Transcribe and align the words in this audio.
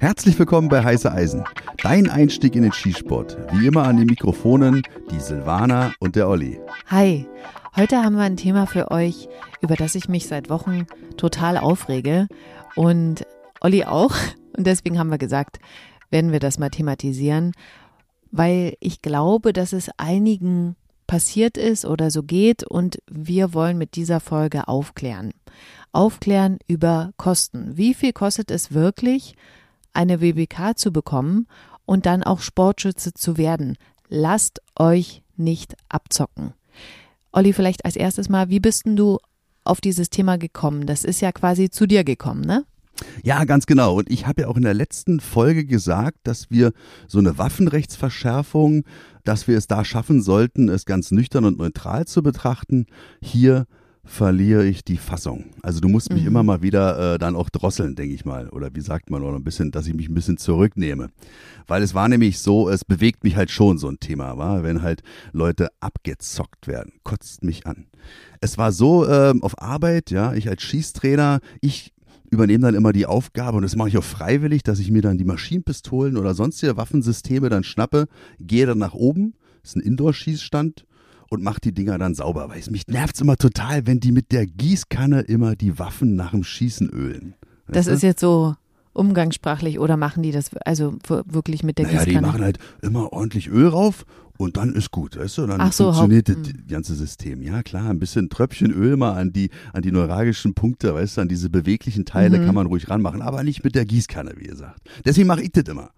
Herzlich 0.00 0.38
willkommen 0.38 0.68
bei 0.68 0.84
Heiße 0.84 1.10
Eisen, 1.10 1.42
dein 1.82 2.08
Einstieg 2.08 2.54
in 2.54 2.62
den 2.62 2.70
Skisport. 2.70 3.36
Wie 3.50 3.66
immer 3.66 3.82
an 3.82 3.96
den 3.96 4.06
Mikrofonen 4.06 4.84
die 5.10 5.18
Silvana 5.18 5.92
und 5.98 6.14
der 6.14 6.28
Olli. 6.28 6.60
Hi, 6.86 7.26
heute 7.74 7.96
haben 7.96 8.14
wir 8.14 8.22
ein 8.22 8.36
Thema 8.36 8.68
für 8.68 8.92
euch, 8.92 9.28
über 9.60 9.74
das 9.74 9.96
ich 9.96 10.08
mich 10.08 10.28
seit 10.28 10.50
Wochen 10.50 10.86
total 11.16 11.56
aufrege 11.58 12.28
und 12.76 13.26
Olli 13.60 13.86
auch. 13.86 14.14
Und 14.56 14.68
deswegen 14.68 15.00
haben 15.00 15.10
wir 15.10 15.18
gesagt, 15.18 15.58
werden 16.12 16.30
wir 16.30 16.38
das 16.38 16.60
mal 16.60 16.70
thematisieren, 16.70 17.50
weil 18.30 18.76
ich 18.78 19.02
glaube, 19.02 19.52
dass 19.52 19.72
es 19.72 19.90
einigen 19.96 20.76
passiert 21.08 21.56
ist 21.56 21.84
oder 21.84 22.12
so 22.12 22.22
geht 22.22 22.62
und 22.62 22.98
wir 23.10 23.52
wollen 23.52 23.76
mit 23.76 23.96
dieser 23.96 24.20
Folge 24.20 24.68
aufklären. 24.68 25.32
Aufklären 25.90 26.60
über 26.68 27.10
Kosten. 27.16 27.76
Wie 27.76 27.94
viel 27.94 28.12
kostet 28.12 28.52
es 28.52 28.72
wirklich, 28.72 29.34
eine 29.98 30.20
WBK 30.20 30.78
zu 30.78 30.92
bekommen 30.92 31.48
und 31.84 32.06
dann 32.06 32.22
auch 32.22 32.40
Sportschütze 32.40 33.12
zu 33.12 33.36
werden? 33.36 33.76
Lasst 34.08 34.62
euch 34.76 35.22
nicht 35.36 35.74
abzocken. 35.88 36.54
Olli, 37.32 37.52
vielleicht 37.52 37.84
als 37.84 37.96
erstes 37.96 38.28
mal, 38.28 38.48
wie 38.48 38.60
bist 38.60 38.86
denn 38.86 38.96
du 38.96 39.18
auf 39.64 39.80
dieses 39.80 40.08
Thema 40.08 40.38
gekommen? 40.38 40.86
Das 40.86 41.04
ist 41.04 41.20
ja 41.20 41.32
quasi 41.32 41.68
zu 41.68 41.86
dir 41.86 42.04
gekommen, 42.04 42.42
ne? 42.42 42.64
Ja, 43.22 43.44
ganz 43.44 43.66
genau. 43.66 43.96
Und 43.96 44.10
ich 44.10 44.26
habe 44.26 44.42
ja 44.42 44.48
auch 44.48 44.56
in 44.56 44.62
der 44.62 44.74
letzten 44.74 45.20
Folge 45.20 45.64
gesagt, 45.64 46.18
dass 46.24 46.50
wir 46.50 46.72
so 47.06 47.18
eine 47.18 47.36
Waffenrechtsverschärfung, 47.38 48.84
dass 49.24 49.46
wir 49.46 49.58
es 49.58 49.66
da 49.66 49.84
schaffen 49.84 50.22
sollten, 50.22 50.68
es 50.68 50.84
ganz 50.84 51.10
nüchtern 51.10 51.44
und 51.44 51.58
neutral 51.58 52.06
zu 52.06 52.22
betrachten. 52.22 52.86
Hier 53.20 53.66
verliere 54.08 54.64
ich 54.64 54.84
die 54.84 54.96
Fassung. 54.96 55.44
Also 55.62 55.80
du 55.80 55.88
musst 55.88 56.10
mich 56.10 56.22
mhm. 56.22 56.28
immer 56.28 56.42
mal 56.42 56.62
wieder 56.62 57.14
äh, 57.14 57.18
dann 57.18 57.36
auch 57.36 57.50
drosseln, 57.50 57.94
denke 57.94 58.14
ich 58.14 58.24
mal. 58.24 58.48
Oder 58.48 58.74
wie 58.74 58.80
sagt 58.80 59.10
man, 59.10 59.22
oder 59.22 59.36
ein 59.36 59.44
bisschen, 59.44 59.70
dass 59.70 59.86
ich 59.86 59.94
mich 59.94 60.08
ein 60.08 60.14
bisschen 60.14 60.38
zurücknehme. 60.38 61.10
Weil 61.66 61.82
es 61.82 61.94
war 61.94 62.08
nämlich 62.08 62.38
so, 62.38 62.68
es 62.70 62.84
bewegt 62.84 63.22
mich 63.22 63.36
halt 63.36 63.50
schon 63.50 63.78
so 63.78 63.88
ein 63.88 64.00
Thema, 64.00 64.38
war, 64.38 64.62
wenn 64.62 64.82
halt 64.82 65.02
Leute 65.32 65.68
abgezockt 65.80 66.66
werden. 66.66 66.94
Kotzt 67.04 67.44
mich 67.44 67.66
an. 67.66 67.86
Es 68.40 68.56
war 68.56 68.72
so 68.72 69.06
äh, 69.06 69.34
auf 69.40 69.60
Arbeit, 69.60 70.10
ja, 70.10 70.32
ich 70.32 70.48
als 70.48 70.62
Schießtrainer, 70.62 71.40
ich 71.60 71.92
übernehme 72.30 72.64
dann 72.64 72.74
immer 72.74 72.92
die 72.92 73.06
Aufgabe, 73.06 73.58
und 73.58 73.62
das 73.62 73.76
mache 73.76 73.88
ich 73.88 73.98
auch 73.98 74.04
freiwillig, 74.04 74.62
dass 74.62 74.78
ich 74.78 74.90
mir 74.90 75.02
dann 75.02 75.18
die 75.18 75.24
Maschinenpistolen 75.24 76.16
oder 76.16 76.34
sonstige 76.34 76.76
Waffensysteme 76.76 77.48
dann 77.50 77.64
schnappe, 77.64 78.06
gehe 78.40 78.66
dann 78.66 78.78
nach 78.78 78.94
oben, 78.94 79.34
das 79.62 79.70
ist 79.70 79.76
ein 79.76 79.82
Indoor-Schießstand, 79.82 80.86
und 81.30 81.42
mache 81.42 81.60
die 81.60 81.72
Dinger 81.72 81.98
dann 81.98 82.14
sauber. 82.14 82.48
Weil 82.48 82.58
es 82.60 82.70
mich 82.70 82.86
nervt 82.86 83.20
immer 83.20 83.36
total, 83.36 83.86
wenn 83.86 84.00
die 84.00 84.12
mit 84.12 84.32
der 84.32 84.46
Gießkanne 84.46 85.20
immer 85.20 85.56
die 85.56 85.78
Waffen 85.78 86.16
nach 86.16 86.30
dem 86.32 86.44
Schießen 86.44 86.88
ölen. 86.90 87.34
Das 87.68 87.86
ist 87.86 88.02
jetzt 88.02 88.20
so 88.20 88.54
umgangssprachlich 88.94 89.78
oder 89.78 89.96
machen 89.96 90.22
die 90.22 90.32
das 90.32 90.50
also 90.64 90.96
wirklich 91.04 91.62
mit 91.62 91.78
der 91.78 91.86
naja, 91.86 92.04
Gießkanne? 92.04 92.26
die 92.26 92.32
machen 92.32 92.42
halt 92.42 92.58
immer 92.82 93.12
ordentlich 93.12 93.48
Öl 93.48 93.68
rauf 93.68 94.04
und 94.38 94.56
dann 94.56 94.72
ist 94.74 94.90
gut, 94.90 95.16
weißt 95.18 95.38
du? 95.38 95.46
Dann 95.46 95.60
Ach 95.60 95.72
so, 95.72 95.84
funktioniert 95.84 96.28
das 96.28 96.36
hm. 96.36 96.66
ganze 96.68 96.94
System. 96.94 97.42
Ja, 97.42 97.62
klar, 97.62 97.90
ein 97.90 97.98
bisschen 97.98 98.28
Tröpfchen 98.28 98.72
Öl 98.72 98.96
mal 98.96 99.12
an 99.12 99.32
die, 99.32 99.50
an 99.72 99.82
die 99.82 99.92
neuralgischen 99.92 100.54
Punkte, 100.54 100.94
weißt 100.94 101.16
du, 101.16 101.20
an 101.22 101.28
diese 101.28 101.50
beweglichen 101.50 102.04
Teile 102.06 102.38
Mhm. 102.38 102.46
kann 102.46 102.54
man 102.54 102.66
ruhig 102.66 102.88
ranmachen, 102.88 103.20
aber 103.20 103.42
nicht 103.42 103.64
mit 103.64 103.74
der 103.74 103.84
Gießkanne, 103.84 104.32
wie 104.36 104.46
gesagt. 104.46 104.80
Deswegen 105.04 105.26
mache 105.26 105.42
ich 105.42 105.50
das 105.52 105.64
immer. 105.64 105.90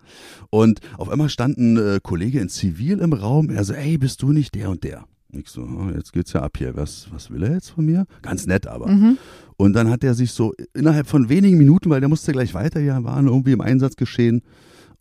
Und 0.50 0.80
auf 0.96 1.08
einmal 1.10 1.28
stand 1.28 1.58
ein 1.58 1.76
äh, 1.76 2.00
Kollege 2.02 2.40
in 2.40 2.48
Zivil 2.48 2.98
im 2.98 3.12
Raum, 3.12 3.50
er 3.50 3.64
so, 3.64 3.74
ey, 3.74 3.98
bist 3.98 4.22
du 4.22 4.32
nicht 4.32 4.54
der 4.54 4.70
und 4.70 4.84
der? 4.84 5.04
Ich 5.32 5.48
so, 5.48 5.62
ah, 5.62 5.92
jetzt 5.94 6.12
geht's 6.12 6.32
ja 6.32 6.42
ab 6.42 6.56
hier. 6.58 6.76
Was, 6.76 7.08
was 7.12 7.30
will 7.30 7.42
er 7.42 7.52
jetzt 7.52 7.70
von 7.70 7.84
mir? 7.84 8.06
Ganz 8.22 8.46
nett 8.46 8.66
aber. 8.66 8.88
Mhm. 8.88 9.18
Und 9.56 9.74
dann 9.74 9.90
hat 9.90 10.02
er 10.02 10.14
sich 10.14 10.32
so 10.32 10.54
innerhalb 10.74 11.06
von 11.06 11.28
wenigen 11.28 11.58
Minuten, 11.58 11.90
weil 11.90 12.00
der 12.00 12.08
musste 12.08 12.32
gleich 12.32 12.54
weiter, 12.54 12.80
ja, 12.80 13.04
waren 13.04 13.26
irgendwie 13.26 13.52
im 13.52 13.60
Einsatz 13.60 13.96
geschehen. 13.96 14.42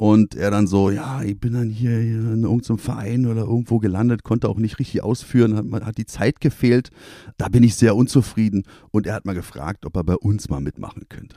Und 0.01 0.33
er 0.35 0.49
dann 0.49 0.65
so, 0.65 0.89
ja, 0.89 1.23
ich 1.23 1.37
bin 1.37 1.51
dann 1.51 1.69
hier 1.69 1.99
in 1.99 2.43
irgendeinem 2.43 2.77
Verein 2.77 3.25
oder 3.25 3.41
irgendwo 3.41 3.79
gelandet, 3.79 4.23
konnte 4.23 4.47
auch 4.47 4.57
nicht 4.57 4.79
richtig 4.79 5.03
ausführen, 5.03 5.57
hat, 5.57 5.85
hat 5.85 5.97
die 5.97 6.05
Zeit 6.05 6.39
gefehlt. 6.39 6.89
Da 7.37 7.49
bin 7.49 7.63
ich 7.63 7.75
sehr 7.75 7.97
unzufrieden. 7.97 8.63
Und 8.91 9.07
er 9.07 9.13
hat 9.13 9.25
mal 9.25 9.35
gefragt, 9.35 9.85
ob 9.85 9.97
er 9.97 10.05
bei 10.05 10.15
uns 10.15 10.47
mal 10.47 10.61
mitmachen 10.61 11.03
könnte. 11.09 11.35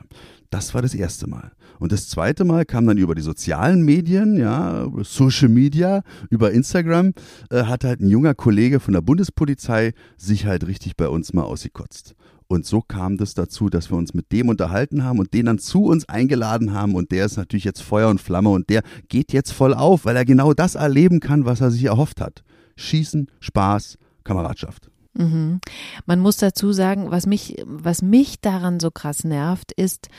Das 0.50 0.74
war 0.74 0.82
das 0.82 0.94
erste 0.94 1.28
Mal. 1.28 1.50
Und 1.80 1.90
das 1.90 2.08
zweite 2.08 2.44
Mal 2.44 2.64
kam 2.64 2.86
dann 2.86 2.98
über 2.98 3.16
die 3.16 3.22
sozialen 3.22 3.82
Medien, 3.82 4.36
ja, 4.36 4.86
Social 5.02 5.48
Media, 5.48 6.04
über 6.30 6.52
Instagram, 6.52 7.14
äh, 7.50 7.64
hat 7.64 7.82
halt 7.82 7.98
ein 7.98 8.08
junger 8.08 8.36
Kollege 8.36 8.78
von 8.78 8.94
der 8.94 9.00
Bundespolizei 9.00 9.92
sich 10.16 10.46
halt 10.46 10.68
richtig 10.68 10.96
bei 10.96 11.08
uns 11.08 11.32
mal 11.32 11.42
ausgekotzt. 11.42 12.14
Und 12.52 12.66
so 12.66 12.82
kam 12.82 13.16
das 13.16 13.32
dazu, 13.32 13.70
dass 13.70 13.90
wir 13.90 13.96
uns 13.96 14.12
mit 14.12 14.30
dem 14.30 14.50
unterhalten 14.50 15.04
haben 15.04 15.18
und 15.20 15.32
den 15.32 15.46
dann 15.46 15.58
zu 15.58 15.84
uns 15.84 16.06
eingeladen 16.06 16.74
haben. 16.74 16.94
Und 16.94 17.10
der 17.10 17.24
ist 17.24 17.38
natürlich 17.38 17.64
jetzt 17.64 17.80
Feuer 17.80 18.10
und 18.10 18.20
Flamme 18.20 18.50
und 18.50 18.68
der 18.68 18.82
geht 19.08 19.32
jetzt 19.32 19.52
voll 19.52 19.72
auf, 19.72 20.04
weil 20.04 20.16
er 20.16 20.26
genau 20.26 20.52
das 20.52 20.74
erleben 20.74 21.18
kann, 21.18 21.46
was 21.46 21.62
er 21.62 21.70
sich 21.70 21.84
erhofft 21.84 22.20
hat. 22.20 22.44
Schießen, 22.76 23.30
Spaß, 23.40 23.96
Kameradschaft. 24.24 24.90
Mhm. 25.14 25.60
Man 26.04 26.20
muss 26.20 26.36
dazu 26.36 26.74
sagen, 26.74 27.10
was 27.10 27.24
mich, 27.24 27.56
was 27.64 28.02
mich 28.02 28.42
daran 28.42 28.80
so 28.80 28.90
krass 28.90 29.24
nervt, 29.24 29.72
ist, 29.72 30.10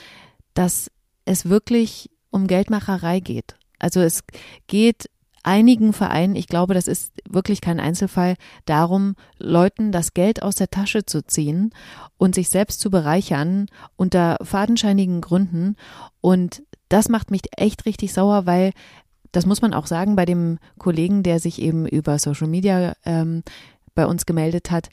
dass 0.56 0.90
es 1.26 1.48
wirklich 1.48 2.10
um 2.32 2.48
Geldmacherei 2.48 3.20
geht. 3.20 3.58
Also 3.78 4.00
es 4.00 4.22
geht 4.66 5.06
einigen 5.44 5.94
Vereinen, 5.94 6.36
ich 6.36 6.48
glaube, 6.48 6.74
das 6.74 6.88
ist 6.88 7.14
wirklich 7.30 7.62
kein 7.62 7.80
Einzelfall, 7.80 8.36
darum, 8.66 9.16
Leuten 9.38 9.92
das 9.92 10.14
Geld 10.14 10.42
aus 10.42 10.56
der 10.56 10.70
Tasche 10.70 11.06
zu 11.06 11.24
ziehen 11.26 11.72
und 12.18 12.36
sich 12.36 12.50
selbst 12.50 12.80
zu 12.80 12.90
bereichern 12.90 13.68
unter 13.96 14.38
fadenscheinigen 14.42 15.22
Gründen. 15.22 15.76
Und 16.22 16.64
das 16.90 17.10
macht 17.10 17.32
mich 17.32 17.42
echt 17.58 17.86
richtig 17.86 18.14
sauer, 18.14 18.46
weil 18.46 18.72
das 19.32 19.46
muss 19.46 19.62
man 19.62 19.74
auch 19.74 19.88
sagen 19.88 20.16
bei 20.16 20.26
dem 20.26 20.60
Kollegen, 20.78 21.24
der 21.24 21.40
sich 21.40 21.62
eben 21.62 21.86
über 21.88 22.18
Social 22.20 22.48
Media 22.48 22.94
ähm, 23.04 23.44
bei 23.96 24.06
uns 24.06 24.26
gemeldet 24.26 24.72
hat, 24.72 24.90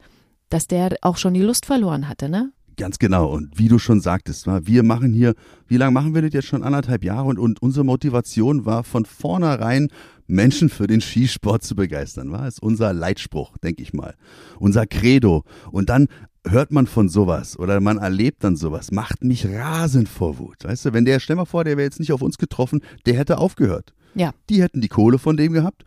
dass 0.49 0.67
der 0.67 0.97
auch 1.03 1.17
schon 1.17 1.35
die 1.35 1.43
Lust 1.43 1.67
verloren 1.67 2.09
hatte, 2.09 2.29
ne? 2.29 2.53
Ganz 2.77 2.99
genau. 2.99 3.31
Und 3.31 3.59
wie 3.59 3.69
du 3.69 3.79
schon 3.79 4.01
sagtest, 4.01 4.47
wir 4.47 4.83
machen 4.83 5.13
hier, 5.13 5.35
wie 5.69 5.77
lange 5.77 5.93
machen 5.93 6.15
wir 6.15 6.23
das 6.23 6.33
jetzt 6.33 6.47
schon? 6.47 6.63
Anderthalb 6.63 7.05
Jahre. 7.05 7.29
Und, 7.29 7.39
und 7.39 7.61
unsere 7.61 7.85
Motivation 7.85 8.65
war 8.65 8.85
von 8.85 9.05
vornherein, 9.05 9.89
Menschen 10.31 10.69
für 10.69 10.87
den 10.87 11.01
Skisport 11.01 11.63
zu 11.63 11.75
begeistern. 11.75 12.31
War 12.33 12.47
ist 12.47 12.63
unser 12.63 12.93
Leitspruch, 12.93 13.57
denke 13.59 13.83
ich 13.83 13.93
mal. 13.93 14.15
Unser 14.59 14.87
Credo. 14.87 15.45
Und 15.71 15.89
dann 15.89 16.09
hört 16.47 16.73
man 16.73 16.87
von 16.87 17.09
sowas 17.09 17.59
oder 17.59 17.81
man 17.81 17.99
erlebt 17.99 18.43
dann 18.45 18.57
sowas, 18.57 18.93
macht 18.93 19.25
mich 19.25 19.47
rasend 19.47 20.09
vor 20.09 20.39
Wut. 20.39 20.65
Weißt 20.65 20.87
du, 20.87 20.93
wenn 20.93 21.05
der, 21.05 21.21
stell 21.21 21.37
mal 21.37 21.45
vor, 21.45 21.65
der 21.65 21.77
wäre 21.77 21.85
jetzt 21.85 22.01
nicht 22.01 22.13
auf 22.13 22.23
uns 22.23 22.39
getroffen, 22.39 22.81
der 23.07 23.15
hätte 23.15 23.39
aufgehört. 23.39 23.93
Ja. 24.15 24.33
Die 24.49 24.63
hätten 24.63 24.81
die 24.81 24.89
Kohle 24.89 25.19
von 25.19 25.37
dem 25.37 25.53
gehabt. 25.53 25.85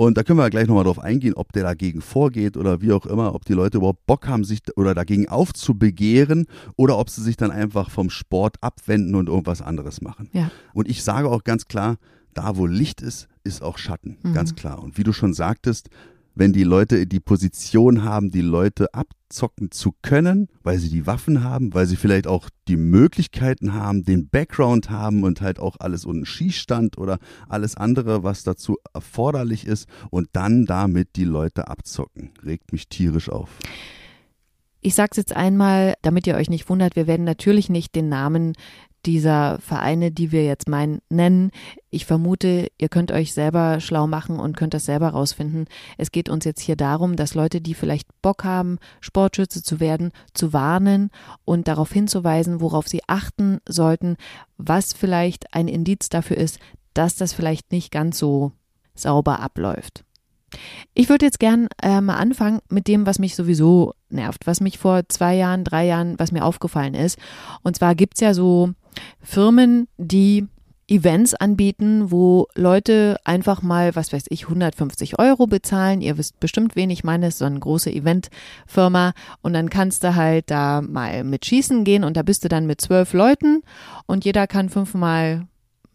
Und 0.00 0.16
da 0.16 0.22
können 0.22 0.38
wir 0.38 0.48
gleich 0.48 0.68
nochmal 0.68 0.84
drauf 0.84 1.00
eingehen, 1.00 1.34
ob 1.34 1.52
der 1.52 1.64
dagegen 1.64 2.02
vorgeht 2.02 2.56
oder 2.56 2.80
wie 2.80 2.92
auch 2.92 3.04
immer, 3.04 3.34
ob 3.34 3.44
die 3.44 3.52
Leute 3.52 3.78
überhaupt 3.78 4.06
Bock 4.06 4.28
haben, 4.28 4.44
sich 4.44 4.60
oder 4.76 4.94
dagegen 4.94 5.28
aufzubegehren 5.28 6.46
oder 6.76 6.98
ob 6.98 7.10
sie 7.10 7.20
sich 7.20 7.36
dann 7.36 7.50
einfach 7.50 7.90
vom 7.90 8.08
Sport 8.08 8.58
abwenden 8.60 9.16
und 9.16 9.28
irgendwas 9.28 9.60
anderes 9.60 10.00
machen. 10.00 10.30
Ja. 10.32 10.52
Und 10.72 10.88
ich 10.88 11.02
sage 11.02 11.28
auch 11.28 11.42
ganz 11.42 11.64
klar, 11.64 11.96
da 12.32 12.56
wo 12.56 12.66
Licht 12.66 13.02
ist, 13.02 13.26
ist 13.48 13.62
auch 13.62 13.78
Schatten. 13.78 14.18
Mhm. 14.22 14.34
Ganz 14.34 14.54
klar. 14.54 14.82
Und 14.82 14.98
wie 14.98 15.04
du 15.04 15.12
schon 15.12 15.34
sagtest, 15.34 15.90
wenn 16.38 16.52
die 16.52 16.62
Leute 16.62 17.04
die 17.06 17.18
Position 17.18 18.04
haben, 18.04 18.30
die 18.30 18.42
Leute 18.42 18.94
abzocken 18.94 19.72
zu 19.72 19.92
können, 20.02 20.46
weil 20.62 20.78
sie 20.78 20.88
die 20.88 21.04
Waffen 21.04 21.42
haben, 21.42 21.74
weil 21.74 21.86
sie 21.86 21.96
vielleicht 21.96 22.28
auch 22.28 22.48
die 22.68 22.76
Möglichkeiten 22.76 23.74
haben, 23.74 24.04
den 24.04 24.28
Background 24.28 24.88
haben 24.88 25.24
und 25.24 25.40
halt 25.40 25.58
auch 25.58 25.76
alles 25.80 26.04
und 26.04 26.16
einen 26.16 26.26
Schießstand 26.26 26.96
oder 26.96 27.18
alles 27.48 27.76
andere, 27.76 28.22
was 28.22 28.44
dazu 28.44 28.76
erforderlich 28.94 29.66
ist 29.66 29.88
und 30.10 30.28
dann 30.32 30.64
damit 30.64 31.16
die 31.16 31.24
Leute 31.24 31.66
abzocken, 31.66 32.30
regt 32.44 32.72
mich 32.72 32.88
tierisch 32.88 33.28
auf. 33.28 33.58
Ich 34.80 34.94
sag's 34.94 35.16
jetzt 35.16 35.34
einmal, 35.34 35.94
damit 36.02 36.28
ihr 36.28 36.36
euch 36.36 36.48
nicht 36.48 36.68
wundert, 36.68 36.94
wir 36.94 37.08
werden 37.08 37.24
natürlich 37.24 37.68
nicht 37.68 37.96
den 37.96 38.08
Namen 38.08 38.52
dieser 39.08 39.58
Vereine, 39.60 40.10
die 40.10 40.32
wir 40.32 40.44
jetzt 40.44 40.68
meinen, 40.68 41.00
nennen. 41.08 41.50
Ich 41.88 42.04
vermute, 42.04 42.68
ihr 42.76 42.90
könnt 42.90 43.10
euch 43.10 43.32
selber 43.32 43.80
schlau 43.80 44.06
machen 44.06 44.38
und 44.38 44.54
könnt 44.54 44.74
das 44.74 44.84
selber 44.84 45.08
rausfinden. 45.08 45.64
Es 45.96 46.12
geht 46.12 46.28
uns 46.28 46.44
jetzt 46.44 46.60
hier 46.60 46.76
darum, 46.76 47.16
dass 47.16 47.34
Leute, 47.34 47.62
die 47.62 47.72
vielleicht 47.72 48.06
Bock 48.20 48.44
haben, 48.44 48.78
Sportschütze 49.00 49.62
zu 49.62 49.80
werden, 49.80 50.12
zu 50.34 50.52
warnen 50.52 51.10
und 51.46 51.68
darauf 51.68 51.90
hinzuweisen, 51.90 52.60
worauf 52.60 52.86
sie 52.86 53.00
achten 53.06 53.60
sollten, 53.66 54.16
was 54.58 54.92
vielleicht 54.92 55.54
ein 55.54 55.68
Indiz 55.68 56.10
dafür 56.10 56.36
ist, 56.36 56.58
dass 56.92 57.16
das 57.16 57.32
vielleicht 57.32 57.72
nicht 57.72 57.90
ganz 57.90 58.18
so 58.18 58.52
sauber 58.94 59.40
abläuft. 59.40 60.04
Ich 60.92 61.08
würde 61.08 61.24
jetzt 61.24 61.40
gern 61.40 61.68
äh, 61.82 62.02
mal 62.02 62.16
anfangen 62.16 62.60
mit 62.68 62.88
dem, 62.88 63.06
was 63.06 63.18
mich 63.18 63.34
sowieso 63.34 63.94
nervt, 64.10 64.46
was 64.46 64.60
mich 64.60 64.76
vor 64.76 65.08
zwei 65.08 65.34
Jahren, 65.34 65.64
drei 65.64 65.86
Jahren, 65.86 66.18
was 66.18 66.32
mir 66.32 66.44
aufgefallen 66.44 66.94
ist. 66.94 67.18
Und 67.62 67.76
zwar 67.76 67.94
gibt's 67.94 68.20
ja 68.20 68.34
so 68.34 68.72
Firmen, 69.22 69.88
die 69.96 70.46
Events 70.88 71.34
anbieten, 71.34 72.10
wo 72.10 72.46
Leute 72.54 73.18
einfach 73.24 73.60
mal, 73.60 73.94
was 73.94 74.12
weiß 74.12 74.24
ich, 74.30 74.44
150 74.44 75.18
Euro 75.18 75.46
bezahlen. 75.46 76.00
Ihr 76.00 76.16
wisst 76.16 76.40
bestimmt, 76.40 76.76
wen 76.76 76.88
ich 76.88 77.04
meine, 77.04 77.28
ist 77.28 77.38
so 77.38 77.44
eine 77.44 77.60
große 77.60 77.92
Eventfirma. 77.92 79.12
Und 79.42 79.52
dann 79.52 79.68
kannst 79.68 80.02
du 80.02 80.14
halt 80.14 80.50
da 80.50 80.80
mal 80.80 81.24
mit 81.24 81.44
schießen 81.44 81.84
gehen 81.84 82.04
und 82.04 82.16
da 82.16 82.22
bist 82.22 82.42
du 82.42 82.48
dann 82.48 82.66
mit 82.66 82.80
zwölf 82.80 83.12
Leuten 83.12 83.62
und 84.06 84.24
jeder 84.24 84.46
kann 84.46 84.70
fünfmal 84.70 85.46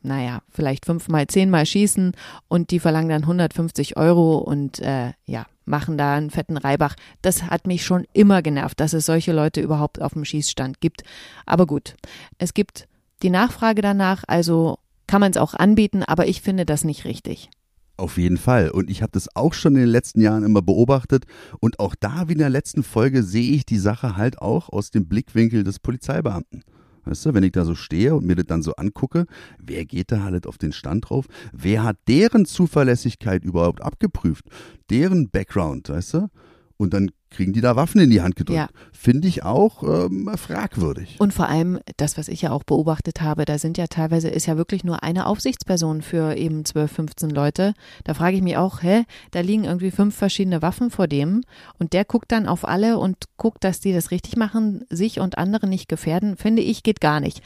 naja, 0.06 0.42
vielleicht 0.50 0.86
fünfmal, 0.86 1.28
zehnmal 1.28 1.66
schießen 1.66 2.12
und 2.50 2.72
die 2.72 2.80
verlangen 2.80 3.10
dann 3.10 3.22
150 3.22 3.96
Euro 3.96 4.38
und 4.38 4.80
äh, 4.80 5.14
ja, 5.26 5.46
machen 5.66 5.98
da 5.98 6.16
einen 6.16 6.30
fetten 6.30 6.58
Reibach. 6.58 6.96
Das 7.22 7.44
hat 7.44 7.68
mich 7.68 7.86
schon 7.86 8.06
immer 8.12 8.42
genervt, 8.42 8.80
dass 8.82 8.92
es 8.92 9.06
solche 9.06 9.32
Leute 9.32 9.62
überhaupt 9.62 10.02
auf 10.02 10.14
dem 10.14 10.26
Schießstand 10.26 10.82
gibt. 10.82 11.04
Aber 11.46 11.66
gut, 11.66 11.96
es 12.38 12.54
gibt 12.54 12.90
die 13.24 13.30
Nachfrage 13.30 13.82
danach, 13.82 14.24
also 14.28 14.78
kann 15.08 15.22
man 15.22 15.32
es 15.32 15.38
auch 15.38 15.54
anbieten, 15.54 16.04
aber 16.04 16.28
ich 16.28 16.42
finde 16.42 16.66
das 16.66 16.84
nicht 16.84 17.06
richtig. 17.06 17.50
Auf 17.96 18.18
jeden 18.18 18.38
Fall. 18.38 18.72
Und 18.72 18.90
ich 18.90 19.02
habe 19.02 19.12
das 19.12 19.36
auch 19.36 19.54
schon 19.54 19.76
in 19.76 19.82
den 19.82 19.90
letzten 19.90 20.22
Jahren 20.22 20.44
immer 20.44 20.62
beobachtet. 20.62 21.26
Und 21.60 21.80
auch 21.80 21.94
da, 22.00 22.28
wie 22.28 22.34
in 22.34 22.40
der 22.40 22.50
letzten 22.50 22.84
Folge, 22.84 23.22
sehe 23.22 23.52
ich 23.52 23.66
die 23.66 23.78
Sache 23.78 24.18
halt 24.18 24.42
auch 24.42 24.70
aus 24.70 24.90
dem 24.90 25.08
Blickwinkel 25.08 25.64
des 25.64 25.80
Polizeibeamten. 25.80 26.64
Weißt 27.06 27.26
du, 27.26 27.34
wenn 27.34 27.44
ich 27.44 27.52
da 27.52 27.66
so 27.66 27.76
stehe 27.76 28.16
und 28.16 28.26
mir 28.26 28.36
das 28.36 28.46
dann 28.48 28.64
so 28.64 28.76
angucke, 28.76 29.26
wer 29.60 29.86
geht 29.86 30.12
da 30.12 30.24
halt 30.24 30.48
auf 30.48 30.58
den 30.58 30.72
Stand 30.72 31.10
drauf? 31.10 31.28
Wer 31.52 31.84
hat 31.84 31.98
deren 32.08 32.46
Zuverlässigkeit 32.46 33.44
überhaupt 33.44 33.82
abgeprüft? 33.82 34.46
Deren 34.90 35.30
Background, 35.30 35.90
weißt 35.90 36.14
du? 36.16 36.30
Und 36.78 36.94
dann 36.94 37.12
kriegen 37.34 37.54
die 37.54 37.62
da 37.62 37.76
Waffen 37.76 38.00
in 38.00 38.10
die 38.10 38.22
Hand 38.22 38.36
gedrückt. 38.36 38.58
Ja. 38.58 38.68
Finde 38.92 39.28
ich 39.28 39.44
auch 39.44 39.84
ähm, 39.84 40.30
fragwürdig. 40.38 41.18
Und 41.20 41.34
vor 41.34 41.50
allem 41.50 41.80
das, 41.98 42.18
was 42.18 42.28
ich 42.28 42.42
ja 42.42 42.52
auch 42.52 42.64
beobachtet 42.64 43.22
habe, 43.22 43.46
da 43.46 43.58
sind 43.58 43.78
ja 43.78 43.88
teilweise, 43.88 44.30
ist 44.30 44.46
ja 44.46 44.58
wirklich 44.58 44.84
nur 44.84 45.04
eine 45.04 45.26
Aufsichtsperson 45.26 46.02
für 46.02 46.36
eben 46.38 46.64
12, 46.64 46.92
15 46.92 47.30
Leute. 47.30 47.74
Da 48.04 48.14
frage 48.14 48.38
ich 48.38 48.42
mich 48.42 48.58
auch, 48.58 48.82
hä, 48.82 49.04
da 49.32 49.42
liegen 49.42 49.66
irgendwie 49.66 49.92
fünf 49.92 50.16
verschiedene 50.16 50.62
Waffen 50.62 50.90
vor 50.90 51.08
dem 51.08 51.42
und 51.80 51.94
der 51.94 52.06
guckt 52.06 52.32
dann 52.32 52.48
auf 52.48 52.68
alle 52.68 52.98
und 52.98 53.26
guckt, 53.38 53.64
dass 53.64 53.80
die 53.80 53.94
das 53.94 54.12
richtig 54.12 54.38
machen, 54.38 54.86
sich 54.90 55.20
und 55.20 55.38
andere 55.38 55.68
nicht 55.68 55.90
gefährden, 55.90 56.38
finde 56.38 56.62
ich, 56.62 56.84
geht 56.84 57.02
gar 57.02 57.20
nicht. 57.20 57.42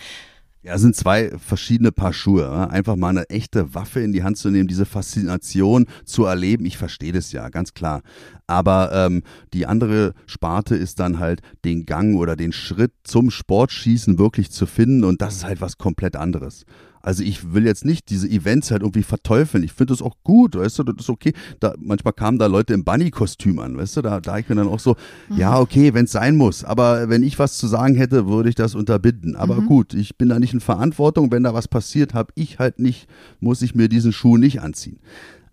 Ja, 0.68 0.78
sind 0.78 0.98
zwei 0.98 1.31
verschiedene 1.38 1.94
Paar 1.94 2.12
Schuhe. 2.12 2.69
Einfach 2.69 2.98
mal 2.98 3.08
eine 3.08 3.30
echte 3.30 3.74
Waffe 3.74 4.02
in 4.02 4.12
die 4.12 4.24
Hand 4.24 4.38
zu 4.38 4.50
nehmen, 4.50 4.68
diese 4.68 4.86
Faszination 4.86 5.86
zu 6.04 6.25
erleben. 6.25 6.66
Ich 6.66 6.78
verstehe 6.78 7.14
das 7.14 7.31
ja, 7.31 7.48
ganz 7.48 7.74
klar. 7.74 8.02
Aber 8.48 8.92
ähm, 8.92 9.24
die 9.54 9.66
andere 9.66 10.14
Sparte 10.25 10.75
ist 10.75 11.00
dann 11.00 11.19
halt 11.19 11.40
den 11.64 11.86
Gang 11.86 12.18
oder 12.18 12.36
den 12.36 12.52
Schritt 12.52 12.92
zum 13.04 13.31
Sportschießen 13.31 14.19
wirklich 14.19 14.52
zu 14.52 14.66
finden. 14.66 15.06
Und 15.06 15.22
das 15.22 15.38
ist 15.38 15.46
halt 15.46 15.62
was 15.62 15.78
komplett 15.78 16.18
anderes. 16.18 16.66
Also 17.07 17.24
ich 17.24 17.54
will 17.54 17.65
jetzt 17.65 17.86
nicht 17.86 18.09
diese 18.09 18.27
Events 18.27 18.69
halt 18.69 18.81
irgendwie 18.81 19.01
verteufeln. 19.01 19.63
Ich 19.63 19.71
finde 19.71 19.94
das 19.94 20.01
auch 20.01 20.18
gut, 20.25 20.56
weißt 20.56 20.80
du, 20.80 20.83
das 20.83 21.06
ist 21.06 21.09
okay. 21.09 21.31
Da, 21.62 21.74
manchmal 21.80 22.12
kamen 22.12 22.38
da 22.38 22.48
Leute 22.48 22.74
im 22.74 22.83
Bunny-Kostüm 22.83 23.59
an, 23.59 23.77
weißt 23.77 23.95
du, 23.95 24.01
da, 24.01 24.19
da 24.19 24.38
ich 24.39 24.50
mir 24.50 24.56
dann 24.56 24.68
auch 24.68 24.81
so, 24.81 24.98
mhm. 25.30 25.38
ja, 25.38 25.57
okay, 25.57 25.94
wenn 25.94 26.04
es 26.04 26.12
sein 26.12 26.36
muss. 26.36 26.65
Aber 26.65 27.07
wenn 27.07 27.24
ich 27.24 27.39
was 27.39 27.57
zu 27.57 27.68
sagen 27.68 27.95
hätte, 27.95 28.27
würde 28.27 28.50
ich 28.50 28.56
das 28.56 28.75
unterbinden. 28.75 29.38
Aber 29.38 29.62
mhm. 29.62 29.68
gut, 29.68 29.94
ich 29.94 30.18
bin 30.18 30.27
da 30.27 30.38
nicht 30.38 30.54
in 30.54 30.59
Verantwortung. 30.59 31.31
Wenn 31.31 31.44
da 31.44 31.54
was 31.54 31.69
passiert, 31.69 32.13
habe 32.13 32.33
ich 32.36 32.59
halt 32.59 32.77
nicht, 32.77 33.07
muss 33.39 33.62
ich 33.62 33.74
mir 33.74 33.88
diesen 33.88 34.12
Schuh 34.12 34.36
nicht 34.36 34.59
anziehen. 34.59 35.00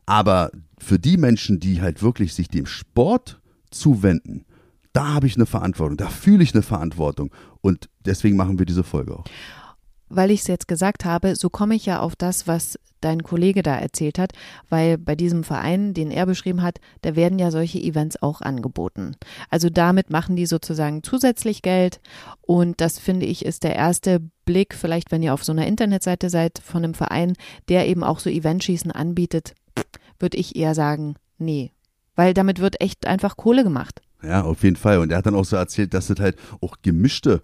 Aber 0.06 0.50
für 0.78 0.98
die 0.98 1.16
Menschen, 1.16 1.60
die 1.60 1.80
halt 1.80 2.02
wirklich 2.02 2.34
sich 2.34 2.48
dem 2.48 2.66
Sport 2.66 3.40
zuwenden, 3.70 4.44
da 4.92 5.14
habe 5.14 5.28
ich 5.28 5.36
eine 5.36 5.46
Verantwortung, 5.46 5.98
da 5.98 6.08
fühle 6.08 6.42
ich 6.42 6.52
eine 6.52 6.64
Verantwortung. 6.64 7.30
Und 7.60 7.88
deswegen 8.04 8.34
machen 8.34 8.58
wir 8.58 8.66
diese 8.66 8.82
Folge 8.82 9.16
auch 9.16 9.26
weil 10.08 10.30
ich 10.30 10.40
es 10.40 10.46
jetzt 10.46 10.68
gesagt 10.68 11.04
habe, 11.04 11.36
so 11.36 11.50
komme 11.50 11.74
ich 11.74 11.86
ja 11.86 12.00
auf 12.00 12.16
das, 12.16 12.46
was 12.46 12.78
dein 13.00 13.22
Kollege 13.22 13.62
da 13.62 13.76
erzählt 13.76 14.18
hat, 14.18 14.32
weil 14.68 14.96
bei 14.96 15.14
diesem 15.14 15.44
Verein, 15.44 15.92
den 15.94 16.10
er 16.10 16.26
beschrieben 16.26 16.62
hat, 16.62 16.80
da 17.02 17.16
werden 17.16 17.38
ja 17.38 17.50
solche 17.50 17.78
Events 17.78 18.20
auch 18.22 18.40
angeboten. 18.40 19.16
Also 19.50 19.68
damit 19.68 20.10
machen 20.10 20.36
die 20.36 20.46
sozusagen 20.46 21.02
zusätzlich 21.02 21.62
Geld 21.62 22.00
und 22.40 22.80
das 22.80 22.98
finde 22.98 23.26
ich 23.26 23.44
ist 23.44 23.62
der 23.62 23.76
erste 23.76 24.20
Blick, 24.44 24.74
vielleicht 24.74 25.12
wenn 25.12 25.22
ihr 25.22 25.34
auf 25.34 25.44
so 25.44 25.52
einer 25.52 25.66
Internetseite 25.66 26.30
seid 26.30 26.60
von 26.64 26.84
einem 26.84 26.94
Verein, 26.94 27.34
der 27.68 27.86
eben 27.88 28.04
auch 28.04 28.20
so 28.20 28.30
Eventschießen 28.30 28.90
anbietet, 28.90 29.54
würde 30.18 30.38
ich 30.38 30.56
eher 30.56 30.74
sagen, 30.74 31.16
nee, 31.38 31.72
weil 32.16 32.32
damit 32.32 32.60
wird 32.60 32.80
echt 32.80 33.06
einfach 33.06 33.36
Kohle 33.36 33.64
gemacht. 33.64 34.00
Ja, 34.22 34.42
auf 34.42 34.62
jeden 34.62 34.76
Fall. 34.76 34.98
Und 34.98 35.10
er 35.10 35.18
hat 35.18 35.26
dann 35.26 35.34
auch 35.34 35.44
so 35.44 35.56
erzählt, 35.56 35.92
dass 35.92 36.08
es 36.08 36.18
halt 36.18 36.36
auch 36.62 36.76
gemischte 36.80 37.42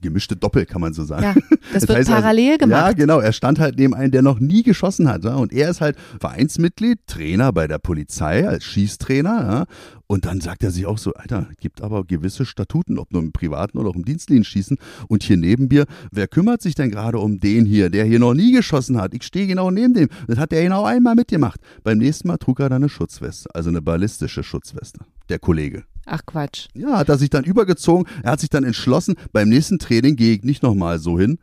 gemischte 0.00 0.36
Doppel, 0.36 0.66
kann 0.66 0.80
man 0.80 0.92
so 0.92 1.04
sagen. 1.04 1.22
Ja, 1.22 1.34
das, 1.72 1.82
das 1.82 1.88
wird 1.88 1.98
also, 1.98 2.12
parallel 2.12 2.52
also, 2.52 2.58
gemacht. 2.58 2.86
Ja, 2.86 2.92
genau. 2.92 3.20
Er 3.20 3.32
stand 3.32 3.58
halt 3.58 3.78
neben 3.78 3.94
einem, 3.94 4.10
der 4.10 4.22
noch 4.22 4.40
nie 4.40 4.62
geschossen 4.62 5.08
hat. 5.08 5.24
Ja? 5.24 5.36
Und 5.36 5.52
er 5.52 5.70
ist 5.70 5.80
halt 5.80 5.96
Vereinsmitglied, 6.20 6.98
Trainer 7.06 7.52
bei 7.52 7.66
der 7.66 7.78
Polizei 7.78 8.46
als 8.46 8.64
Schießtrainer. 8.64 9.30
Ja? 9.30 9.64
Und 10.06 10.26
dann 10.26 10.40
sagt 10.40 10.62
er 10.62 10.70
sich 10.70 10.84
auch 10.84 10.98
so, 10.98 11.14
Alter, 11.14 11.48
gibt 11.58 11.80
aber 11.80 12.04
gewisse 12.04 12.44
Statuten, 12.44 12.98
ob 12.98 13.12
nur 13.12 13.22
im 13.22 13.32
privaten 13.32 13.78
oder 13.78 13.88
auch 13.88 13.96
im 13.96 14.04
Dienstlichen 14.04 14.44
schießen. 14.44 14.76
Und 15.08 15.22
hier 15.22 15.38
neben 15.38 15.68
mir, 15.68 15.86
wer 16.10 16.28
kümmert 16.28 16.60
sich 16.60 16.74
denn 16.74 16.90
gerade 16.90 17.18
um 17.18 17.40
den 17.40 17.64
hier, 17.64 17.88
der 17.88 18.04
hier 18.04 18.18
noch 18.18 18.34
nie 18.34 18.52
geschossen 18.52 19.00
hat? 19.00 19.14
Ich 19.14 19.22
stehe 19.22 19.46
genau 19.46 19.70
neben 19.70 19.94
dem. 19.94 20.08
Das 20.26 20.38
hat 20.38 20.52
er 20.52 20.62
genau 20.62 20.84
einmal 20.84 21.14
mitgemacht. 21.14 21.60
Beim 21.82 21.98
nächsten 21.98 22.28
Mal 22.28 22.36
trug 22.36 22.60
er 22.60 22.68
dann 22.68 22.82
eine 22.82 22.88
Schutzweste, 22.90 23.54
also 23.54 23.70
eine 23.70 23.80
ballistische 23.80 24.42
Schutzweste. 24.42 25.00
Der 25.28 25.38
Kollege. 25.38 25.84
Ach 26.06 26.22
Quatsch. 26.26 26.68
Ja, 26.74 26.98
hat 26.98 27.08
er 27.08 27.18
sich 27.18 27.30
dann 27.30 27.44
übergezogen. 27.44 28.06
Er 28.22 28.32
hat 28.32 28.40
sich 28.40 28.50
dann 28.50 28.64
entschlossen, 28.64 29.14
beim 29.32 29.48
nächsten 29.48 29.78
Training 29.78 30.16
gehe 30.16 30.34
ich 30.34 30.42
nicht 30.42 30.62
nochmal 30.62 30.98
so 30.98 31.18
hin. 31.18 31.38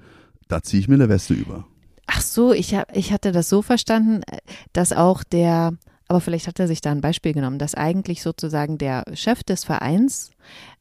Da 0.47 0.61
ziehe 0.61 0.81
ich 0.81 0.87
mir 0.87 0.95
eine 0.95 1.09
Weste 1.09 1.33
über. 1.33 1.65
Ach 2.07 2.21
so, 2.21 2.53
ich, 2.53 2.73
hab, 2.73 2.95
ich 2.95 3.13
hatte 3.13 3.31
das 3.31 3.49
so 3.49 3.61
verstanden, 3.61 4.21
dass 4.73 4.93
auch 4.93 5.23
der, 5.23 5.73
aber 6.07 6.21
vielleicht 6.21 6.47
hat 6.47 6.59
er 6.59 6.67
sich 6.67 6.81
da 6.81 6.91
ein 6.91 7.01
Beispiel 7.01 7.33
genommen, 7.33 7.59
dass 7.59 7.75
eigentlich 7.75 8.23
sozusagen 8.23 8.79
der 8.79 9.03
Chef 9.13 9.43
des 9.43 9.63
Vereins, 9.63 10.31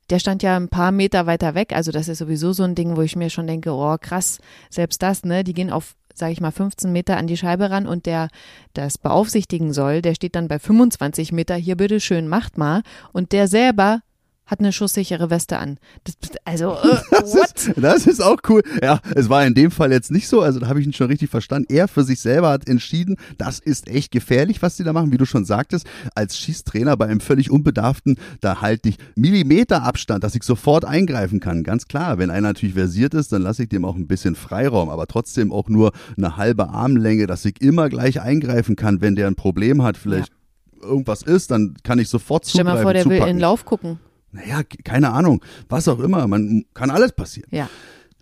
der 0.09 0.21
stand 0.21 0.43
ja 0.43 0.57
ein 0.57 0.71
paar 0.71 0.91
Meter 0.91 1.27
weiter 1.27 1.55
weg. 1.55 1.75
Also 1.75 1.93
das 1.93 2.09
ist 2.09 2.19
sowieso 2.19 2.55
so 2.55 2.63
ein 2.63 2.75
Ding, 2.75 2.97
wo 2.97 3.03
ich 3.03 3.15
mir 3.15 3.29
schon 3.29 3.47
denke, 3.47 3.73
oh 3.73 3.97
krass, 4.01 4.39
selbst 4.71 5.03
das, 5.03 5.23
ne? 5.25 5.45
Die 5.45 5.53
gehen 5.53 5.71
auf 5.71 5.95
sage 6.19 6.33
ich 6.33 6.41
mal, 6.41 6.51
15 6.51 6.93
Meter 6.93 7.17
an 7.17 7.27
die 7.27 7.37
Scheibe 7.37 7.71
ran 7.71 7.87
und 7.87 8.07
der 8.07 8.29
das 8.75 8.99
beaufsichtigen 8.99 9.73
soll, 9.73 10.03
der 10.03 10.15
steht 10.15 10.35
dann 10.35 10.49
bei 10.49 10.59
25 10.59 11.33
Meter, 11.33 11.55
hier 11.55 11.77
bitteschön, 11.77 12.29
macht 12.29 12.59
mal. 12.59 12.83
Und 13.13 13.33
der 13.33 13.49
selber 13.49 14.01
hat 14.49 14.61
eine 14.61 14.73
schusssichere 14.73 15.31
Weste 15.31 15.59
an. 15.59 15.79
Das, 16.05 16.17
also, 16.45 16.73
äh, 16.83 16.97
das, 17.11 17.35
ist, 17.35 17.73
das, 17.77 18.07
ist, 18.07 18.21
auch 18.21 18.39
cool. 18.49 18.63
Ja, 18.83 19.01
es 19.15 19.29
war 19.29 19.47
in 19.47 19.55
dem 19.55 19.71
Fall 19.71 19.93
jetzt 19.93 20.11
nicht 20.11 20.27
so, 20.27 20.41
also 20.41 20.59
da 20.59 20.69
habe 20.69 20.81
ich 20.81 20.87
ihn 20.87 20.93
schon 20.93 21.09
richtig 21.09 21.31
verstanden. 21.31 21.73
Er 21.73 21.87
für 21.87 22.03
sich 22.03 22.21
selber 22.21 22.49
hat 22.49 22.67
entschieden, 22.67 23.17
das 23.37 23.59
ist 23.59 23.89
echt 23.89 24.11
gefährlich, 24.11 24.63
was 24.63 24.77
die 24.77 24.85
da 24.85 24.93
machen, 24.93 25.13
wie 25.13 25.19
du 25.19 25.27
schon 25.27 25.45
sagtest. 25.45 25.87
Als 26.15 26.39
Schießtrainer 26.39 26.97
bei 26.97 27.07
einem 27.07 27.21
völlig 27.21 27.51
Unbedarften, 27.51 28.19
da 28.41 28.63
halte 28.63 28.89
ich 28.89 28.97
Millimeter 29.15 29.83
Abstand, 29.83 30.25
dass 30.25 30.35
ich 30.35 30.43
sofort 30.43 30.87
eingreifen 30.87 31.41
kann. 31.41 31.63
Ganz 31.63 31.87
klar, 31.87 32.19
wenn 32.19 32.31
einer 32.31 32.49
natürlich 32.49 32.75
versiert 32.75 33.13
ist, 33.13 33.33
dann 33.33 33.43
lasse 33.43 33.65
ich 33.65 33.69
dem 33.69 33.85
auch 33.85 33.97
ein 33.97 34.07
bisschen 34.07 34.35
Freiraum, 34.35 34.89
aber 34.89 35.07
trotzdem 35.07 35.53
auch 35.53 35.69
nur 35.69 35.93
eine 36.17 36.39
halbe 36.39 36.71
Armlänge, 36.71 37.27
dass 37.27 37.45
ich 37.45 37.61
immer 37.61 37.91
gleich 37.91 38.23
eingreifen 38.23 38.77
kann, 38.77 39.03
wenn 39.03 39.15
der 39.15 39.27
ein 39.27 39.37
Problem 39.37 39.83
hat, 39.83 39.99
vielleicht 39.99 40.33
ja. 40.81 40.89
irgendwas 40.89 41.23
ist, 41.23 41.51
dann 41.51 41.75
kann 41.83 41.99
ich 41.99 42.09
sofort 42.09 42.47
zugreifen. 42.47 42.69
Stell 42.69 42.77
mal 42.77 42.83
vor, 42.83 42.93
der 42.95 43.03
zupacken. 43.03 43.23
will 43.23 43.29
in 43.29 43.37
den 43.37 43.41
Lauf 43.41 43.67
gucken 43.67 43.99
naja, 44.33 44.63
keine 44.85 45.11
Ahnung, 45.11 45.43
was 45.69 45.89
auch 45.89 46.01
immer, 46.01 46.27
man 46.27 46.65
kann 46.75 46.91
alles 46.91 47.13
passieren. 47.13 47.49
Ja. 47.51 47.69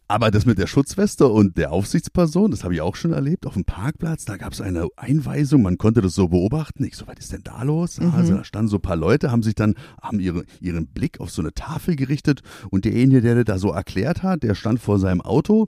Aber 0.09 0.31
das 0.31 0.47
mit 0.47 0.59
der 0.59 0.69
Schutzweste 0.69 1.27
und 1.27 1.59
der 1.59 1.73
Aufsichtsperson, 1.73 2.53
das 2.53 2.63
habe 2.63 2.75
ich 2.75 2.81
auch 2.81 2.95
schon 2.95 3.13
erlebt, 3.13 3.45
auf 3.45 3.55
dem 3.55 3.65
Parkplatz, 3.65 4.25
da 4.25 4.37
gab 4.37 4.53
es 4.53 4.61
eine 4.61 4.87
Einweisung, 4.95 5.63
man 5.63 5.79
konnte 5.79 6.01
das 6.01 6.15
so 6.15 6.29
beobachten. 6.29 6.85
Ich 6.85 6.97
so, 6.97 7.09
was 7.09 7.17
ist 7.19 7.33
denn 7.33 7.43
da 7.43 7.65
los? 7.65 7.99
Mhm. 7.99 8.13
Also 8.15 8.37
da 8.37 8.45
standen 8.45 8.69
so 8.69 8.77
ein 8.77 8.83
paar 8.83 8.95
Leute, 8.95 9.33
haben 9.33 9.43
sich 9.43 9.57
dann, 9.57 9.75
haben 10.01 10.21
ihre, 10.21 10.45
ihren 10.61 10.87
Blick 10.87 11.19
auf 11.19 11.31
so 11.31 11.43
eine 11.43 11.53
Tafel 11.55 11.97
gerichtet 11.97 12.43
und 12.71 12.85
derjenige, 12.85 13.21
der 13.21 13.43
da 13.43 13.59
so 13.59 13.73
erklärt 13.73 14.23
hat, 14.23 14.45
der 14.45 14.55
stand 14.55 14.79
vor 14.79 15.01
seinem 15.01 15.23
Auto, 15.23 15.67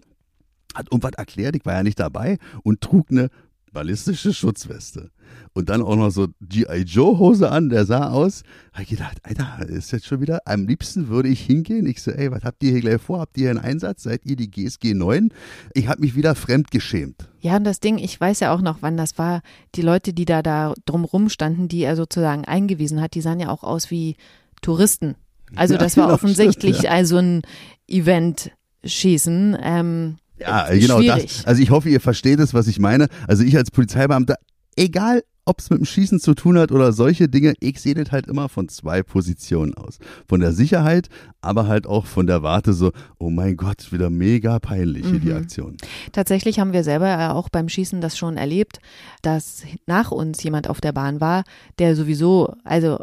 hat 0.73 0.87
irgendwas 0.93 1.15
erklärt, 1.17 1.57
ich 1.57 1.67
war 1.67 1.75
ja 1.75 1.83
nicht 1.83 1.99
dabei 1.99 2.39
und 2.63 2.81
trug 2.81 3.11
eine 3.11 3.31
ballistische 3.73 4.33
Schutzweste 4.33 5.11
und 5.55 5.69
dann 5.69 5.83
auch 5.83 5.97
noch 5.97 6.11
so 6.11 6.29
G.I. 6.41 6.83
Joe 6.83 7.19
Hose 7.19 7.51
an, 7.51 7.69
der 7.69 7.85
sah 7.85 8.11
aus. 8.11 8.43
Habe 8.73 8.85
ich 8.85 8.91
gedacht, 8.91 9.19
Alter, 9.23 9.69
ist 9.69 9.91
jetzt 9.91 10.07
schon 10.07 10.21
wieder, 10.21 10.41
am 10.45 10.67
liebsten 10.67 11.09
würde 11.09 11.29
ich 11.29 11.41
hingehen. 11.41 11.87
Ich 11.87 12.03
so, 12.03 12.11
ey, 12.11 12.31
was 12.31 12.45
habt 12.45 12.63
ihr 12.63 12.73
hier 12.73 12.81
gleich 12.81 13.01
vor? 13.01 13.21
Habt 13.21 13.37
ihr 13.37 13.43
hier 13.43 13.51
einen 13.51 13.59
Einsatz? 13.59 14.05
Seid 14.05 14.25
ihr 14.25 14.37
die 14.37 14.51
GSG 14.51 14.95
9? 14.95 15.31
Ich 15.75 15.89
habe 15.89 16.01
mich 16.01 16.15
wieder 16.15 16.35
fremd 16.35 16.71
geschämt. 16.71 17.29
Ja, 17.41 17.57
und 17.57 17.65
das 17.65 17.81
Ding, 17.81 17.99
ich 17.99 18.21
weiß 18.21 18.41
ja 18.41 18.55
auch 18.55 18.61
noch, 18.61 18.79
wann 18.81 18.97
das 18.97 19.19
war. 19.19 19.43
Die 19.75 19.83
Leute, 19.83 20.13
die 20.13 20.25
da, 20.25 20.43
da 20.43 20.75
drumrum 20.85 21.29
standen, 21.29 21.69
die 21.69 21.83
er 21.83 21.97
sozusagen 21.97 22.45
eingewiesen 22.45 23.01
hat, 23.01 23.15
die 23.15 23.21
sahen 23.21 23.41
ja 23.41 23.49
auch 23.49 23.65
aus 23.65 23.91
wie 23.91 24.17
Touristen. 24.63 25.17
Also 25.57 25.77
das 25.77 25.95
ja, 25.95 26.03
war 26.03 26.09
genau, 26.09 26.15
offensichtlich 26.15 26.77
stimmt, 26.77 26.85
ja. 26.85 26.91
also 26.91 27.17
ein 27.17 27.43
Event-Schießen. 27.89 29.57
Ähm, 29.61 30.19
ja, 30.41 30.67
genau 30.71 31.01
das. 31.03 31.45
Also 31.47 31.63
ich 31.63 31.71
hoffe, 31.71 31.89
ihr 31.89 32.01
versteht 32.01 32.41
es, 32.41 32.55
was 32.55 32.67
ich 32.67 32.79
meine. 32.79 33.09
Also 33.27 33.43
ich 33.43 33.57
als 33.57 33.71
Polizeibeamter, 33.71 34.37
egal 34.77 35.23
ob 35.49 35.61
es 35.61 35.71
mit 35.71 35.79
dem 35.79 35.87
Schießen 35.87 36.21
zu 36.21 36.35
tun 36.35 36.59
hat 36.59 36.73
oder 36.73 36.93
solche 36.93 37.27
Dinge, 37.27 37.55
ich 37.61 37.81
sehe 37.81 37.95
das 37.95 38.13
halt 38.13 38.27
immer 38.27 38.51
von 38.51 38.69
zwei 38.69 39.03
Positionen 39.03 39.75
aus. 39.75 39.99
Von 40.29 40.41
der 40.41 40.53
Sicherheit, 40.53 41.09
aber 41.41 41.67
halt 41.67 41.87
auch 41.87 42.05
von 42.05 42.27
der 42.27 42.43
Warte 42.43 42.75
so, 42.75 42.93
oh 43.19 43.31
mein 43.31 43.57
Gott, 43.57 43.91
wieder 43.91 44.11
mega 44.11 44.59
peinlich 44.59 45.07
hier 45.07 45.15
mhm. 45.15 45.21
die 45.21 45.33
Aktion. 45.33 45.77
Tatsächlich 46.13 46.61
haben 46.61 46.75
wir 46.75 46.85
selber 46.85 47.35
auch 47.35 47.49
beim 47.49 47.71
Schießen 47.71 48.03
das 48.03 48.19
schon 48.19 48.37
erlebt, 48.37 48.79
dass 49.23 49.63
nach 49.87 50.11
uns 50.11 50.43
jemand 50.43 50.69
auf 50.69 50.83
der 50.83 50.93
Bahn 50.93 51.21
war, 51.23 51.45
der 51.79 51.97
sowieso, 51.97 52.55
also 52.65 52.99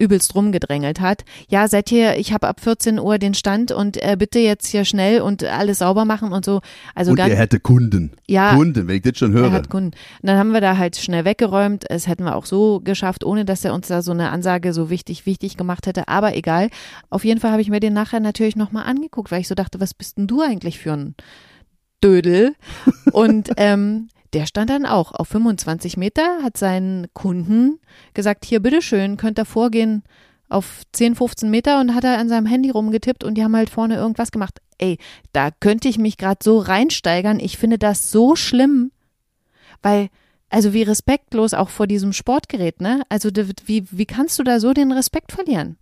übelst 0.00 0.34
rumgedrängelt 0.34 1.00
hat. 1.00 1.24
Ja, 1.48 1.68
seid 1.68 1.92
ihr, 1.92 2.16
ich 2.16 2.32
habe 2.32 2.48
ab 2.48 2.60
14 2.60 2.98
Uhr 2.98 3.18
den 3.18 3.34
Stand 3.34 3.70
und 3.70 4.02
äh, 4.02 4.16
bitte 4.18 4.38
jetzt 4.38 4.66
hier 4.66 4.84
schnell 4.84 5.20
und 5.20 5.44
alles 5.44 5.78
sauber 5.78 6.04
machen 6.04 6.32
und 6.32 6.44
so. 6.44 6.60
Also 6.94 7.10
und 7.10 7.16
ganz, 7.16 7.32
er 7.32 7.38
hätte 7.38 7.60
Kunden. 7.60 8.12
Ja. 8.26 8.54
Kunden, 8.54 8.88
wenn 8.88 8.96
ich 8.96 9.02
das 9.02 9.18
schon 9.18 9.32
höre. 9.32 9.44
er 9.44 9.52
hat 9.52 9.68
Kunden. 9.68 9.90
Und 10.22 10.26
dann 10.26 10.38
haben 10.38 10.52
wir 10.52 10.60
da 10.60 10.78
halt 10.78 10.96
schnell 10.96 11.24
weggeräumt. 11.24 11.84
Es 11.88 12.06
hätten 12.06 12.24
wir 12.24 12.34
auch 12.34 12.46
so 12.46 12.80
geschafft, 12.80 13.24
ohne 13.24 13.44
dass 13.44 13.64
er 13.64 13.74
uns 13.74 13.88
da 13.88 14.02
so 14.02 14.12
eine 14.12 14.30
Ansage 14.30 14.72
so 14.72 14.88
wichtig, 14.88 15.26
wichtig 15.26 15.56
gemacht 15.56 15.86
hätte. 15.86 16.08
Aber 16.08 16.34
egal. 16.34 16.70
Auf 17.10 17.24
jeden 17.24 17.40
Fall 17.40 17.52
habe 17.52 17.62
ich 17.62 17.68
mir 17.68 17.80
den 17.80 17.92
nachher 17.92 18.20
natürlich 18.20 18.56
nochmal 18.56 18.84
angeguckt, 18.84 19.30
weil 19.30 19.40
ich 19.40 19.48
so 19.48 19.54
dachte, 19.54 19.80
was 19.80 19.94
bist 19.94 20.16
denn 20.16 20.26
du 20.26 20.40
eigentlich 20.40 20.78
für 20.78 20.92
ein 20.92 21.14
Dödel? 22.02 22.54
Und 23.12 23.50
ähm, 23.58 24.08
der 24.32 24.46
stand 24.46 24.70
dann 24.70 24.86
auch 24.86 25.12
auf 25.12 25.28
25 25.28 25.96
Meter, 25.96 26.42
hat 26.42 26.56
seinen 26.56 27.06
Kunden 27.14 27.80
gesagt, 28.14 28.44
hier 28.44 28.60
bitteschön, 28.60 29.16
könnt 29.16 29.38
ihr 29.38 29.44
vorgehen 29.44 30.02
auf 30.48 30.82
10, 30.92 31.14
15 31.14 31.50
Meter 31.50 31.80
und 31.80 31.94
hat 31.94 32.04
er 32.04 32.18
an 32.18 32.28
seinem 32.28 32.46
Handy 32.46 32.70
rumgetippt 32.70 33.24
und 33.24 33.34
die 33.34 33.44
haben 33.44 33.56
halt 33.56 33.70
vorne 33.70 33.96
irgendwas 33.96 34.32
gemacht. 34.32 34.60
Ey, 34.78 34.98
da 35.32 35.50
könnte 35.50 35.88
ich 35.88 35.98
mich 35.98 36.16
gerade 36.16 36.40
so 36.42 36.58
reinsteigern. 36.58 37.38
Ich 37.38 37.58
finde 37.58 37.78
das 37.78 38.10
so 38.10 38.34
schlimm, 38.34 38.90
weil, 39.82 40.08
also 40.48 40.72
wie 40.72 40.82
respektlos 40.82 41.54
auch 41.54 41.68
vor 41.68 41.86
diesem 41.86 42.12
Sportgerät, 42.12 42.80
ne? 42.80 43.02
Also 43.08 43.30
wie, 43.66 43.86
wie 43.90 44.06
kannst 44.06 44.38
du 44.38 44.42
da 44.42 44.58
so 44.58 44.72
den 44.72 44.90
Respekt 44.90 45.32
verlieren? 45.32 45.76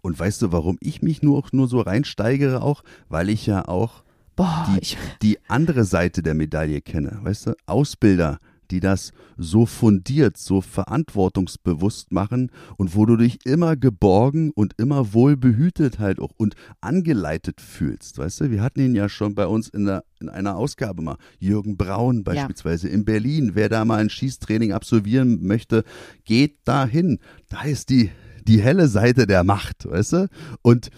Und 0.00 0.18
weißt 0.18 0.42
du, 0.42 0.52
warum 0.52 0.78
ich 0.80 1.02
mich 1.02 1.22
nur, 1.22 1.44
nur 1.52 1.68
so 1.68 1.80
reinsteigere 1.80 2.62
auch? 2.62 2.82
Weil 3.08 3.28
ich 3.28 3.46
ja 3.46 3.68
auch 3.68 4.03
Boah, 4.36 4.66
die, 4.68 4.82
ich, 4.82 4.98
die 5.22 5.38
andere 5.48 5.84
Seite 5.84 6.22
der 6.22 6.34
Medaille 6.34 6.80
kenne. 6.80 7.18
Weißt 7.22 7.46
du, 7.46 7.54
Ausbilder, 7.66 8.38
die 8.70 8.80
das 8.80 9.12
so 9.36 9.66
fundiert, 9.66 10.36
so 10.36 10.60
verantwortungsbewusst 10.60 12.12
machen 12.12 12.50
und 12.76 12.94
wo 12.94 13.06
du 13.06 13.16
dich 13.16 13.44
immer 13.46 13.76
geborgen 13.76 14.50
und 14.50 14.74
immer 14.78 15.12
wohl 15.12 15.36
behütet 15.36 15.98
halt 15.98 16.18
auch 16.18 16.32
und 16.36 16.54
angeleitet 16.80 17.60
fühlst. 17.60 18.18
Weißt 18.18 18.40
du, 18.40 18.50
wir 18.50 18.62
hatten 18.62 18.80
ihn 18.80 18.94
ja 18.94 19.08
schon 19.08 19.34
bei 19.34 19.46
uns 19.46 19.68
in, 19.68 19.84
der, 19.84 20.04
in 20.20 20.28
einer 20.28 20.56
Ausgabe 20.56 21.02
mal. 21.02 21.16
Jürgen 21.38 21.76
Braun 21.76 22.24
beispielsweise 22.24 22.88
ja. 22.88 22.94
in 22.94 23.04
Berlin. 23.04 23.52
Wer 23.54 23.68
da 23.68 23.84
mal 23.84 24.00
ein 24.00 24.10
Schießtraining 24.10 24.72
absolvieren 24.72 25.46
möchte, 25.46 25.84
geht 26.24 26.58
dahin. 26.64 27.18
Da 27.48 27.62
ist 27.62 27.90
die, 27.90 28.10
die 28.42 28.60
helle 28.60 28.88
Seite 28.88 29.26
der 29.26 29.44
Macht, 29.44 29.88
weißt 29.88 30.12
du? 30.12 30.28
Und 30.62 30.90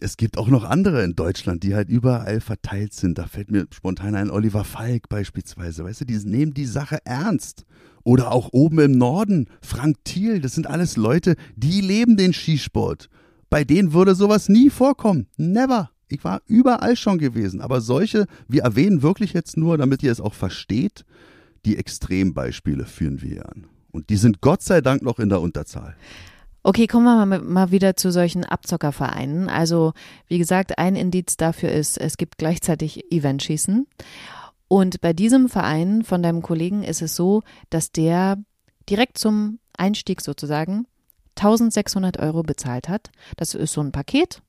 es 0.00 0.16
gibt 0.16 0.38
auch 0.38 0.48
noch 0.48 0.64
andere 0.64 1.02
in 1.04 1.14
Deutschland, 1.14 1.62
die 1.62 1.74
halt 1.74 1.88
überall 1.88 2.40
verteilt 2.40 2.94
sind. 2.94 3.18
Da 3.18 3.26
fällt 3.26 3.50
mir 3.50 3.66
spontan 3.70 4.14
ein 4.14 4.30
Oliver 4.30 4.64
Falk 4.64 5.08
beispielsweise. 5.08 5.84
Weißt 5.84 6.00
du, 6.00 6.04
die 6.04 6.18
nehmen 6.18 6.54
die 6.54 6.66
Sache 6.66 6.98
ernst. 7.04 7.64
Oder 8.02 8.32
auch 8.32 8.48
oben 8.52 8.78
im 8.78 8.92
Norden, 8.92 9.48
Frank 9.60 9.96
Thiel, 10.04 10.40
das 10.40 10.54
sind 10.54 10.66
alles 10.66 10.96
Leute, 10.96 11.36
die 11.54 11.82
leben 11.82 12.16
den 12.16 12.32
Skisport. 12.32 13.10
Bei 13.50 13.62
denen 13.62 13.92
würde 13.92 14.14
sowas 14.14 14.48
nie 14.48 14.70
vorkommen. 14.70 15.26
Never. 15.36 15.90
Ich 16.08 16.24
war 16.24 16.40
überall 16.46 16.96
schon 16.96 17.18
gewesen. 17.18 17.60
Aber 17.60 17.80
solche, 17.80 18.26
wir 18.48 18.62
erwähnen 18.62 19.02
wirklich 19.02 19.32
jetzt 19.32 19.56
nur, 19.56 19.76
damit 19.76 20.02
ihr 20.02 20.10
es 20.10 20.20
auch 20.20 20.34
versteht, 20.34 21.04
die 21.64 21.76
Extrembeispiele 21.76 22.86
führen 22.86 23.22
wir 23.22 23.48
an. 23.48 23.66
Und 23.92 24.08
die 24.10 24.16
sind 24.16 24.40
Gott 24.40 24.62
sei 24.62 24.80
Dank 24.80 25.02
noch 25.02 25.18
in 25.18 25.28
der 25.28 25.40
Unterzahl. 25.40 25.94
Okay, 26.62 26.86
kommen 26.86 27.04
wir 27.04 27.38
mal, 27.40 27.70
wieder 27.70 27.96
zu 27.96 28.12
solchen 28.12 28.44
Abzockervereinen. 28.44 29.48
Also, 29.48 29.94
wie 30.26 30.36
gesagt, 30.36 30.78
ein 30.78 30.94
Indiz 30.94 31.38
dafür 31.38 31.70
ist, 31.70 31.96
es 31.96 32.18
gibt 32.18 32.36
gleichzeitig 32.36 33.10
Eventschießen. 33.10 33.86
Und 34.68 35.00
bei 35.00 35.14
diesem 35.14 35.48
Verein 35.48 36.04
von 36.04 36.22
deinem 36.22 36.42
Kollegen 36.42 36.82
ist 36.82 37.00
es 37.00 37.16
so, 37.16 37.42
dass 37.70 37.92
der 37.92 38.36
direkt 38.90 39.16
zum 39.16 39.58
Einstieg 39.76 40.20
sozusagen 40.20 40.86
1600 41.36 42.18
Euro 42.18 42.42
bezahlt 42.42 42.88
hat. 42.88 43.10
Das 43.36 43.54
ist 43.54 43.72
so 43.72 43.80
ein 43.80 43.92
Paket. 43.92 44.42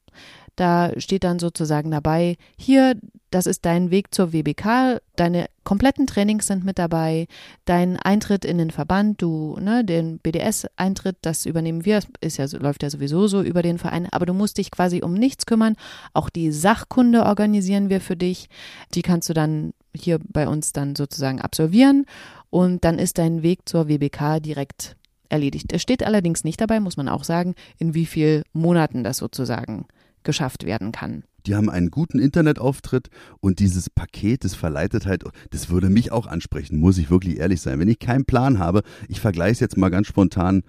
Da 0.55 0.91
steht 0.98 1.24
dann 1.24 1.39
sozusagen 1.39 1.91
dabei, 1.91 2.36
hier, 2.58 2.96
das 3.29 3.46
ist 3.46 3.65
dein 3.65 3.89
Weg 3.89 4.13
zur 4.13 4.34
WBK, 4.34 5.01
deine 5.15 5.46
kompletten 5.63 6.08
Trainings 6.08 6.48
sind 6.48 6.65
mit 6.65 6.77
dabei, 6.77 7.27
dein 7.65 7.98
Eintritt 7.98 8.43
in 8.43 8.58
den 8.58 8.72
Verband, 8.72 9.22
du, 9.22 9.58
ne, 9.60 9.86
den 9.86 10.20
BDS-Eintritt, 10.20 11.17
das 11.22 11.46
übernehmen 11.46 11.86
wir, 11.86 12.01
ist 12.20 12.38
ja, 12.38 12.46
läuft 12.60 12.84
ja 12.84 12.89
sowieso 12.89 13.27
so 13.27 13.41
über 13.41 13.62
den 13.62 13.77
Verein, 13.77 14.08
aber 14.12 14.25
du 14.25 14.34
musst 14.34 14.58
dich 14.58 14.72
quasi 14.72 15.01
um 15.01 15.13
nichts 15.13 15.46
kümmern. 15.46 15.75
Auch 16.13 16.29
die 16.29 16.51
Sachkunde 16.51 17.25
organisieren 17.25 17.89
wir 17.89 18.01
für 18.01 18.17
dich. 18.17 18.50
Die 18.93 19.01
kannst 19.01 19.29
du 19.29 19.34
dann 19.34 19.74
hier 19.96 20.20
bei 20.22 20.48
uns 20.48 20.74
dann 20.74 20.96
sozusagen 20.96 21.41
absolvieren 21.41 22.05
und 22.50 22.84
dann 22.84 23.00
ist 23.00 23.17
dein 23.17 23.43
Weg 23.43 23.67
zur 23.67 23.88
WBK 23.88 24.39
direkt 24.41 24.96
erledigt. 25.29 25.72
Es 25.74 25.81
steht 25.81 26.03
allerdings 26.03 26.43
nicht 26.43 26.62
dabei, 26.62 26.79
muss 26.79 26.98
man 26.98 27.08
auch 27.08 27.24
sagen, 27.24 27.55
in 27.77 27.93
wie 27.93 28.05
vielen 28.05 28.43
Monaten 28.53 29.03
das 29.03 29.17
sozusagen 29.17 29.86
geschafft 30.23 30.65
werden 30.65 30.91
kann. 30.91 31.23
Die 31.45 31.55
haben 31.55 31.69
einen 31.69 31.89
guten 31.89 32.19
Internetauftritt 32.19 33.09
und 33.39 33.59
dieses 33.59 33.89
Paket, 33.89 34.43
das 34.43 34.53
verleitet 34.53 35.05
halt, 35.05 35.23
das 35.49 35.69
würde 35.69 35.89
mich 35.89 36.11
auch 36.11 36.27
ansprechen, 36.27 36.79
muss 36.79 36.97
ich 36.97 37.09
wirklich 37.09 37.37
ehrlich 37.37 37.61
sein. 37.61 37.79
Wenn 37.79 37.87
ich 37.87 37.99
keinen 37.99 38.25
Plan 38.25 38.59
habe, 38.59 38.83
ich 39.07 39.19
vergleiche 39.19 39.53
es 39.53 39.59
jetzt 39.59 39.77
mal 39.77 39.89
ganz 39.89 40.07
spontan, 40.07 40.63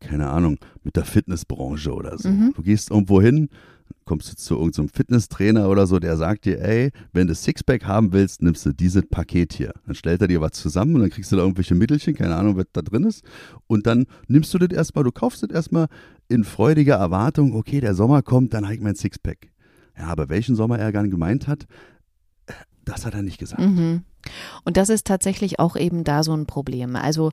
keine 0.00 0.28
Ahnung, 0.28 0.58
mit 0.82 0.96
der 0.96 1.04
Fitnessbranche 1.04 1.92
oder 1.92 2.16
so. 2.18 2.28
Mhm. 2.28 2.52
Du 2.54 2.62
gehst 2.62 2.90
irgendwo 2.90 3.20
hin, 3.20 3.48
kommst 4.04 4.32
du 4.32 4.36
zu 4.36 4.54
irgendeinem 4.54 4.88
Fitnesstrainer 4.88 5.68
oder 5.68 5.86
so, 5.86 5.98
der 5.98 6.16
sagt 6.16 6.44
dir, 6.44 6.60
ey, 6.60 6.90
wenn 7.12 7.26
du 7.26 7.34
Sixpack 7.34 7.84
haben 7.84 8.12
willst, 8.12 8.42
nimmst 8.42 8.64
du 8.64 8.72
dieses 8.72 9.02
Paket 9.06 9.52
hier. 9.52 9.72
Dann 9.86 9.94
stellt 9.94 10.22
er 10.22 10.28
dir 10.28 10.40
was 10.40 10.52
zusammen 10.52 10.94
und 10.94 11.02
dann 11.02 11.10
kriegst 11.10 11.30
du 11.32 11.36
da 11.36 11.42
irgendwelche 11.42 11.74
Mittelchen, 11.74 12.14
keine 12.14 12.36
Ahnung, 12.36 12.56
was 12.56 12.66
da 12.72 12.82
drin 12.82 13.04
ist. 13.04 13.24
Und 13.66 13.86
dann 13.86 14.06
nimmst 14.28 14.54
du 14.54 14.58
das 14.58 14.70
erstmal, 14.70 15.04
du 15.04 15.12
kaufst 15.12 15.42
das 15.42 15.50
erstmal 15.50 15.88
in 16.28 16.44
freudiger 16.44 16.96
Erwartung, 16.96 17.54
okay, 17.54 17.80
der 17.80 17.94
Sommer 17.94 18.22
kommt, 18.22 18.54
dann 18.54 18.64
habe 18.64 18.74
ich 18.74 18.80
mein 18.80 18.94
Sixpack. 18.94 19.50
Ja, 19.98 20.06
aber 20.06 20.28
welchen 20.28 20.54
Sommer 20.54 20.78
er 20.78 20.92
gern 20.92 21.10
gemeint 21.10 21.48
hat, 21.48 21.66
das 22.84 23.04
hat 23.04 23.14
er 23.14 23.22
nicht 23.22 23.38
gesagt. 23.38 23.60
Mhm. 23.60 24.02
Und 24.64 24.76
das 24.76 24.88
ist 24.88 25.06
tatsächlich 25.06 25.58
auch 25.58 25.76
eben 25.76 26.04
da 26.04 26.22
so 26.22 26.34
ein 26.34 26.46
Problem. 26.46 26.96
Also 26.96 27.32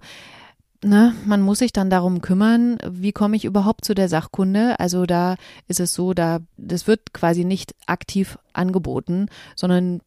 Ne, 0.83 1.15
man 1.25 1.41
muss 1.41 1.59
sich 1.59 1.73
dann 1.73 1.89
darum 1.89 2.21
kümmern, 2.21 2.77
wie 2.87 3.11
komme 3.11 3.35
ich 3.35 3.45
überhaupt 3.45 3.85
zu 3.85 3.95
der 3.95 4.09
Sachkunde. 4.09 4.79
Also 4.79 5.05
da 5.05 5.35
ist 5.67 5.79
es 5.79 5.93
so, 5.93 6.13
da 6.13 6.39
das 6.57 6.85
wird 6.85 7.13
quasi 7.13 7.43
nicht 7.43 7.73
aktiv 7.87 8.37
angeboten, 8.53 9.27
sondern 9.55 10.01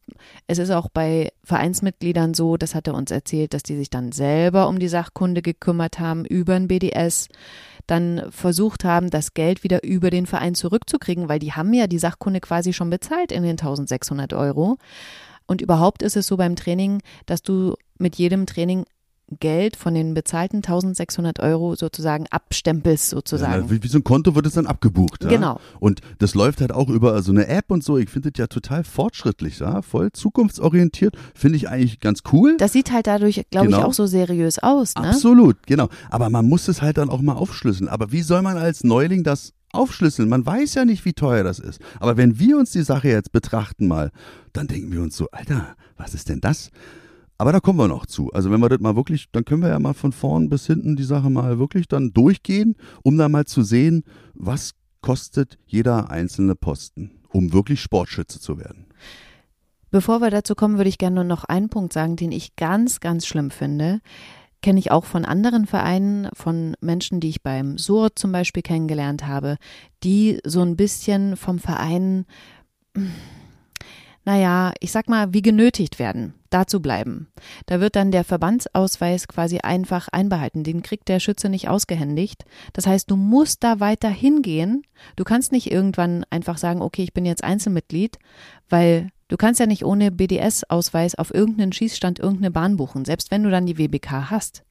es 0.47 0.59
ist 0.59 0.71
auch 0.71 0.89
bei 0.89 1.33
Vereinsmitgliedern 1.43 2.35
so, 2.35 2.57
das 2.57 2.75
hat 2.75 2.87
er 2.87 2.95
uns 2.95 3.11
erzählt, 3.11 3.55
dass 3.55 3.63
die 3.63 3.77
sich 3.77 3.91
dann 3.91 4.13
selber 4.13 4.69
um 4.69 4.79
die 4.79 4.89
Sachkunde 4.89 5.43
gekümmert 5.43 5.99
haben 5.99 6.25
über 6.25 6.55
ein 6.55 6.69
BDS, 6.69 7.29
dann 7.87 8.27
versucht 8.31 8.85
haben, 8.85 9.11
das 9.11 9.35
Geld 9.35 9.65
wieder 9.65 9.83
über 9.83 10.11
den 10.11 10.27
Verein 10.27 10.55
zurückzukriegen, 10.55 11.29
weil 11.29 11.39
die 11.39 11.55
haben 11.55 11.73
ja 11.73 11.87
die 11.87 11.99
Sachkunde 11.99 12.41
quasi 12.41 12.73
schon 12.73 12.91
bezahlt 12.91 13.33
in 13.33 13.43
den 13.43 13.53
1600 13.53 14.35
Euro. 14.35 14.77
Und 15.47 15.63
überhaupt 15.63 16.03
ist 16.03 16.17
es 16.17 16.27
so 16.27 16.37
beim 16.37 16.55
Training, 16.55 17.01
dass 17.25 17.43
du 17.43 17.75
mit 17.99 18.17
jedem 18.17 18.45
Training 18.45 18.85
Geld 19.41 19.77
von 19.77 19.95
den 19.95 20.15
bezahlten 20.15 20.59
1600 20.59 21.41
Euro 21.41 21.75
sozusagen 21.77 22.27
abstempelst 22.31 23.11
sozusagen. 23.11 23.65
Ja, 23.65 23.71
wie, 23.71 23.83
wie, 23.83 23.89
so 23.89 23.99
ein 23.99 24.05
Konto 24.05 24.35
wird 24.35 24.47
es 24.47 24.55
dann 24.55 24.67
abgebucht. 24.67 25.25
Ja? 25.25 25.31
Genau. 25.31 25.61
Und 25.81 26.01
das 26.19 26.35
läuft 26.35 26.61
halt 26.61 26.73
auch 26.73 26.89
über 26.89 27.23
so 27.23 27.33
eine 27.33 27.47
App 27.49 27.71
und 27.71 27.85
so. 27.85 27.99
Ich 27.99 28.11
finde 28.11 28.31
das 28.31 28.39
ja 28.39 28.47
total 28.47 28.85
fortschrittlich, 28.85 29.59
ja, 29.59 29.83
voll 29.83 30.13
zukunftsorientiert. 30.13 31.17
Finde 31.35 31.57
ich 31.57 31.69
eigentlich 31.69 32.01
ganz 32.01 32.23
cool. 32.33 32.57
Das 32.59 32.73
sieht 32.73 32.93
halt 32.93 33.07
dadurch, 33.07 33.45
glaube 33.51 33.67
genau. 33.67 33.79
ich, 33.79 33.85
auch 33.85 33.95
so 33.95 34.07
seriös 34.07 34.59
aus. 34.59 34.95
Ne? 34.95 35.09
Absolut, 35.09 35.57
genau. 35.67 35.89
Aber 36.11 36.31
man 36.31 36.49
muss 36.49 36.69
es 36.69 36.81
halt 36.81 36.99
dann 36.99 37.11
auch 37.11 37.21
mal 37.21 37.35
aufschlüsseln. 37.35 37.89
Aber 37.89 38.13
wie 38.13 38.23
soll 38.23 38.43
man 38.43 38.57
als 38.57 38.85
Neuling 38.85 39.25
das 39.25 39.53
aufschlüsseln. 39.73 40.29
Man 40.29 40.45
weiß 40.45 40.75
ja 40.75 40.85
nicht, 40.85 41.05
wie 41.05 41.13
teuer 41.13 41.45
das 41.45 41.59
ist. 41.59 41.81
Aber 42.01 42.17
wenn 42.17 42.39
wir 42.39 42.57
uns 42.59 42.71
die 42.71 42.83
Sache 42.83 43.09
jetzt 43.09 43.33
betrachten 43.33 43.87
mal, 43.87 44.11
dann 44.53 44.67
denken 44.67 44.93
wir 44.93 45.03
uns 45.03 45.17
so, 45.17 45.29
Alter, 45.31 45.77
was 45.97 46.15
ist 46.15 46.29
denn 46.29 46.41
das? 46.41 46.71
Aber 47.39 47.53
da 47.53 47.61
kommen 47.61 47.79
wir 47.79 47.87
noch 47.87 48.05
zu. 48.05 48.33
Also 48.33 48.51
wenn 48.51 48.61
wir 48.61 48.69
das 48.69 48.81
mal 48.81 48.97
wirklich, 48.97 49.31
dann 49.31 49.45
können 49.45 49.63
wir 49.63 49.69
ja 49.69 49.79
mal 49.79 49.95
von 49.95 50.11
vorn 50.11 50.49
bis 50.49 50.67
hinten 50.67 50.97
die 50.97 51.05
Sache 51.05 51.31
mal 51.31 51.61
wirklich 51.61 51.87
dann 51.87 52.13
durchgehen, 52.13 52.75
um 53.05 53.17
da 53.17 53.29
mal 53.29 53.47
zu 53.47 53.63
sehen, 53.63 54.03
was 54.35 54.75
kostet 55.01 55.57
jeder 55.65 56.11
einzelne 56.11 56.57
Posten, 56.57 57.13
um 57.29 57.53
wirklich 57.53 57.81
Sportschütze 57.81 58.41
zu 58.41 58.59
werden. 58.59 58.87
Bevor 59.91 60.21
wir 60.21 60.31
dazu 60.31 60.57
kommen, 60.57 60.77
würde 60.77 60.91
ich 60.91 60.99
gerne 60.99 61.15
nur 61.15 61.25
noch 61.25 61.45
einen 61.45 61.71
Punkt 61.71 61.93
sagen, 61.93 62.17
den 62.17 62.33
ich 62.33 62.57
ganz, 62.57 62.99
ganz 62.99 63.25
schlimm 63.25 63.53
finde. 63.53 64.01
Kenne 64.61 64.81
ich 64.81 64.91
auch 64.91 65.05
von 65.05 65.25
anderen 65.25 65.67
Vereinen, 65.67 66.29
von 66.35 66.77
Menschen, 66.81 67.21
die 67.21 67.29
ich 67.29 67.43
beim 67.43 67.79
SUR 67.79 68.17
zum 68.17 68.33
Beispiel 68.33 68.65
kennengelernt 68.65 69.27
habe, 69.27 69.57
die 70.03 70.41
so 70.45 70.61
ein 70.63 70.77
bisschen 70.77 71.37
vom 71.37 71.61
Verein 71.61 72.27
naja, 74.29 74.75
ich 74.81 74.93
sag 74.93 75.09
mal, 75.09 75.33
wie 75.33 75.41
genötigt 75.41 75.99
werden, 75.99 76.35
da 76.51 76.67
zu 76.67 76.83
bleiben. 76.83 77.29
Da 77.65 77.81
wird 77.81 77.97
dann 77.97 78.11
der 78.11 78.25
Verbandsausweis 78.25 79.27
quasi 79.27 79.61
einfach 79.61 80.09
einbehalten. 80.09 80.65
Den 80.65 80.83
kriegt 80.83 81.09
der 81.09 81.19
Schütze 81.19 81.49
nicht 81.49 81.71
ausgehändigt. 81.71 82.45
Das 82.75 82.87
heißt, 82.87 83.11
du 83.11 83.17
musst 83.17 83.65
da 83.65 83.81
weiter 83.81 84.11
hingehen. 84.11 84.83
Du 85.17 85.25
kannst 85.25 85.51
nicht 85.51 85.73
irgendwann 85.73 86.27
einfach 86.29 86.59
sagen, 86.59 86.83
okay, 86.83 87.05
ich 87.05 87.15
bin 87.15 87.25
jetzt 87.25 87.43
Einzelmitglied, 87.43 88.19
weil 88.69 89.09
du 89.29 89.39
kannst 89.39 89.61
ja 89.61 89.67
nicht 89.67 89.87
ohne 89.87 90.11
BDS-Ausweis 90.11 91.15
auf 91.15 91.33
irgendeinen 91.33 91.73
Schießstand 91.73 92.19
irgendeine 92.19 92.51
Bahn 92.51 92.77
buchen, 92.77 93.07
selbst 93.07 93.31
wenn 93.31 93.45
du 93.45 93.51
dann 93.51 93.65
die 93.65 93.79
WBK 93.79 94.29
hast. 94.31 94.63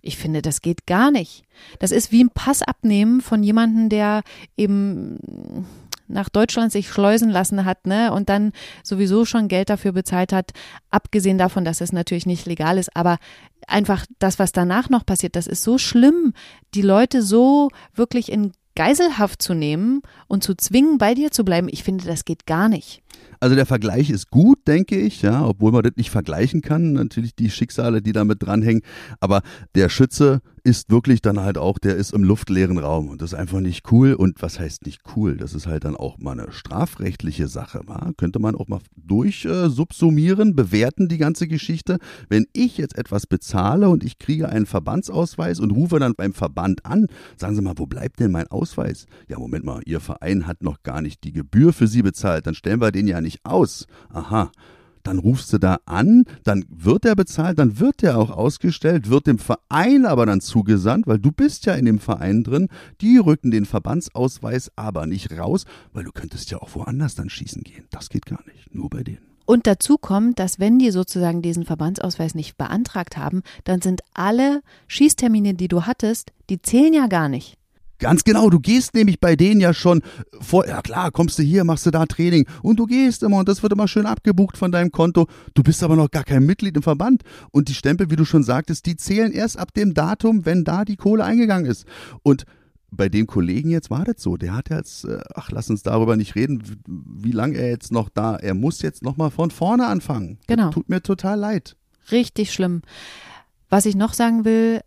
Ich 0.00 0.16
finde, 0.16 0.40
das 0.40 0.62
geht 0.62 0.86
gar 0.86 1.10
nicht. 1.10 1.44
Das 1.78 1.92
ist 1.92 2.10
wie 2.10 2.24
ein 2.24 2.30
Pass 2.30 2.62
abnehmen 2.62 3.20
von 3.20 3.42
jemandem, 3.42 3.90
der 3.90 4.22
eben 4.56 5.66
nach 6.06 6.28
Deutschland 6.28 6.72
sich 6.72 6.88
schleusen 6.88 7.30
lassen 7.30 7.64
hat, 7.64 7.86
ne, 7.86 8.12
und 8.12 8.28
dann 8.28 8.52
sowieso 8.82 9.24
schon 9.24 9.48
Geld 9.48 9.70
dafür 9.70 9.92
bezahlt 9.92 10.32
hat, 10.32 10.52
abgesehen 10.90 11.38
davon, 11.38 11.64
dass 11.64 11.80
es 11.80 11.92
natürlich 11.92 12.26
nicht 12.26 12.46
legal 12.46 12.78
ist, 12.78 12.94
aber 12.96 13.18
einfach 13.66 14.06
das, 14.18 14.38
was 14.38 14.52
danach 14.52 14.90
noch 14.90 15.06
passiert, 15.06 15.36
das 15.36 15.46
ist 15.46 15.62
so 15.62 15.78
schlimm, 15.78 16.34
die 16.74 16.82
Leute 16.82 17.22
so 17.22 17.70
wirklich 17.94 18.30
in 18.30 18.52
Geiselhaft 18.76 19.40
zu 19.40 19.54
nehmen 19.54 20.02
und 20.26 20.42
zu 20.42 20.56
zwingen, 20.56 20.98
bei 20.98 21.14
dir 21.14 21.30
zu 21.30 21.44
bleiben, 21.44 21.68
ich 21.70 21.84
finde, 21.84 22.06
das 22.06 22.24
geht 22.24 22.44
gar 22.46 22.68
nicht. 22.68 23.03
Also 23.40 23.56
der 23.56 23.66
Vergleich 23.66 24.10
ist 24.10 24.30
gut, 24.30 24.66
denke 24.66 24.96
ich, 24.96 25.22
ja, 25.22 25.44
obwohl 25.44 25.72
man 25.72 25.82
das 25.82 25.92
nicht 25.96 26.10
vergleichen 26.10 26.62
kann, 26.62 26.92
natürlich 26.92 27.34
die 27.34 27.50
Schicksale, 27.50 28.00
die 28.00 28.12
damit 28.12 28.42
dranhängen, 28.42 28.82
aber 29.20 29.42
der 29.74 29.88
Schütze 29.88 30.40
ist 30.66 30.90
wirklich 30.90 31.20
dann 31.20 31.40
halt 31.40 31.58
auch, 31.58 31.78
der 31.78 31.94
ist 31.94 32.14
im 32.14 32.24
luftleeren 32.24 32.78
Raum 32.78 33.08
und 33.08 33.20
das 33.20 33.34
ist 33.34 33.38
einfach 33.38 33.60
nicht 33.60 33.92
cool. 33.92 34.14
Und 34.14 34.40
was 34.40 34.58
heißt 34.58 34.86
nicht 34.86 35.02
cool? 35.14 35.36
Das 35.36 35.52
ist 35.52 35.66
halt 35.66 35.84
dann 35.84 35.94
auch 35.94 36.16
mal 36.16 36.32
eine 36.32 36.50
strafrechtliche 36.52 37.48
Sache. 37.48 37.82
Wa? 37.84 38.12
Könnte 38.16 38.38
man 38.38 38.54
auch 38.54 38.66
mal 38.66 38.80
durchsubsumieren, 38.96 40.50
äh, 40.50 40.54
bewerten 40.54 41.08
die 41.08 41.18
ganze 41.18 41.48
Geschichte. 41.48 41.98
Wenn 42.30 42.46
ich 42.54 42.78
jetzt 42.78 42.96
etwas 42.96 43.26
bezahle 43.26 43.90
und 43.90 44.04
ich 44.04 44.18
kriege 44.18 44.48
einen 44.48 44.64
Verbandsausweis 44.64 45.60
und 45.60 45.70
rufe 45.70 45.98
dann 45.98 46.14
beim 46.14 46.32
Verband 46.32 46.86
an, 46.86 47.08
sagen 47.36 47.54
Sie 47.54 47.60
mal, 47.60 47.74
wo 47.76 47.84
bleibt 47.84 48.20
denn 48.20 48.32
mein 48.32 48.48
Ausweis? 48.48 49.04
Ja, 49.28 49.38
Moment 49.38 49.66
mal, 49.66 49.82
Ihr 49.84 50.00
Verein 50.00 50.46
hat 50.46 50.62
noch 50.62 50.82
gar 50.82 51.02
nicht 51.02 51.24
die 51.24 51.32
Gebühr 51.32 51.74
für 51.74 51.88
Sie 51.88 52.00
bezahlt, 52.00 52.46
dann 52.46 52.54
stellen 52.54 52.80
wir 52.80 52.90
den 52.90 53.03
ja 53.06 53.20
nicht 53.20 53.44
aus. 53.44 53.86
Aha 54.10 54.50
dann 55.04 55.18
rufst 55.18 55.52
du 55.52 55.58
da 55.58 55.78
an, 55.84 56.24
dann 56.42 56.64
wird 56.68 57.04
er 57.04 57.14
bezahlt, 57.14 57.58
dann 57.58 57.78
wird 57.78 58.02
er 58.02 58.18
auch 58.18 58.30
ausgestellt, 58.30 59.08
wird 59.08 59.26
dem 59.26 59.38
Verein 59.38 60.06
aber 60.06 60.26
dann 60.26 60.40
zugesandt, 60.40 61.06
weil 61.06 61.18
du 61.18 61.30
bist 61.30 61.66
ja 61.66 61.74
in 61.74 61.84
dem 61.84 62.00
Verein 62.00 62.42
drin, 62.42 62.68
die 63.00 63.18
rücken 63.18 63.50
den 63.50 63.66
Verbandsausweis 63.66 64.72
aber 64.76 65.06
nicht 65.06 65.30
raus, 65.38 65.66
weil 65.92 66.04
du 66.04 66.10
könntest 66.10 66.50
ja 66.50 66.58
auch 66.58 66.74
woanders 66.74 67.14
dann 67.14 67.30
schießen 67.30 67.62
gehen. 67.62 67.84
Das 67.90 68.08
geht 68.08 68.26
gar 68.26 68.42
nicht, 68.46 68.74
nur 68.74 68.90
bei 68.90 69.02
denen. 69.02 69.18
Und 69.46 69.66
dazu 69.66 69.98
kommt, 69.98 70.38
dass 70.38 70.58
wenn 70.58 70.78
die 70.78 70.90
sozusagen 70.90 71.42
diesen 71.42 71.66
Verbandsausweis 71.66 72.34
nicht 72.34 72.56
beantragt 72.56 73.18
haben, 73.18 73.42
dann 73.64 73.82
sind 73.82 74.00
alle 74.14 74.62
Schießtermine, 74.86 75.52
die 75.52 75.68
du 75.68 75.82
hattest, 75.82 76.32
die 76.48 76.62
zählen 76.62 76.94
ja 76.94 77.08
gar 77.08 77.28
nicht. 77.28 77.58
Ganz 77.98 78.24
genau, 78.24 78.50
du 78.50 78.58
gehst 78.58 78.94
nämlich 78.94 79.20
bei 79.20 79.36
denen 79.36 79.60
ja 79.60 79.72
schon 79.72 80.02
vor, 80.40 80.66
ja 80.66 80.82
klar, 80.82 81.10
kommst 81.10 81.38
du 81.38 81.42
hier, 81.42 81.64
machst 81.64 81.86
du 81.86 81.90
da 81.90 82.06
Training 82.06 82.46
und 82.62 82.78
du 82.78 82.86
gehst 82.86 83.22
immer 83.22 83.38
und 83.38 83.48
das 83.48 83.62
wird 83.62 83.72
immer 83.72 83.88
schön 83.88 84.06
abgebucht 84.06 84.56
von 84.56 84.72
deinem 84.72 84.90
Konto. 84.90 85.26
Du 85.54 85.62
bist 85.62 85.82
aber 85.82 85.96
noch 85.96 86.10
gar 86.10 86.24
kein 86.24 86.44
Mitglied 86.44 86.76
im 86.76 86.82
Verband 86.82 87.22
und 87.50 87.68
die 87.68 87.74
Stempel, 87.74 88.10
wie 88.10 88.16
du 88.16 88.24
schon 88.24 88.42
sagtest, 88.42 88.86
die 88.86 88.96
zählen 88.96 89.32
erst 89.32 89.58
ab 89.58 89.72
dem 89.74 89.94
Datum, 89.94 90.44
wenn 90.44 90.64
da 90.64 90.84
die 90.84 90.96
Kohle 90.96 91.24
eingegangen 91.24 91.66
ist. 91.70 91.86
Und 92.22 92.44
bei 92.90 93.08
dem 93.08 93.26
Kollegen 93.26 93.70
jetzt 93.70 93.90
war 93.90 94.04
das 94.04 94.16
so. 94.18 94.36
Der 94.36 94.54
hat 94.54 94.70
jetzt, 94.70 95.04
äh, 95.04 95.20
ach, 95.34 95.50
lass 95.50 95.70
uns 95.70 95.82
darüber 95.82 96.16
nicht 96.16 96.34
reden, 96.34 96.62
wie 96.86 97.32
lange 97.32 97.56
er 97.56 97.68
jetzt 97.68 97.92
noch 97.92 98.08
da, 98.08 98.36
er 98.36 98.54
muss 98.54 98.82
jetzt 98.82 99.02
nochmal 99.02 99.30
von 99.30 99.50
vorne 99.50 99.86
anfangen. 99.86 100.38
Genau. 100.46 100.66
Das 100.66 100.74
tut 100.74 100.88
mir 100.88 101.02
total 101.02 101.38
leid. 101.38 101.76
Richtig 102.10 102.52
schlimm. 102.52 102.82
Was 103.68 103.86
ich 103.86 103.96
noch 103.96 104.14
sagen 104.14 104.44
will, 104.44 104.80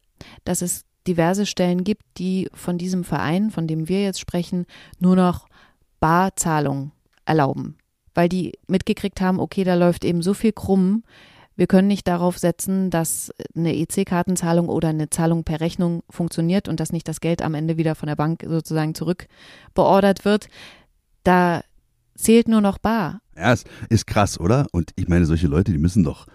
dass 0.44 0.62
es 0.62 0.87
diverse 1.08 1.46
Stellen 1.46 1.84
gibt, 1.84 2.04
die 2.18 2.50
von 2.54 2.78
diesem 2.78 3.04
Verein, 3.04 3.52
von 3.52 3.68
dem 3.68 3.88
wir 3.88 4.04
jetzt 4.04 4.20
sprechen, 4.20 4.66
nur 5.00 5.16
noch 5.16 5.48
Barzahlung 6.00 6.92
erlauben, 7.26 7.78
weil 8.14 8.30
die 8.30 8.54
mitgekriegt 8.68 9.22
haben, 9.22 9.40
okay, 9.40 9.64
da 9.64 9.76
läuft 9.76 10.06
eben 10.06 10.22
so 10.22 10.34
viel 10.34 10.52
krumm, 10.52 11.04
wir 11.58 11.66
können 11.66 11.88
nicht 11.88 12.08
darauf 12.08 12.38
setzen, 12.38 12.92
dass 12.92 13.34
eine 13.56 13.76
EC-Kartenzahlung 13.76 14.70
oder 14.70 14.90
eine 14.90 15.10
Zahlung 15.10 15.44
per 15.44 15.60
Rechnung 15.60 16.04
funktioniert 16.08 16.70
und 16.70 16.80
dass 16.80 16.94
nicht 16.94 17.08
das 17.08 17.20
Geld 17.20 17.42
am 17.42 17.56
Ende 17.56 17.78
wieder 17.78 17.96
von 17.96 18.08
der 18.08 18.16
Bank 18.16 18.46
sozusagen 18.48 18.94
zurückbeordert 18.94 20.24
wird. 20.24 20.50
Da 21.24 21.64
zählt 22.16 22.48
nur 22.48 22.62
noch 22.62 22.78
bar. 22.78 23.22
Ja, 23.36 23.54
es 23.54 23.64
ist 23.90 24.06
krass, 24.06 24.40
oder? 24.40 24.68
Und 24.72 24.92
ich 24.96 25.08
meine, 25.08 25.26
solche 25.26 25.48
Leute, 25.48 25.72
die 25.72 25.80
müssen 25.80 26.04
doch 26.04 26.28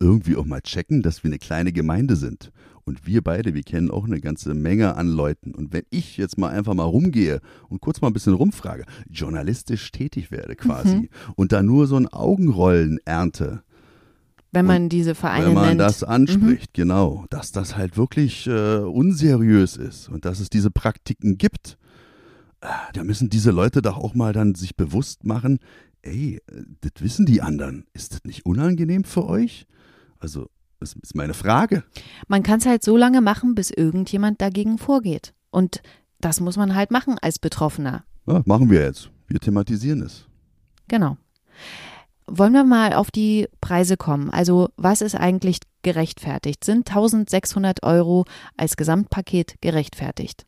irgendwie 0.00 0.36
auch 0.36 0.44
mal 0.44 0.60
checken, 0.60 1.02
dass 1.02 1.22
wir 1.24 1.28
eine 1.28 1.38
kleine 1.38 1.72
Gemeinde 1.72 2.16
sind. 2.16 2.52
Und 2.84 3.06
wir 3.06 3.22
beide, 3.22 3.52
wir 3.52 3.64
kennen 3.64 3.90
auch 3.90 4.06
eine 4.06 4.20
ganze 4.20 4.54
Menge 4.54 4.96
an 4.96 5.08
Leuten. 5.08 5.54
Und 5.54 5.72
wenn 5.74 5.84
ich 5.90 6.16
jetzt 6.16 6.38
mal 6.38 6.48
einfach 6.48 6.72
mal 6.72 6.84
rumgehe 6.84 7.40
und 7.68 7.80
kurz 7.80 8.00
mal 8.00 8.06
ein 8.06 8.14
bisschen 8.14 8.32
rumfrage, 8.32 8.84
journalistisch 9.10 9.90
tätig 9.90 10.30
werde 10.30 10.56
quasi 10.56 10.96
mhm. 10.96 11.08
und 11.36 11.52
da 11.52 11.62
nur 11.62 11.86
so 11.86 11.96
ein 11.96 12.06
Augenrollen 12.06 12.98
ernte, 13.04 13.62
wenn 14.50 14.64
man 14.64 14.84
und 14.84 14.88
diese 14.88 15.14
Vereine 15.14 15.48
Wenn 15.48 15.54
man 15.54 15.68
nennt. 15.68 15.80
das 15.80 16.02
anspricht, 16.02 16.70
mhm. 16.76 16.82
genau. 16.82 17.26
Dass 17.30 17.52
das 17.52 17.76
halt 17.76 17.96
wirklich 17.96 18.46
äh, 18.46 18.78
unseriös 18.78 19.76
ist 19.76 20.08
und 20.08 20.24
dass 20.24 20.40
es 20.40 20.48
diese 20.48 20.70
Praktiken 20.70 21.36
gibt. 21.36 21.76
Äh, 22.62 22.68
da 22.94 23.04
müssen 23.04 23.28
diese 23.28 23.50
Leute 23.50 23.82
doch 23.82 23.98
auch 23.98 24.14
mal 24.14 24.32
dann 24.32 24.54
sich 24.54 24.74
bewusst 24.74 25.24
machen, 25.24 25.58
ey, 26.00 26.36
äh, 26.36 26.62
das 26.80 26.92
wissen 27.00 27.26
die 27.26 27.42
anderen. 27.42 27.84
Ist 27.92 28.14
das 28.14 28.24
nicht 28.24 28.46
unangenehm 28.46 29.04
für 29.04 29.26
euch? 29.26 29.66
Also 30.18 30.48
das 30.80 30.94
ist 31.02 31.14
meine 31.14 31.34
Frage. 31.34 31.84
Man 32.28 32.42
kann 32.42 32.60
es 32.60 32.66
halt 32.66 32.84
so 32.84 32.96
lange 32.96 33.20
machen, 33.20 33.54
bis 33.54 33.70
irgendjemand 33.70 34.40
dagegen 34.40 34.78
vorgeht. 34.78 35.34
Und 35.50 35.82
das 36.20 36.40
muss 36.40 36.56
man 36.56 36.74
halt 36.74 36.90
machen 36.90 37.16
als 37.20 37.38
Betroffener. 37.38 38.04
Ja, 38.26 38.42
machen 38.44 38.70
wir 38.70 38.82
jetzt. 38.82 39.10
Wir 39.26 39.40
thematisieren 39.40 40.02
es. 40.02 40.26
Genau. 40.88 41.16
Wollen 42.26 42.52
wir 42.52 42.64
mal 42.64 42.92
auf 42.92 43.10
die 43.10 43.48
Preise 43.60 43.96
kommen? 43.96 44.30
Also 44.30 44.68
was 44.76 45.00
ist 45.00 45.14
eigentlich 45.14 45.60
gerechtfertigt? 45.82 46.62
Sind 46.64 46.88
1600 46.88 47.82
Euro 47.82 48.26
als 48.56 48.76
Gesamtpaket 48.76 49.56
gerechtfertigt? 49.60 50.44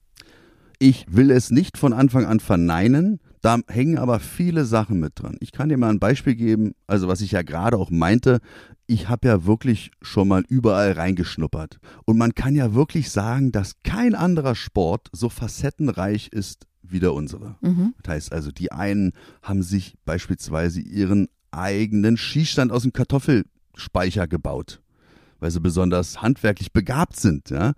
Ich 0.78 1.06
will 1.08 1.30
es 1.30 1.50
nicht 1.50 1.78
von 1.78 1.92
Anfang 1.92 2.26
an 2.26 2.40
verneinen. 2.40 3.20
Da 3.40 3.58
hängen 3.68 3.98
aber 3.98 4.20
viele 4.20 4.64
Sachen 4.64 5.00
mit 5.00 5.12
dran. 5.16 5.36
Ich 5.40 5.52
kann 5.52 5.70
dir 5.70 5.78
mal 5.78 5.90
ein 5.90 5.98
Beispiel 5.98 6.34
geben, 6.34 6.74
also 6.86 7.08
was 7.08 7.20
ich 7.20 7.32
ja 7.32 7.42
gerade 7.42 7.78
auch 7.78 7.90
meinte, 7.90 8.40
ich 8.86 9.08
habe 9.08 9.28
ja 9.28 9.46
wirklich 9.46 9.92
schon 10.02 10.28
mal 10.28 10.44
überall 10.48 10.92
reingeschnuppert. 10.92 11.78
Und 12.04 12.18
man 12.18 12.34
kann 12.34 12.54
ja 12.54 12.74
wirklich 12.74 13.10
sagen, 13.10 13.52
dass 13.52 13.76
kein 13.82 14.14
anderer 14.14 14.54
Sport 14.54 15.08
so 15.12 15.28
facettenreich 15.28 16.28
ist 16.28 16.66
wie 16.82 17.00
der 17.00 17.14
unsere. 17.14 17.56
Mhm. 17.60 17.94
Das 18.02 18.14
heißt 18.14 18.32
also, 18.32 18.50
die 18.50 18.72
einen 18.72 19.12
haben 19.42 19.62
sich 19.62 19.94
beispielsweise 20.04 20.80
ihren 20.80 21.28
eigenen 21.50 22.16
Schießstand 22.16 22.72
aus 22.72 22.82
dem 22.82 22.92
Kartoffelspeicher 22.92 24.26
gebaut 24.26 24.80
weil 25.40 25.50
sie 25.50 25.60
besonders 25.60 26.22
handwerklich 26.22 26.72
begabt 26.72 27.16
sind, 27.16 27.50
ja, 27.50 27.72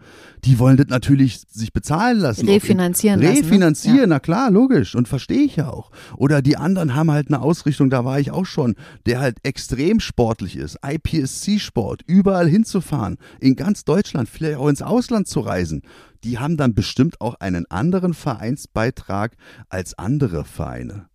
die 0.45 0.59
wollen 0.59 0.77
das 0.77 0.89
natürlich 0.89 1.43
sich 1.49 1.73
bezahlen 1.73 2.19
lassen. 2.19 2.49
Refinanzieren 2.49 3.21
lassen. 3.21 3.35
Ne? 3.35 3.41
Refinanzieren, 3.41 3.99
ja. 4.01 4.07
na 4.07 4.21
klar, 4.21 4.51
logisch. 4.51 4.95
Und 4.95 5.09
verstehe 5.09 5.43
ich 5.43 5.57
ja 5.57 5.69
auch. 5.69 5.91
Oder 6.17 6.43
die 6.43 6.57
anderen 6.57 6.95
haben 6.95 7.11
halt 7.11 7.29
eine 7.29 7.41
Ausrichtung, 7.41 7.91
da 7.91 8.05
war 8.05 8.21
ich 8.21 8.31
auch 8.31 8.47
schon, 8.47 8.75
der 9.07 9.21
halt 9.21 9.39
extrem 9.43 10.01
sportlich 10.01 10.57
ist. 10.57 10.79
IPSC-Sport, 10.85 12.03
überall 12.07 12.49
hinzufahren, 12.49 13.17
in 13.41 13.57
ganz 13.57 13.85
Deutschland, 13.85 14.29
vielleicht 14.29 14.59
auch 14.59 14.69
ins 14.69 14.83
Ausland 14.83 15.29
zu 15.29 15.41
reisen. 15.41 15.83
Die 16.25 16.39
haben 16.39 16.57
dann 16.57 16.75
bestimmt 16.75 17.21
auch 17.21 17.35
einen 17.35 17.67
anderen 17.71 18.15
Vereinsbeitrag 18.15 19.37
als 19.69 19.99
andere 19.99 20.45
Vereine 20.45 21.12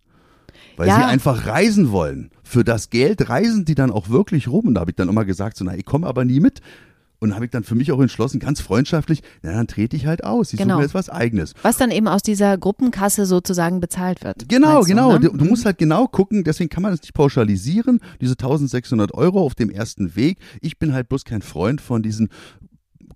weil 0.78 0.88
ja. 0.88 0.96
sie 0.96 1.04
einfach 1.04 1.46
reisen 1.46 1.90
wollen. 1.90 2.30
Für 2.44 2.62
das 2.62 2.88
Geld 2.88 3.28
reisen 3.28 3.64
die 3.64 3.74
dann 3.74 3.90
auch 3.90 4.08
wirklich 4.08 4.48
rum. 4.48 4.68
Und 4.68 4.74
da 4.74 4.80
habe 4.80 4.92
ich 4.92 4.96
dann 4.96 5.08
immer 5.08 5.24
gesagt, 5.24 5.56
so, 5.56 5.64
na, 5.64 5.76
ich 5.76 5.84
komme 5.84 6.06
aber 6.06 6.24
nie 6.24 6.40
mit. 6.40 6.60
Und 7.20 7.34
habe 7.34 7.46
ich 7.46 7.50
dann 7.50 7.64
für 7.64 7.74
mich 7.74 7.90
auch 7.90 8.00
entschlossen, 8.00 8.38
ganz 8.38 8.60
freundschaftlich, 8.60 9.24
na, 9.42 9.50
dann 9.50 9.66
trete 9.66 9.96
ich 9.96 10.06
halt 10.06 10.22
aus. 10.22 10.52
Ich 10.52 10.58
genau. 10.58 10.74
suche 10.74 10.78
mir 10.78 10.84
jetzt 10.84 10.94
was 10.94 11.10
Eigenes. 11.10 11.52
Was 11.62 11.76
dann 11.76 11.90
eben 11.90 12.06
aus 12.06 12.22
dieser 12.22 12.56
Gruppenkasse 12.56 13.26
sozusagen 13.26 13.80
bezahlt 13.80 14.22
wird. 14.22 14.48
Genau, 14.48 14.82
genau. 14.82 15.14
ne? 15.14 15.20
du, 15.20 15.36
du, 15.36 15.44
musst 15.44 15.64
halt 15.64 15.78
genau 15.78 16.06
gucken, 16.06 16.44
deswegen 16.44 16.70
kann 16.70 16.84
man 16.84 16.92
das 16.92 17.02
nicht 17.02 17.14
pauschalisieren. 17.14 17.98
Diese 18.20 18.34
1600 18.34 19.12
Euro 19.14 19.40
auf 19.42 19.56
dem 19.56 19.68
ersten 19.68 20.14
Weg. 20.14 20.38
Ich 20.60 20.78
bin 20.78 20.92
halt 20.92 21.08
bloß 21.08 21.24
kein 21.24 21.42
Freund 21.42 21.80
von 21.80 22.04
diesem 22.04 22.28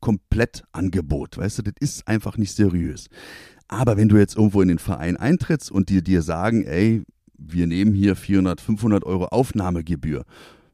Komplettangebot. 0.00 1.38
Weißt 1.38 1.58
du, 1.58 1.62
das 1.62 1.74
ist 1.78 2.08
einfach 2.08 2.36
nicht 2.36 2.56
seriös. 2.56 3.06
Aber 3.68 3.96
wenn 3.96 4.08
du 4.08 4.16
jetzt 4.16 4.36
irgendwo 4.36 4.62
in 4.62 4.68
den 4.68 4.80
Verein 4.80 5.16
eintrittst 5.16 5.70
und 5.70 5.90
dir 5.90 6.02
dir 6.02 6.22
sagen, 6.22 6.64
ey, 6.64 7.04
wir 7.48 7.66
nehmen 7.66 7.94
hier 7.94 8.16
400, 8.16 8.60
500 8.60 9.04
Euro 9.04 9.26
Aufnahmegebühr 9.26 10.24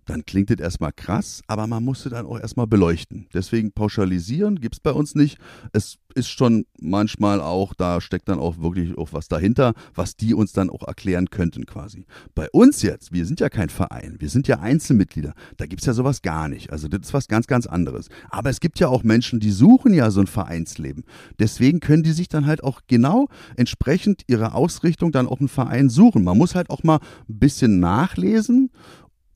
dann 0.09 0.25
klingt 0.25 0.51
das 0.51 0.59
erstmal 0.59 0.93
krass, 0.93 1.43
aber 1.47 1.67
man 1.67 1.85
musste 1.85 2.09
dann 2.09 2.27
auch 2.27 2.41
erstmal 2.41 2.67
beleuchten. 2.67 3.27
Deswegen 3.35 3.73
pauschalisieren 3.73 4.61
gibt 4.61 4.77
es 4.77 4.81
bei 4.81 4.93
uns 4.93 5.15
nicht. 5.15 5.39
Es 5.73 5.99
ist 6.15 6.29
schon 6.29 6.65
manchmal 6.81 7.41
auch, 7.41 7.75
da 7.75 8.01
steckt 8.01 8.29
dann 8.29 8.39
auch 8.39 8.59
wirklich 8.59 8.97
auch 8.97 9.13
was 9.13 9.29
dahinter, 9.29 9.75
was 9.95 10.17
die 10.17 10.33
uns 10.35 10.53
dann 10.53 10.71
auch 10.71 10.87
erklären 10.87 11.29
könnten 11.29 11.67
quasi. 11.67 12.07
Bei 12.35 12.49
uns 12.51 12.81
jetzt, 12.83 13.13
wir 13.13 13.27
sind 13.27 13.41
ja 13.41 13.51
kein 13.51 13.69
Verein, 13.69 14.17
wir 14.19 14.31
sind 14.31 14.49
ja 14.49 14.61
Einzelmitglieder, 14.61 15.35
da 15.59 15.67
gibt 15.67 15.83
es 15.83 15.87
ja 15.87 15.93
sowas 15.93 16.23
gar 16.23 16.49
nicht. 16.49 16.73
Also 16.73 16.89
das 16.89 17.01
ist 17.03 17.15
was 17.15 17.29
ganz, 17.29 17.47
ganz 17.47 17.67
anderes. 17.67 18.09
Aber 18.31 18.49
es 18.49 18.61
gibt 18.61 18.81
ja 18.81 18.89
auch 18.89 19.03
Menschen, 19.03 19.41
die 19.41 19.51
suchen 19.51 19.93
ja 19.93 20.11
so 20.11 20.21
ein 20.21 20.27
Vereinsleben. 20.27 21.05
Deswegen 21.39 21.81
können 21.81 22.03
die 22.03 22.13
sich 22.13 22.29
dann 22.29 22.47
halt 22.47 22.65
auch 22.65 22.81
genau 22.87 23.29
entsprechend 23.57 24.23
ihrer 24.27 24.55
Ausrichtung 24.55 25.13
dann 25.13 25.29
auch 25.29 25.41
einen 25.41 25.49
Verein 25.49 25.91
suchen. 25.91 26.25
Man 26.25 26.39
muss 26.39 26.55
halt 26.55 26.71
auch 26.71 26.83
mal 26.83 27.01
ein 27.29 27.39
bisschen 27.39 27.79
nachlesen 27.79 28.71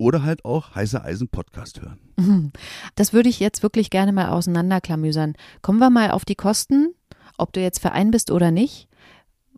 oder 0.03 0.23
halt 0.23 0.45
auch 0.45 0.75
heiße 0.75 1.03
Eisen 1.03 1.29
Podcast 1.29 1.81
hören. 1.81 2.53
Das 2.95 3.13
würde 3.13 3.29
ich 3.29 3.41
jetzt 3.41 3.63
wirklich 3.63 3.91
gerne 3.91 4.13
mal 4.13 4.29
auseinanderklamüsern. 4.29 5.35
Kommen 5.63 5.79
wir 5.79 5.91
mal 5.91 6.11
auf 6.11 6.25
die 6.25 6.35
Kosten, 6.35 6.95
ob 7.39 7.53
du 7.53 7.61
jetzt 7.61 7.79
Verein 7.79 8.11
bist 8.11 8.31
oder 8.31 8.51
nicht. 8.51 8.89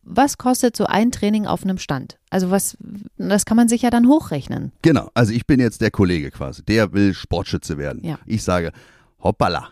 Was 0.03 0.37
kostet 0.37 0.77
so 0.77 0.85
ein 0.85 1.11
Training 1.11 1.47
auf 1.47 1.65
einem 1.65 1.79
Stand? 1.79 2.19
Also 2.29 2.51
was, 2.51 2.77
das 3.17 3.47
kann 3.47 3.57
man 3.57 3.69
sich 3.69 3.83
ja 3.83 3.91
dann 3.91 4.07
hochrechnen. 4.07 4.73
Genau, 4.83 5.11
also 5.15 5.33
ich 5.33 5.47
bin 5.47 5.61
jetzt 5.61 5.81
der 5.81 5.91
Kollege 5.91 6.31
quasi, 6.31 6.63
der 6.63 6.93
will 6.93 7.15
Sportschütze 7.15 7.79
werden. 7.79 8.05
Ja. 8.05 8.19
Ich 8.27 8.43
sage, 8.43 8.73
hoppala, 9.19 9.71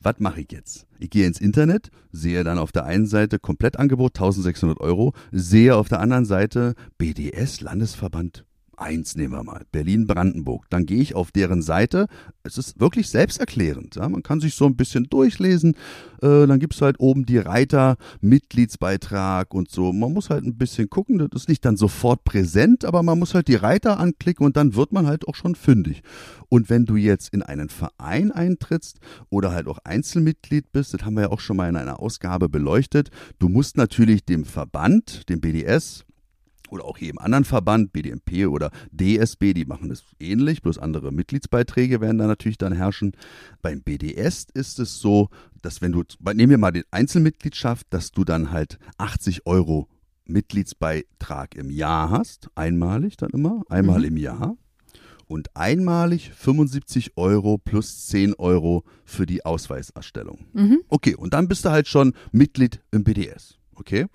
was 0.00 0.14
mache 0.18 0.42
ich 0.42 0.52
jetzt? 0.52 0.86
Ich 1.00 1.10
gehe 1.10 1.26
ins 1.26 1.40
Internet, 1.40 1.90
sehe 2.12 2.44
dann 2.44 2.58
auf 2.58 2.70
der 2.70 2.84
einen 2.84 3.06
Seite 3.06 3.40
Komplettangebot 3.40 4.16
1600 4.16 4.80
Euro, 4.80 5.14
sehe 5.32 5.74
auf 5.74 5.88
der 5.88 5.98
anderen 5.98 6.24
Seite 6.24 6.74
BDS 6.98 7.60
Landesverband 7.60 8.44
1 8.76 9.16
nehmen 9.16 9.34
wir 9.34 9.44
mal, 9.44 9.64
Berlin-Brandenburg. 9.70 10.66
Dann 10.70 10.86
gehe 10.86 11.00
ich 11.00 11.14
auf 11.14 11.30
deren 11.30 11.62
Seite. 11.62 12.06
Es 12.42 12.58
ist 12.58 12.80
wirklich 12.80 13.08
selbsterklärend. 13.08 13.96
Ja? 13.96 14.08
Man 14.08 14.22
kann 14.22 14.40
sich 14.40 14.54
so 14.54 14.66
ein 14.66 14.76
bisschen 14.76 15.04
durchlesen. 15.04 15.74
Äh, 16.22 16.46
dann 16.46 16.58
gibt 16.58 16.74
es 16.74 16.82
halt 16.82 16.98
oben 16.98 17.26
die 17.26 17.38
Reiter, 17.38 17.96
Mitgliedsbeitrag 18.20 19.54
und 19.54 19.70
so. 19.70 19.92
Man 19.92 20.12
muss 20.12 20.30
halt 20.30 20.44
ein 20.44 20.56
bisschen 20.56 20.90
gucken. 20.90 21.18
Das 21.18 21.42
ist 21.42 21.48
nicht 21.48 21.64
dann 21.64 21.76
sofort 21.76 22.24
präsent, 22.24 22.84
aber 22.84 23.02
man 23.02 23.18
muss 23.18 23.34
halt 23.34 23.48
die 23.48 23.54
Reiter 23.54 23.98
anklicken 23.98 24.44
und 24.46 24.56
dann 24.56 24.74
wird 24.74 24.92
man 24.92 25.06
halt 25.06 25.28
auch 25.28 25.34
schon 25.34 25.54
fündig. 25.54 26.02
Und 26.48 26.68
wenn 26.68 26.84
du 26.84 26.96
jetzt 26.96 27.32
in 27.32 27.42
einen 27.42 27.68
Verein 27.68 28.30
eintrittst 28.30 28.98
oder 29.30 29.52
halt 29.52 29.66
auch 29.68 29.78
Einzelmitglied 29.84 30.70
bist, 30.72 30.92
das 30.94 31.02
haben 31.02 31.14
wir 31.14 31.22
ja 31.22 31.30
auch 31.30 31.40
schon 31.40 31.56
mal 31.56 31.68
in 31.68 31.76
einer 31.76 32.00
Ausgabe 32.00 32.48
beleuchtet, 32.48 33.10
du 33.38 33.48
musst 33.48 33.76
natürlich 33.76 34.24
dem 34.24 34.44
Verband, 34.44 35.28
dem 35.28 35.40
BDS, 35.40 36.04
oder 36.72 36.86
auch 36.86 36.98
jedem 36.98 37.18
anderen 37.18 37.44
Verband, 37.44 37.92
BDMP 37.92 38.46
oder 38.48 38.70
DSB, 38.90 39.52
die 39.52 39.66
machen 39.66 39.90
das 39.90 40.02
ähnlich, 40.18 40.62
bloß 40.62 40.78
andere 40.78 41.12
Mitgliedsbeiträge 41.12 42.00
werden 42.00 42.18
da 42.18 42.26
natürlich 42.26 42.58
dann 42.58 42.72
herrschen. 42.72 43.12
Beim 43.60 43.82
BDS 43.82 44.46
ist 44.54 44.78
es 44.78 44.98
so, 44.98 45.28
dass 45.60 45.82
wenn 45.82 45.92
du, 45.92 46.02
nehmen 46.32 46.50
wir 46.50 46.58
mal 46.58 46.72
die 46.72 46.84
Einzelmitgliedschaft, 46.90 47.86
dass 47.90 48.10
du 48.10 48.24
dann 48.24 48.50
halt 48.50 48.78
80 48.96 49.46
Euro 49.46 49.88
Mitgliedsbeitrag 50.24 51.54
im 51.54 51.70
Jahr 51.70 52.10
hast, 52.10 52.48
einmalig 52.54 53.18
dann 53.18 53.30
immer, 53.30 53.62
einmal 53.68 53.98
mhm. 53.98 54.04
im 54.06 54.16
Jahr. 54.16 54.56
Und 55.26 55.54
einmalig 55.56 56.30
75 56.34 57.16
Euro 57.16 57.58
plus 57.58 58.06
10 58.08 58.34
Euro 58.34 58.84
für 59.04 59.24
die 59.24 59.44
Ausweiserstellung. 59.44 60.46
Mhm. 60.52 60.80
Okay, 60.88 61.14
und 61.14 61.32
dann 61.32 61.48
bist 61.48 61.64
du 61.64 61.70
halt 61.70 61.88
schon 61.88 62.14
Mitglied 62.32 62.80
im 62.90 63.04
BDS. 63.04 63.58
Okay? 63.74 64.06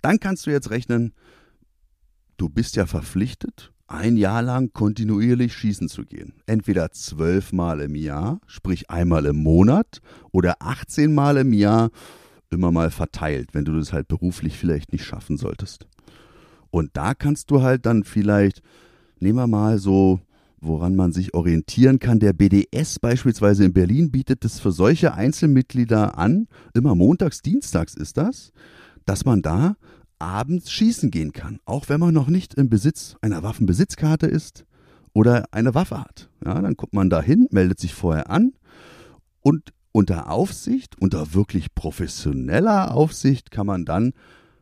Dann 0.00 0.18
kannst 0.20 0.46
du 0.46 0.50
jetzt 0.50 0.70
rechnen, 0.70 1.12
du 2.38 2.48
bist 2.48 2.76
ja 2.76 2.86
verpflichtet, 2.86 3.72
ein 3.86 4.16
Jahr 4.16 4.42
lang 4.42 4.72
kontinuierlich 4.72 5.52
schießen 5.54 5.88
zu 5.88 6.04
gehen. 6.04 6.34
Entweder 6.46 6.90
zwölfmal 6.92 7.80
im 7.80 7.94
Jahr, 7.94 8.40
sprich 8.46 8.88
einmal 8.90 9.26
im 9.26 9.36
Monat, 9.36 10.00
oder 10.30 10.56
18 10.60 11.12
Mal 11.12 11.36
im 11.38 11.52
Jahr, 11.52 11.90
immer 12.50 12.72
mal 12.72 12.90
verteilt, 12.90 13.50
wenn 13.52 13.64
du 13.64 13.76
das 13.76 13.92
halt 13.92 14.08
beruflich 14.08 14.56
vielleicht 14.56 14.92
nicht 14.92 15.04
schaffen 15.04 15.36
solltest. 15.36 15.86
Und 16.70 16.90
da 16.94 17.14
kannst 17.14 17.50
du 17.50 17.62
halt 17.62 17.86
dann 17.86 18.04
vielleicht, 18.04 18.62
nehmen 19.20 19.38
wir 19.38 19.46
mal 19.46 19.78
so, 19.78 20.20
woran 20.60 20.96
man 20.96 21.12
sich 21.12 21.34
orientieren 21.34 21.98
kann. 21.98 22.18
Der 22.18 22.32
BDS 22.32 22.98
beispielsweise 22.98 23.64
in 23.64 23.72
Berlin 23.72 24.10
bietet 24.10 24.44
es 24.44 24.60
für 24.60 24.72
solche 24.72 25.14
Einzelmitglieder 25.14 26.18
an, 26.18 26.46
immer 26.74 26.94
montags, 26.94 27.42
dienstags 27.42 27.94
ist 27.94 28.16
das, 28.16 28.52
dass 29.06 29.24
man 29.24 29.40
da 29.40 29.76
abends 30.18 30.70
schießen 30.70 31.10
gehen 31.10 31.32
kann, 31.32 31.60
auch 31.64 31.88
wenn 31.88 32.00
man 32.00 32.14
noch 32.14 32.28
nicht 32.28 32.54
im 32.54 32.68
Besitz 32.68 33.16
einer 33.20 33.42
Waffenbesitzkarte 33.42 34.26
ist 34.26 34.64
oder 35.12 35.46
eine 35.52 35.74
Waffe 35.74 36.00
hat. 36.00 36.28
Ja, 36.44 36.60
dann 36.60 36.76
kommt 36.76 36.94
man 36.94 37.10
da 37.10 37.22
hin, 37.22 37.48
meldet 37.50 37.80
sich 37.80 37.94
vorher 37.94 38.30
an 38.30 38.52
und 39.40 39.72
unter 39.92 40.30
Aufsicht, 40.30 41.00
unter 41.00 41.34
wirklich 41.34 41.74
professioneller 41.74 42.94
Aufsicht 42.94 43.50
kann 43.50 43.66
man 43.66 43.84
dann 43.84 44.12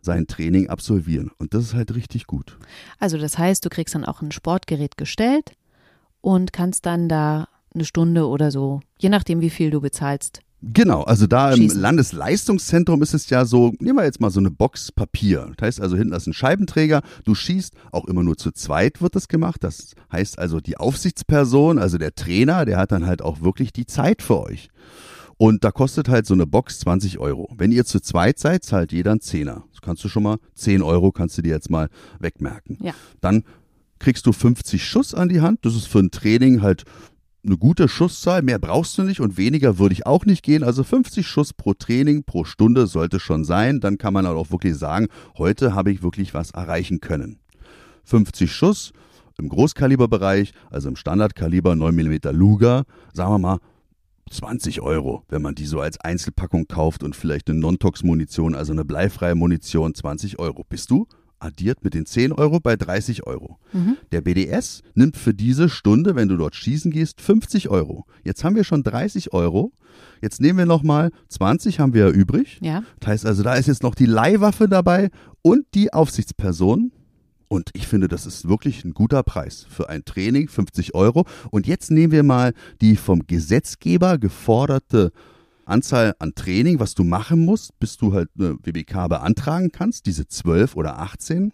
sein 0.00 0.26
Training 0.26 0.68
absolvieren. 0.68 1.30
Und 1.38 1.52
das 1.52 1.64
ist 1.64 1.74
halt 1.74 1.94
richtig 1.94 2.26
gut. 2.26 2.56
Also 2.98 3.18
das 3.18 3.36
heißt, 3.36 3.64
du 3.64 3.68
kriegst 3.68 3.94
dann 3.94 4.04
auch 4.04 4.22
ein 4.22 4.32
Sportgerät 4.32 4.96
gestellt 4.96 5.56
und 6.20 6.52
kannst 6.52 6.86
dann 6.86 7.08
da 7.08 7.48
eine 7.74 7.84
Stunde 7.84 8.26
oder 8.26 8.50
so, 8.50 8.80
je 8.98 9.10
nachdem, 9.10 9.40
wie 9.40 9.50
viel 9.50 9.70
du 9.70 9.80
bezahlst, 9.80 10.40
Genau, 10.62 11.02
also 11.02 11.26
da 11.26 11.52
im 11.52 11.58
Schießen. 11.58 11.80
Landesleistungszentrum 11.80 13.02
ist 13.02 13.14
es 13.14 13.28
ja 13.28 13.44
so, 13.44 13.72
nehmen 13.78 13.98
wir 13.98 14.04
jetzt 14.04 14.20
mal 14.20 14.30
so 14.30 14.40
eine 14.40 14.50
Box 14.50 14.90
Papier. 14.90 15.52
Das 15.56 15.66
heißt 15.66 15.80
also, 15.80 15.96
hinten 15.96 16.14
ist 16.14 16.26
ein 16.26 16.32
Scheibenträger, 16.32 17.02
du 17.24 17.34
schießt, 17.34 17.74
auch 17.92 18.06
immer 18.06 18.22
nur 18.22 18.36
zu 18.36 18.52
zweit 18.52 19.02
wird 19.02 19.14
das 19.14 19.28
gemacht. 19.28 19.62
Das 19.62 19.94
heißt 20.10 20.38
also, 20.38 20.60
die 20.60 20.78
Aufsichtsperson, 20.78 21.78
also 21.78 21.98
der 21.98 22.14
Trainer, 22.14 22.64
der 22.64 22.78
hat 22.78 22.92
dann 22.92 23.06
halt 23.06 23.22
auch 23.22 23.42
wirklich 23.42 23.72
die 23.72 23.86
Zeit 23.86 24.22
für 24.22 24.40
euch. 24.40 24.68
Und 25.38 25.64
da 25.64 25.70
kostet 25.70 26.08
halt 26.08 26.26
so 26.26 26.32
eine 26.32 26.46
Box 26.46 26.80
20 26.80 27.18
Euro. 27.18 27.52
Wenn 27.56 27.70
ihr 27.70 27.84
zu 27.84 28.00
zweit 28.00 28.38
seid, 28.38 28.64
zahlt 28.64 28.92
jeder 28.92 29.10
einen 29.10 29.20
Zehner. 29.20 29.64
Das 29.70 29.82
kannst 29.82 30.02
du 30.02 30.08
schon 30.08 30.22
mal, 30.22 30.38
10 30.54 30.82
Euro 30.82 31.12
kannst 31.12 31.36
du 31.36 31.42
dir 31.42 31.52
jetzt 31.52 31.70
mal 31.70 31.88
wegmerken. 32.18 32.78
Ja. 32.80 32.94
Dann 33.20 33.44
kriegst 33.98 34.26
du 34.26 34.32
50 34.32 34.82
Schuss 34.82 35.14
an 35.14 35.28
die 35.28 35.42
Hand. 35.42 35.60
Das 35.64 35.74
ist 35.74 35.88
für 35.88 35.98
ein 35.98 36.10
Training 36.10 36.62
halt 36.62 36.84
eine 37.46 37.56
gute 37.56 37.88
Schusszahl, 37.88 38.42
mehr 38.42 38.58
brauchst 38.58 38.98
du 38.98 39.02
nicht 39.02 39.20
und 39.20 39.36
weniger 39.36 39.78
würde 39.78 39.92
ich 39.92 40.06
auch 40.06 40.24
nicht 40.24 40.42
gehen. 40.42 40.62
Also 40.62 40.82
50 40.82 41.26
Schuss 41.26 41.52
pro 41.52 41.74
Training 41.74 42.24
pro 42.24 42.44
Stunde 42.44 42.86
sollte 42.86 43.20
schon 43.20 43.44
sein. 43.44 43.80
Dann 43.80 43.98
kann 43.98 44.12
man 44.12 44.26
auch 44.26 44.50
wirklich 44.50 44.76
sagen, 44.76 45.06
heute 45.38 45.74
habe 45.74 45.92
ich 45.92 46.02
wirklich 46.02 46.34
was 46.34 46.50
erreichen 46.50 47.00
können. 47.00 47.38
50 48.04 48.50
Schuss 48.50 48.92
im 49.38 49.48
Großkaliberbereich, 49.48 50.52
also 50.70 50.88
im 50.88 50.96
Standardkaliber 50.96 51.76
9 51.76 51.94
mm 51.94 52.16
Luger, 52.32 52.84
sagen 53.12 53.32
wir 53.32 53.38
mal 53.38 53.58
20 54.30 54.80
Euro, 54.80 55.22
wenn 55.28 55.42
man 55.42 55.54
die 55.54 55.66
so 55.66 55.80
als 55.80 56.00
Einzelpackung 56.00 56.66
kauft 56.66 57.04
und 57.04 57.14
vielleicht 57.14 57.48
eine 57.48 57.60
Non-Tox-Munition, 57.60 58.54
also 58.54 58.72
eine 58.72 58.84
bleifreie 58.84 59.36
Munition, 59.36 59.94
20 59.94 60.38
Euro. 60.40 60.64
Bist 60.68 60.90
du 60.90 61.06
addiert 61.46 61.82
mit 61.84 61.94
den 61.94 62.04
10 62.04 62.32
Euro 62.32 62.60
bei 62.60 62.76
30 62.76 63.26
Euro. 63.26 63.58
Mhm. 63.72 63.96
Der 64.12 64.20
BDS 64.20 64.82
nimmt 64.94 65.16
für 65.16 65.32
diese 65.32 65.68
Stunde, 65.68 66.16
wenn 66.16 66.28
du 66.28 66.36
dort 66.36 66.54
schießen 66.54 66.90
gehst, 66.90 67.20
50 67.20 67.68
Euro. 67.68 68.04
Jetzt 68.24 68.44
haben 68.44 68.56
wir 68.56 68.64
schon 68.64 68.82
30 68.82 69.32
Euro. 69.32 69.72
Jetzt 70.20 70.40
nehmen 70.40 70.58
wir 70.58 70.66
nochmal 70.66 71.10
20 71.28 71.80
haben 71.80 71.94
wir 71.94 72.06
ja 72.06 72.10
übrig. 72.10 72.58
Ja. 72.60 72.82
Das 73.00 73.08
heißt 73.08 73.26
also, 73.26 73.42
da 73.42 73.54
ist 73.54 73.68
jetzt 73.68 73.82
noch 73.82 73.94
die 73.94 74.06
Leihwaffe 74.06 74.68
dabei 74.68 75.10
und 75.42 75.64
die 75.74 75.92
Aufsichtsperson. 75.92 76.92
Und 77.48 77.70
ich 77.74 77.86
finde, 77.86 78.08
das 78.08 78.26
ist 78.26 78.48
wirklich 78.48 78.84
ein 78.84 78.92
guter 78.92 79.22
Preis 79.22 79.66
für 79.68 79.88
ein 79.88 80.04
Training, 80.04 80.48
50 80.48 80.94
Euro. 80.94 81.24
Und 81.50 81.66
jetzt 81.66 81.90
nehmen 81.90 82.12
wir 82.12 82.24
mal 82.24 82.52
die 82.80 82.96
vom 82.96 83.26
Gesetzgeber 83.26 84.18
geforderte 84.18 85.12
Anzahl 85.66 86.14
an 86.18 86.34
Training, 86.34 86.80
was 86.80 86.94
du 86.94 87.04
machen 87.04 87.44
musst, 87.44 87.78
bis 87.78 87.96
du 87.96 88.14
halt 88.14 88.30
eine 88.38 88.56
WBK 88.62 89.08
beantragen 89.08 89.70
kannst, 89.72 90.06
diese 90.06 90.26
12 90.26 90.76
oder 90.76 90.98
18. 90.98 91.52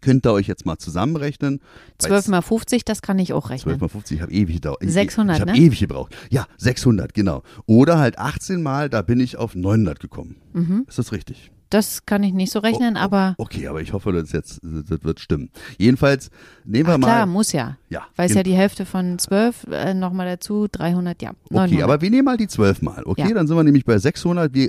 Könnt 0.00 0.24
ihr 0.26 0.32
euch 0.32 0.46
jetzt 0.46 0.64
mal 0.64 0.78
zusammenrechnen. 0.78 1.60
12 1.98 2.28
mal 2.28 2.42
50, 2.42 2.84
das 2.84 3.02
kann 3.02 3.18
ich 3.18 3.32
auch 3.32 3.50
rechnen. 3.50 3.72
12 3.72 3.80
mal 3.80 3.88
50, 3.88 4.16
ich 4.16 4.22
habe 4.22 4.32
ewig 4.32 4.54
gedauert. 4.56 4.78
600, 4.80 5.36
ich, 5.36 5.42
ich 5.42 5.48
habe 5.48 5.58
ne? 5.58 5.66
ewig 5.66 5.80
gebraucht. 5.80 6.16
Ja, 6.30 6.46
600, 6.58 7.12
genau. 7.14 7.42
Oder 7.66 7.98
halt 7.98 8.18
18 8.18 8.62
Mal, 8.62 8.88
da 8.88 9.02
bin 9.02 9.18
ich 9.18 9.36
auf 9.36 9.56
900 9.56 9.98
gekommen. 9.98 10.36
Mhm. 10.52 10.84
Ist 10.86 10.98
das 10.98 11.10
richtig? 11.10 11.50
Das 11.70 12.06
kann 12.06 12.22
ich 12.22 12.32
nicht 12.32 12.50
so 12.50 12.60
rechnen, 12.60 12.94
oh, 12.96 13.00
oh, 13.00 13.02
aber. 13.02 13.34
Okay, 13.38 13.66
aber 13.68 13.82
ich 13.82 13.92
hoffe, 13.92 14.12
das 14.12 14.32
jetzt 14.32 14.60
das 14.62 15.02
wird 15.02 15.20
stimmen. 15.20 15.50
Jedenfalls 15.76 16.30
nehmen 16.64 16.88
wir 16.88 16.94
Ach, 16.94 16.98
mal. 16.98 17.06
Klar, 17.06 17.26
muss 17.26 17.52
ja. 17.52 17.76
Ja. 17.90 18.06
Weil 18.16 18.28
es 18.28 18.34
ja 18.34 18.42
die 18.42 18.54
Hälfte 18.54 18.86
von 18.86 19.18
12 19.18 19.66
äh, 19.70 19.94
nochmal 19.94 20.26
dazu, 20.26 20.66
300, 20.70 21.20
ja. 21.22 21.32
900. 21.50 21.72
Okay, 21.72 21.82
aber 21.82 22.00
wir 22.00 22.10
nehmen 22.10 22.24
mal 22.24 22.36
die 22.36 22.48
12 22.48 22.82
mal. 22.82 23.02
Okay, 23.04 23.28
ja. 23.28 23.34
dann 23.34 23.46
sind 23.46 23.56
wir 23.56 23.64
nämlich 23.64 23.84
bei 23.84 23.98
600. 23.98 24.54
Wir 24.54 24.68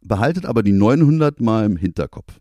behaltet 0.00 0.46
aber 0.46 0.62
die 0.62 0.72
900 0.72 1.40
mal 1.40 1.66
im 1.66 1.76
Hinterkopf. 1.76 2.38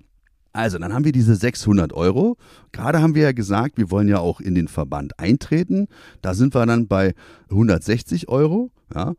Also, 0.53 0.79
dann 0.79 0.91
haben 0.91 1.05
wir 1.05 1.11
diese 1.11 1.35
600 1.35 1.93
Euro. 1.93 2.35
Gerade 2.71 2.99
haben 2.99 3.13
wir 3.13 3.23
ja 3.23 3.31
gesagt, 3.31 3.77
wir 3.77 3.91
wollen 3.91 4.07
ja 4.07 4.17
auch 4.19 4.39
in 4.39 4.55
den 4.55 4.67
Verband 4.67 5.19
eintreten. 5.19 5.87
Da 6.21 6.33
sind 6.33 6.55
wir 6.55 6.65
dann 6.65 6.87
bei 6.87 7.13
160 7.51 8.27
Euro. 8.27 8.71
Ja, 8.95 9.13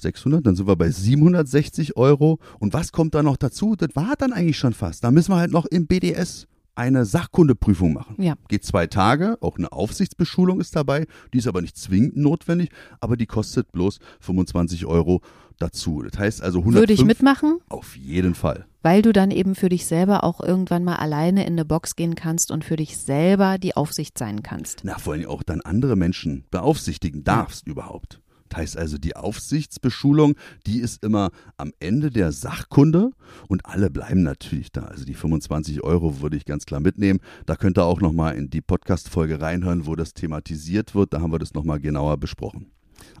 600, 0.00 0.46
dann 0.46 0.56
sind 0.56 0.66
wir 0.66 0.76
bei 0.76 0.90
760 0.90 1.96
Euro. 1.96 2.38
Und 2.58 2.72
was 2.72 2.92
kommt 2.92 3.14
da 3.14 3.22
noch 3.22 3.36
dazu? 3.36 3.76
Das 3.76 3.90
war 3.94 4.14
dann 4.16 4.32
eigentlich 4.32 4.58
schon 4.58 4.72
fast. 4.72 5.04
Da 5.04 5.10
müssen 5.10 5.32
wir 5.32 5.38
halt 5.38 5.52
noch 5.52 5.66
im 5.66 5.86
BDS 5.86 6.46
eine 6.78 7.04
Sachkundeprüfung 7.04 7.92
machen. 7.92 8.22
Ja. 8.22 8.34
Geht 8.48 8.64
zwei 8.64 8.86
Tage, 8.86 9.36
auch 9.40 9.58
eine 9.58 9.72
Aufsichtsbeschulung 9.72 10.60
ist 10.60 10.76
dabei, 10.76 11.06
die 11.34 11.38
ist 11.38 11.48
aber 11.48 11.60
nicht 11.60 11.76
zwingend 11.76 12.16
notwendig, 12.16 12.70
aber 13.00 13.16
die 13.16 13.26
kostet 13.26 13.72
bloß 13.72 13.98
25 14.20 14.86
Euro 14.86 15.20
dazu. 15.58 16.02
Das 16.02 16.18
heißt 16.18 16.40
also 16.40 16.60
100 16.60 16.82
Würde 16.82 16.92
ich 16.92 17.04
mitmachen? 17.04 17.58
Auf 17.68 17.96
jeden 17.96 18.36
Fall. 18.36 18.66
Weil 18.82 19.02
du 19.02 19.12
dann 19.12 19.32
eben 19.32 19.56
für 19.56 19.68
dich 19.68 19.86
selber 19.86 20.22
auch 20.22 20.40
irgendwann 20.40 20.84
mal 20.84 20.96
alleine 20.96 21.44
in 21.46 21.54
eine 21.54 21.64
Box 21.64 21.96
gehen 21.96 22.14
kannst 22.14 22.52
und 22.52 22.64
für 22.64 22.76
dich 22.76 22.96
selber 22.96 23.58
die 23.58 23.76
Aufsicht 23.76 24.16
sein 24.16 24.44
kannst. 24.44 24.82
Na, 24.84 24.98
vor 24.98 25.14
allem 25.14 25.26
auch 25.26 25.42
dann 25.42 25.60
andere 25.60 25.96
Menschen 25.96 26.44
beaufsichtigen 26.52 27.24
darfst 27.24 27.66
ja. 27.66 27.72
überhaupt. 27.72 28.20
Das 28.48 28.58
heißt 28.58 28.78
also, 28.78 28.98
die 28.98 29.16
Aufsichtsbeschulung, 29.16 30.34
die 30.66 30.80
ist 30.80 31.04
immer 31.04 31.30
am 31.56 31.72
Ende 31.80 32.10
der 32.10 32.32
Sachkunde 32.32 33.10
und 33.48 33.66
alle 33.66 33.90
bleiben 33.90 34.22
natürlich 34.22 34.72
da. 34.72 34.82
Also 34.82 35.04
die 35.04 35.14
25 35.14 35.82
Euro 35.82 36.20
würde 36.20 36.36
ich 36.36 36.44
ganz 36.44 36.66
klar 36.66 36.80
mitnehmen. 36.80 37.20
Da 37.46 37.56
könnt 37.56 37.78
ihr 37.78 37.84
auch 37.84 38.00
nochmal 38.00 38.36
in 38.36 38.50
die 38.50 38.60
Podcast-Folge 38.60 39.40
reinhören, 39.40 39.86
wo 39.86 39.96
das 39.96 40.14
thematisiert 40.14 40.94
wird. 40.94 41.12
Da 41.12 41.20
haben 41.20 41.32
wir 41.32 41.38
das 41.38 41.54
nochmal 41.54 41.80
genauer 41.80 42.16
besprochen. 42.18 42.70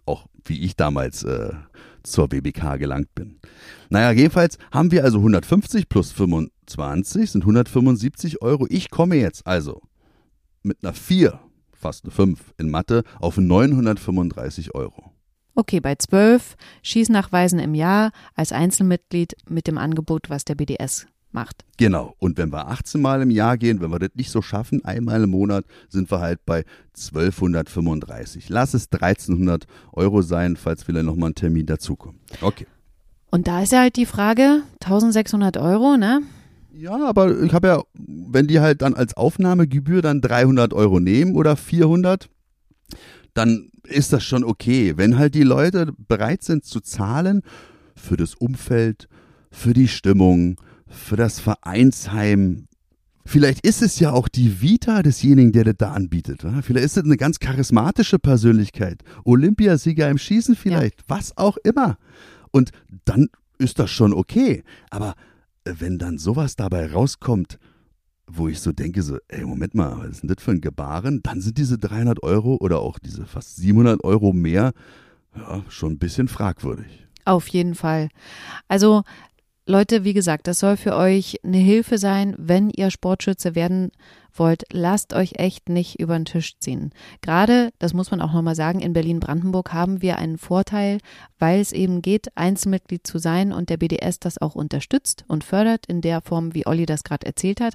Auch 0.06 0.26
wie 0.44 0.60
ich 0.60 0.76
damals 0.76 1.22
äh, 1.22 1.52
zur 2.02 2.30
WBK 2.32 2.78
gelangt 2.78 3.14
bin. 3.14 3.38
Naja, 3.90 4.10
jedenfalls 4.12 4.58
haben 4.72 4.90
wir 4.90 5.04
also 5.04 5.18
150 5.18 5.88
plus 5.88 6.12
25 6.12 7.30
sind 7.30 7.42
175 7.42 8.42
Euro. 8.42 8.66
Ich 8.68 8.90
komme 8.90 9.16
jetzt 9.16 9.46
also 9.46 9.82
mit 10.62 10.78
einer 10.82 10.94
4, 10.94 11.38
fast 11.72 12.04
eine 12.04 12.12
5 12.12 12.54
in 12.58 12.70
Mathe, 12.70 13.04
auf 13.20 13.36
935 13.36 14.74
Euro. 14.74 15.12
Okay, 15.58 15.80
bei 15.80 15.96
12 15.96 16.56
Schießnachweisen 16.84 17.58
im 17.58 17.74
Jahr 17.74 18.12
als 18.36 18.52
Einzelmitglied 18.52 19.34
mit 19.48 19.66
dem 19.66 19.76
Angebot, 19.76 20.30
was 20.30 20.44
der 20.44 20.54
BDS 20.54 21.08
macht. 21.32 21.64
Genau. 21.78 22.14
Und 22.20 22.38
wenn 22.38 22.52
wir 22.52 22.68
18 22.68 23.00
Mal 23.00 23.22
im 23.22 23.30
Jahr 23.32 23.58
gehen, 23.58 23.80
wenn 23.80 23.90
wir 23.90 23.98
das 23.98 24.10
nicht 24.14 24.30
so 24.30 24.40
schaffen, 24.40 24.84
einmal 24.84 25.24
im 25.24 25.30
Monat, 25.30 25.64
sind 25.88 26.12
wir 26.12 26.20
halt 26.20 26.46
bei 26.46 26.64
1235. 26.96 28.48
Lass 28.50 28.72
es 28.72 28.86
1300 28.92 29.66
Euro 29.94 30.22
sein, 30.22 30.54
falls 30.54 30.84
vielleicht 30.84 31.06
nochmal 31.06 31.30
ein 31.30 31.34
Termin 31.34 31.66
dazukommt. 31.66 32.20
Okay. 32.40 32.68
Und 33.32 33.48
da 33.48 33.60
ist 33.60 33.72
ja 33.72 33.80
halt 33.80 33.96
die 33.96 34.06
Frage, 34.06 34.62
1600 34.74 35.56
Euro, 35.56 35.96
ne? 35.96 36.22
Ja, 36.72 37.04
aber 37.04 37.36
ich 37.42 37.52
habe 37.52 37.66
ja, 37.66 37.82
wenn 37.94 38.46
die 38.46 38.60
halt 38.60 38.80
dann 38.80 38.94
als 38.94 39.16
Aufnahmegebühr 39.16 40.02
dann 40.02 40.20
300 40.20 40.72
Euro 40.72 41.00
nehmen 41.00 41.34
oder 41.34 41.56
400, 41.56 42.30
dann 43.34 43.70
ist 43.88 44.12
das 44.12 44.24
schon 44.24 44.44
okay. 44.44 44.94
Wenn 44.96 45.18
halt 45.18 45.34
die 45.34 45.42
Leute 45.42 45.92
bereit 46.08 46.42
sind 46.42 46.64
zu 46.64 46.80
zahlen 46.80 47.42
für 47.96 48.16
das 48.16 48.34
Umfeld, 48.34 49.08
für 49.50 49.72
die 49.72 49.88
Stimmung, 49.88 50.60
für 50.86 51.16
das 51.16 51.40
Vereinsheim. 51.40 52.66
Vielleicht 53.24 53.66
ist 53.66 53.82
es 53.82 53.98
ja 53.98 54.12
auch 54.12 54.28
die 54.28 54.62
Vita 54.62 55.02
desjenigen, 55.02 55.52
der 55.52 55.64
das 55.64 55.74
da 55.78 55.92
anbietet. 55.92 56.44
Oder? 56.44 56.62
Vielleicht 56.62 56.86
ist 56.86 56.96
es 56.96 57.04
eine 57.04 57.18
ganz 57.18 57.38
charismatische 57.38 58.18
Persönlichkeit. 58.18 59.02
Olympiasieger 59.24 60.08
im 60.08 60.18
Schießen 60.18 60.56
vielleicht, 60.56 61.00
ja. 61.00 61.04
was 61.08 61.36
auch 61.36 61.58
immer. 61.58 61.98
Und 62.52 62.70
dann 63.04 63.28
ist 63.58 63.78
das 63.78 63.90
schon 63.90 64.14
okay. 64.14 64.62
Aber 64.90 65.14
wenn 65.64 65.98
dann 65.98 66.16
sowas 66.16 66.56
dabei 66.56 66.90
rauskommt, 66.90 67.58
wo 68.28 68.48
ich 68.48 68.60
so 68.60 68.72
denke, 68.72 69.02
so, 69.02 69.18
ey, 69.28 69.44
Moment 69.44 69.74
mal, 69.74 69.98
was 69.98 70.08
ist 70.08 70.22
denn 70.22 70.28
das 70.28 70.42
für 70.42 70.52
ein 70.52 70.60
Gebaren? 70.60 71.20
Dann 71.22 71.40
sind 71.40 71.58
diese 71.58 71.78
300 71.78 72.22
Euro 72.22 72.56
oder 72.60 72.80
auch 72.80 72.98
diese 72.98 73.26
fast 73.26 73.56
700 73.56 74.04
Euro 74.04 74.32
mehr 74.32 74.72
ja, 75.36 75.62
schon 75.68 75.92
ein 75.92 75.98
bisschen 75.98 76.28
fragwürdig. 76.28 77.06
Auf 77.24 77.48
jeden 77.48 77.74
Fall. 77.74 78.08
Also 78.68 79.02
Leute, 79.70 80.02
wie 80.02 80.14
gesagt, 80.14 80.46
das 80.46 80.60
soll 80.60 80.78
für 80.78 80.96
euch 80.96 81.40
eine 81.44 81.58
Hilfe 81.58 81.98
sein, 81.98 82.34
wenn 82.38 82.70
ihr 82.70 82.90
Sportschütze 82.90 83.54
werden 83.54 83.90
wollt. 84.32 84.64
Lasst 84.72 85.12
euch 85.12 85.34
echt 85.34 85.68
nicht 85.68 86.00
über 86.00 86.18
den 86.18 86.24
Tisch 86.24 86.58
ziehen. 86.58 86.90
Gerade, 87.20 87.68
das 87.78 87.92
muss 87.92 88.10
man 88.10 88.22
auch 88.22 88.32
nochmal 88.32 88.54
sagen, 88.54 88.80
in 88.80 88.94
Berlin-Brandenburg 88.94 89.74
haben 89.74 90.00
wir 90.00 90.16
einen 90.16 90.38
Vorteil, 90.38 91.00
weil 91.38 91.60
es 91.60 91.72
eben 91.72 92.00
geht, 92.00 92.28
Einzelmitglied 92.34 93.06
zu 93.06 93.18
sein 93.18 93.52
und 93.52 93.68
der 93.68 93.76
BDS 93.76 94.20
das 94.20 94.40
auch 94.40 94.54
unterstützt 94.54 95.26
und 95.28 95.44
fördert 95.44 95.84
in 95.84 96.00
der 96.00 96.22
Form, 96.22 96.54
wie 96.54 96.66
Olli 96.66 96.86
das 96.86 97.04
gerade 97.04 97.26
erzählt 97.26 97.60
hat. 97.60 97.74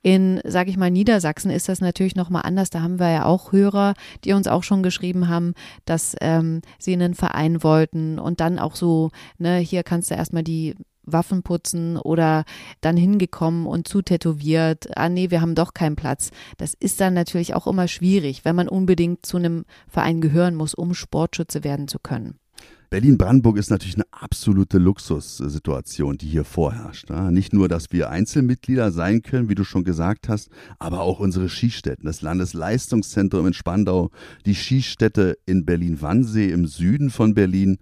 In, 0.00 0.40
sage 0.44 0.70
ich 0.70 0.78
mal, 0.78 0.90
Niedersachsen 0.90 1.50
ist 1.50 1.68
das 1.68 1.82
natürlich 1.82 2.16
nochmal 2.16 2.46
anders. 2.46 2.70
Da 2.70 2.80
haben 2.80 2.98
wir 2.98 3.10
ja 3.10 3.26
auch 3.26 3.52
Hörer, 3.52 3.92
die 4.24 4.32
uns 4.32 4.48
auch 4.48 4.62
schon 4.62 4.82
geschrieben 4.82 5.28
haben, 5.28 5.52
dass 5.84 6.16
ähm, 6.22 6.62
sie 6.78 6.94
einen 6.94 7.12
Verein 7.12 7.62
wollten 7.62 8.18
und 8.18 8.40
dann 8.40 8.58
auch 8.58 8.76
so, 8.76 9.10
ne, 9.36 9.58
hier 9.58 9.82
kannst 9.82 10.10
du 10.10 10.14
erstmal 10.14 10.42
die 10.42 10.74
Waffen 11.12 11.42
putzen 11.42 11.96
oder 11.96 12.44
dann 12.80 12.96
hingekommen 12.96 13.66
und 13.66 13.88
zu 13.88 14.02
tätowiert, 14.02 14.96
ah 14.96 15.08
nee, 15.08 15.30
wir 15.30 15.40
haben 15.40 15.54
doch 15.54 15.74
keinen 15.74 15.96
Platz. 15.96 16.30
Das 16.56 16.74
ist 16.78 17.00
dann 17.00 17.14
natürlich 17.14 17.54
auch 17.54 17.66
immer 17.66 17.88
schwierig, 17.88 18.44
wenn 18.44 18.56
man 18.56 18.68
unbedingt 18.68 19.26
zu 19.26 19.36
einem 19.36 19.64
Verein 19.88 20.20
gehören 20.20 20.54
muss, 20.54 20.74
um 20.74 20.94
Sportschütze 20.94 21.64
werden 21.64 21.88
zu 21.88 21.98
können. 21.98 22.38
Berlin-Brandenburg 22.90 23.58
ist 23.58 23.68
natürlich 23.70 23.96
eine 23.96 24.06
absolute 24.12 24.78
Luxussituation, 24.78 26.16
die 26.16 26.26
hier 26.26 26.44
vorherrscht. 26.44 27.10
Nicht 27.30 27.52
nur, 27.52 27.68
dass 27.68 27.92
wir 27.92 28.08
Einzelmitglieder 28.08 28.92
sein 28.92 29.20
können, 29.20 29.50
wie 29.50 29.54
du 29.54 29.62
schon 29.62 29.84
gesagt 29.84 30.30
hast, 30.30 30.48
aber 30.78 31.00
auch 31.00 31.20
unsere 31.20 31.50
Skistätten, 31.50 32.06
das 32.06 32.22
Landesleistungszentrum 32.22 33.48
in 33.48 33.52
Spandau, 33.52 34.10
die 34.46 34.54
Skistätte 34.54 35.36
in 35.44 35.66
Berlin-Wannsee 35.66 36.50
im 36.50 36.66
Süden 36.66 37.10
von 37.10 37.34
Berlin 37.34 37.76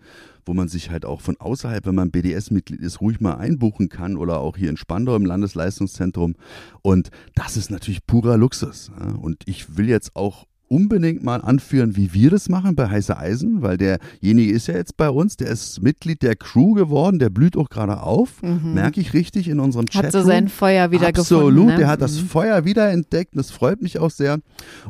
wo 0.46 0.54
man 0.54 0.68
sich 0.68 0.90
halt 0.90 1.04
auch 1.04 1.20
von 1.20 1.37
außerhalb, 1.38 1.85
wenn 1.87 1.94
man 1.94 2.11
BDS-Mitglied 2.11 2.80
ist, 2.80 3.00
ruhig 3.00 3.20
mal 3.20 3.35
einbuchen 3.35 3.88
kann 3.88 4.16
oder 4.16 4.38
auch 4.40 4.56
hier 4.56 4.70
in 4.70 4.76
Spandau 4.76 5.16
im 5.16 5.26
Landesleistungszentrum. 5.26 6.35
Und 6.82 7.11
das 7.35 7.56
ist 7.56 7.70
natürlich 7.70 8.06
purer 8.06 8.38
Luxus. 8.38 8.90
Und 9.20 9.42
ich 9.46 9.76
will 9.76 9.88
jetzt 9.88 10.14
auch 10.14 10.46
unbedingt 10.68 11.22
mal 11.22 11.40
anführen, 11.42 11.96
wie 11.96 12.12
wir 12.12 12.30
das 12.30 12.48
machen 12.48 12.74
bei 12.74 12.88
Heiße 12.88 13.16
Eisen, 13.16 13.62
weil 13.62 13.76
derjenige 13.76 14.52
ist 14.52 14.66
ja 14.66 14.74
jetzt 14.74 14.96
bei 14.96 15.09
uns, 15.09 15.37
der 15.37 15.48
ist 15.48 15.82
Mitglied 15.82 16.22
der 16.22 16.37
Crew 16.37 16.74
geworden, 16.74 17.18
der 17.18 17.30
blüht 17.30 17.56
auch 17.56 17.68
gerade 17.68 18.02
auf, 18.02 18.42
mhm. 18.42 18.74
merke 18.74 19.00
ich 19.00 19.14
richtig 19.14 19.48
in 19.48 19.61
unserem 19.61 19.87
Chat. 19.87 20.06
Hat 20.06 20.12
so 20.12 20.22
sein 20.22 20.48
Feuer 20.48 20.90
wieder 20.90 21.09
Absolut, 21.09 21.54
gefunden. 21.54 21.59
Absolut, 21.59 21.66
ne? 21.66 21.76
der 21.78 21.88
hat 21.88 22.02
das 22.02 22.20
mhm. 22.20 22.26
Feuer 22.26 22.64
wieder 22.64 22.90
entdeckt, 22.90 23.37
das 23.37 23.50
freut 23.50 23.80
mich 23.80 23.98
auch 23.98 24.11
sehr. 24.11 24.40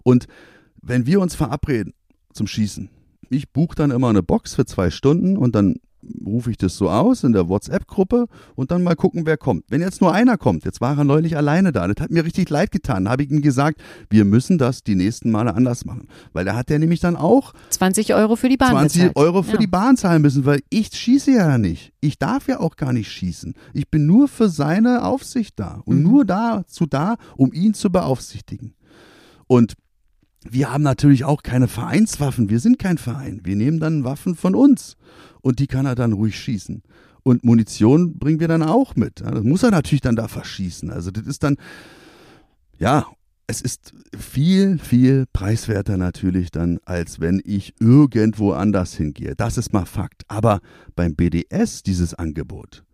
Und 0.02 0.26
wenn 0.80 1.06
wir 1.06 1.20
uns 1.20 1.34
verabreden 1.34 1.92
zum 2.32 2.46
Schießen, 2.46 2.88
ich 3.30 3.50
buche 3.52 3.74
dann 3.74 3.90
immer 3.90 4.08
eine 4.08 4.22
Box 4.22 4.54
für 4.54 4.66
zwei 4.66 4.90
Stunden 4.90 5.36
und 5.36 5.54
dann 5.54 5.76
rufe 6.24 6.50
ich 6.50 6.56
das 6.56 6.76
so 6.76 6.90
aus 6.90 7.24
in 7.24 7.32
der 7.32 7.48
WhatsApp-Gruppe 7.48 8.26
und 8.54 8.70
dann 8.70 8.82
mal 8.82 8.96
gucken, 8.96 9.26
wer 9.26 9.36
kommt. 9.36 9.64
Wenn 9.68 9.80
jetzt 9.80 10.00
nur 10.00 10.12
einer 10.12 10.36
kommt, 10.36 10.64
jetzt 10.64 10.80
war 10.80 10.96
er 10.96 11.04
neulich 11.04 11.36
alleine 11.36 11.72
da, 11.72 11.86
das 11.88 12.02
hat 12.02 12.10
mir 12.10 12.24
richtig 12.24 12.48
leid 12.50 12.70
getan, 12.70 13.08
habe 13.08 13.22
ich 13.22 13.30
ihm 13.30 13.42
gesagt, 13.42 13.80
wir 14.10 14.24
müssen 14.24 14.58
das 14.58 14.82
die 14.82 14.94
nächsten 14.94 15.30
Male 15.30 15.54
anders 15.54 15.84
machen. 15.84 16.08
Weil 16.32 16.44
da 16.44 16.56
hat 16.56 16.68
der 16.68 16.78
nämlich 16.78 17.00
dann 17.00 17.16
auch 17.16 17.52
20 17.70 18.14
Euro 18.14 18.36
für 18.36 18.48
die 18.48 18.56
Bahn 18.56 18.70
20 18.70 19.02
bezahlt. 19.02 19.16
Euro 19.16 19.42
für 19.42 19.52
ja. 19.52 19.58
die 19.58 19.66
Bahn 19.66 19.96
zahlen 19.96 20.22
müssen, 20.22 20.44
weil 20.44 20.60
ich 20.70 20.94
schieße 20.94 21.32
ja 21.32 21.58
nicht. 21.58 21.92
Ich 22.00 22.18
darf 22.18 22.48
ja 22.48 22.60
auch 22.60 22.76
gar 22.76 22.92
nicht 22.92 23.10
schießen. 23.10 23.54
Ich 23.72 23.90
bin 23.90 24.06
nur 24.06 24.28
für 24.28 24.48
seine 24.48 25.04
Aufsicht 25.04 25.58
da 25.58 25.82
und 25.84 25.98
mhm. 25.98 26.02
nur 26.04 26.24
dazu 26.24 26.86
da, 26.86 27.16
um 27.36 27.52
ihn 27.52 27.74
zu 27.74 27.90
beaufsichtigen. 27.90 28.74
Und 29.48 29.74
wir 30.50 30.72
haben 30.72 30.82
natürlich 30.82 31.24
auch 31.24 31.42
keine 31.42 31.68
Vereinswaffen. 31.68 32.48
Wir 32.50 32.60
sind 32.60 32.78
kein 32.78 32.98
Verein. 32.98 33.40
Wir 33.44 33.56
nehmen 33.56 33.80
dann 33.80 34.04
Waffen 34.04 34.34
von 34.34 34.54
uns 34.54 34.96
und 35.40 35.58
die 35.58 35.66
kann 35.66 35.86
er 35.86 35.94
dann 35.94 36.12
ruhig 36.12 36.38
schießen. 36.38 36.82
Und 37.22 37.44
Munition 37.44 38.18
bringen 38.18 38.40
wir 38.40 38.48
dann 38.48 38.62
auch 38.62 38.94
mit. 38.94 39.20
Das 39.20 39.42
muss 39.42 39.62
er 39.62 39.70
natürlich 39.70 40.00
dann 40.00 40.16
da 40.16 40.28
verschießen. 40.28 40.90
Also 40.90 41.10
das 41.10 41.26
ist 41.26 41.42
dann, 41.42 41.56
ja, 42.78 43.06
es 43.48 43.60
ist 43.60 43.92
viel, 44.16 44.78
viel 44.78 45.26
preiswerter 45.32 45.96
natürlich 45.96 46.50
dann, 46.50 46.78
als 46.84 47.20
wenn 47.20 47.40
ich 47.44 47.74
irgendwo 47.80 48.52
anders 48.52 48.94
hingehe. 48.94 49.34
Das 49.36 49.56
ist 49.58 49.72
mal 49.72 49.86
Fakt. 49.86 50.22
Aber 50.28 50.60
beim 50.94 51.14
BDS 51.14 51.82
dieses 51.82 52.14
Angebot, 52.14 52.84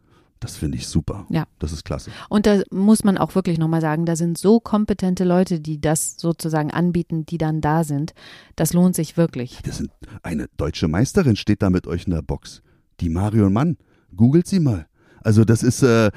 das 0.43 0.57
finde 0.57 0.77
ich 0.77 0.89
super. 0.89 1.25
Ja. 1.31 1.45
Das 1.61 1.73
ist 1.73 1.85
klasse. 1.85 2.11
Und 2.29 2.47
da 2.47 2.63
muss 2.71 3.05
man 3.05 3.17
auch 3.17 3.37
wirklich 3.37 3.59
nochmal 3.59 3.81
sagen, 3.81 4.07
da 4.07 4.17
sind 4.17 4.37
so 4.37 4.59
kompetente 4.59 5.23
Leute, 5.23 5.61
die 5.61 5.81
das 5.81 6.17
sozusagen 6.19 6.73
anbieten, 6.73 7.25
die 7.25 7.39
dann 7.39 7.61
da 7.61 7.85
sind. 7.85 8.13
Das 8.57 8.73
lohnt 8.73 8.97
sich 8.97 9.17
wirklich. 9.17 9.61
Das 9.65 9.79
sind 9.79 9.93
eine 10.23 10.49
deutsche 10.57 10.89
Meisterin 10.89 11.37
steht 11.37 11.63
da 11.63 11.71
mit 11.71 11.87
euch 11.87 12.07
in 12.07 12.13
der 12.13 12.23
Box. 12.23 12.61
Die 13.01 13.09
Marion 13.09 13.53
Mann. 13.53 13.77
Googelt 14.17 14.49
sie 14.49 14.59
mal. 14.59 14.87
Also 15.21 15.45
das 15.45 15.63
ist, 15.63 15.85
äh, 15.85 16.11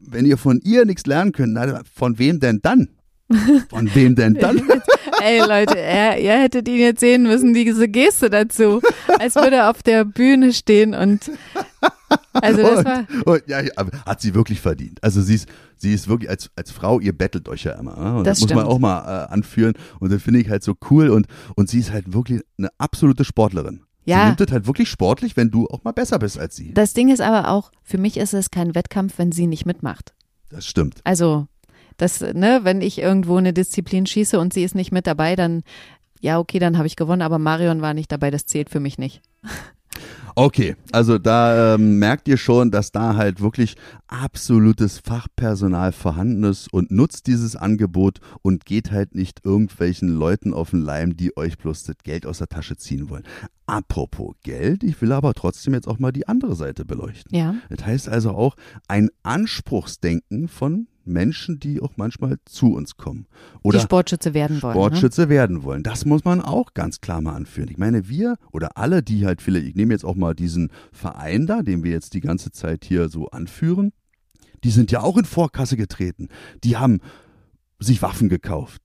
wenn 0.00 0.26
ihr 0.26 0.38
von 0.38 0.60
ihr 0.62 0.84
nichts 0.84 1.04
lernen 1.06 1.32
könnt, 1.32 1.54
na, 1.54 1.82
von 1.92 2.18
wem 2.18 2.38
denn 2.38 2.60
dann? 2.62 2.88
Von 3.70 3.94
wem 3.94 4.14
denn 4.14 4.34
dann? 4.34 4.58
Ey 5.22 5.38
Leute, 5.40 5.78
er, 5.78 6.20
ihr 6.20 6.32
hättet 6.32 6.68
ihn 6.68 6.80
jetzt 6.80 7.00
sehen 7.00 7.22
müssen, 7.22 7.54
diese 7.54 7.88
Geste 7.88 8.28
dazu, 8.28 8.82
als 9.18 9.36
würde 9.36 9.56
er 9.56 9.70
auf 9.70 9.82
der 9.82 10.04
Bühne 10.04 10.52
stehen 10.52 10.94
und 10.94 11.30
also 12.32 12.62
das 12.62 12.84
war 12.84 12.98
und, 12.98 13.26
und, 13.26 13.42
ja, 13.46 13.58
hat 14.06 14.20
sie 14.20 14.34
wirklich 14.34 14.60
verdient. 14.60 15.02
Also 15.02 15.20
sie 15.20 15.34
ist, 15.34 15.48
sie 15.76 15.92
ist 15.92 16.08
wirklich 16.08 16.30
als, 16.30 16.50
als 16.56 16.70
Frau, 16.70 17.00
ihr 17.00 17.16
bettelt 17.16 17.48
euch 17.48 17.64
ja 17.64 17.72
immer. 17.72 17.96
Ne? 17.96 18.18
Und 18.18 18.26
das, 18.26 18.40
das 18.40 18.48
muss 18.48 18.56
man 18.56 18.66
auch 18.66 18.78
mal 18.78 19.00
äh, 19.00 19.32
anführen. 19.32 19.74
Und 20.00 20.12
das 20.12 20.22
finde 20.22 20.40
ich 20.40 20.48
halt 20.48 20.62
so 20.62 20.74
cool. 20.90 21.10
Und, 21.10 21.26
und 21.56 21.68
sie 21.68 21.78
ist 21.78 21.92
halt 21.92 22.12
wirklich 22.12 22.42
eine 22.58 22.68
absolute 22.78 23.24
Sportlerin. 23.24 23.82
Ja. 24.04 24.20
Sie 24.20 24.26
nimmt 24.26 24.40
das 24.40 24.50
halt 24.50 24.66
wirklich 24.66 24.88
sportlich, 24.88 25.36
wenn 25.36 25.50
du 25.50 25.68
auch 25.68 25.84
mal 25.84 25.92
besser 25.92 26.18
bist 26.18 26.38
als 26.38 26.56
sie. 26.56 26.74
Das 26.74 26.92
Ding 26.92 27.08
ist 27.08 27.20
aber 27.20 27.48
auch, 27.48 27.70
für 27.82 27.98
mich 27.98 28.16
ist 28.16 28.34
es 28.34 28.50
kein 28.50 28.74
Wettkampf, 28.74 29.18
wenn 29.18 29.32
sie 29.32 29.46
nicht 29.46 29.64
mitmacht. 29.64 30.12
Das 30.48 30.66
stimmt. 30.66 31.00
Also, 31.04 31.46
das, 31.96 32.20
ne, 32.20 32.60
wenn 32.62 32.80
ich 32.80 32.98
irgendwo 32.98 33.36
eine 33.36 33.52
Disziplin 33.52 34.06
schieße 34.06 34.38
und 34.38 34.52
sie 34.52 34.64
ist 34.64 34.74
nicht 34.74 34.92
mit 34.92 35.06
dabei, 35.06 35.36
dann, 35.36 35.62
ja, 36.20 36.38
okay, 36.38 36.58
dann 36.58 36.78
habe 36.78 36.86
ich 36.86 36.96
gewonnen, 36.96 37.22
aber 37.22 37.38
Marion 37.38 37.80
war 37.80 37.94
nicht 37.94 38.10
dabei, 38.10 38.30
das 38.30 38.46
zählt 38.46 38.70
für 38.70 38.80
mich 38.80 38.98
nicht. 38.98 39.22
Okay, 40.34 40.76
also 40.92 41.18
da 41.18 41.74
ähm, 41.74 41.98
merkt 41.98 42.28
ihr 42.28 42.36
schon, 42.36 42.70
dass 42.70 42.92
da 42.92 43.16
halt 43.16 43.40
wirklich 43.40 43.76
absolutes 44.06 44.98
Fachpersonal 44.98 45.92
vorhanden 45.92 46.44
ist 46.44 46.72
und 46.72 46.90
nutzt 46.90 47.26
dieses 47.26 47.56
Angebot 47.56 48.20
und 48.42 48.64
geht 48.64 48.90
halt 48.90 49.14
nicht 49.14 49.44
irgendwelchen 49.44 50.08
Leuten 50.08 50.54
auf 50.54 50.70
den 50.70 50.80
Leim, 50.80 51.16
die 51.16 51.36
euch 51.36 51.58
bloß 51.58 51.84
das 51.84 51.96
Geld 52.02 52.26
aus 52.26 52.38
der 52.38 52.48
Tasche 52.48 52.76
ziehen 52.76 53.10
wollen. 53.10 53.24
Apropos 53.66 54.34
Geld, 54.42 54.82
ich 54.82 55.00
will 55.00 55.12
aber 55.12 55.34
trotzdem 55.34 55.74
jetzt 55.74 55.88
auch 55.88 55.98
mal 55.98 56.12
die 56.12 56.28
andere 56.28 56.56
Seite 56.56 56.84
beleuchten. 56.84 57.36
Ja. 57.36 57.54
Das 57.70 57.86
heißt 57.86 58.08
also 58.08 58.30
auch 58.30 58.56
ein 58.88 59.10
Anspruchsdenken 59.22 60.48
von 60.48 60.88
Menschen, 61.04 61.58
die 61.58 61.80
auch 61.80 61.92
manchmal 61.96 62.38
zu 62.44 62.74
uns 62.74 62.96
kommen. 62.96 63.26
Oder 63.62 63.78
die 63.78 63.84
Sportschütze 63.84 64.34
werden 64.34 64.62
wollen. 64.62 64.74
Sportschütze 64.74 65.22
ne? 65.22 65.28
werden 65.28 65.62
wollen. 65.62 65.82
Das 65.82 66.04
muss 66.04 66.24
man 66.24 66.40
auch 66.40 66.74
ganz 66.74 67.00
klar 67.00 67.20
mal 67.20 67.34
anführen. 67.34 67.68
Ich 67.70 67.78
meine, 67.78 68.08
wir 68.08 68.36
oder 68.50 68.76
alle, 68.76 69.02
die 69.02 69.26
halt 69.26 69.42
vielleicht, 69.42 69.66
ich 69.66 69.74
nehme 69.74 69.92
jetzt 69.92 70.04
auch 70.04 70.16
mal 70.16 70.34
diesen 70.34 70.70
Verein 70.92 71.46
da, 71.46 71.62
den 71.62 71.84
wir 71.84 71.90
jetzt 71.90 72.14
die 72.14 72.20
ganze 72.20 72.50
Zeit 72.50 72.84
hier 72.84 73.08
so 73.08 73.28
anführen, 73.28 73.92
die 74.64 74.70
sind 74.70 74.92
ja 74.92 75.00
auch 75.00 75.16
in 75.16 75.24
Vorkasse 75.24 75.76
getreten. 75.76 76.28
Die 76.64 76.76
haben 76.76 77.00
sich 77.78 78.02
Waffen 78.02 78.28
gekauft. 78.28 78.82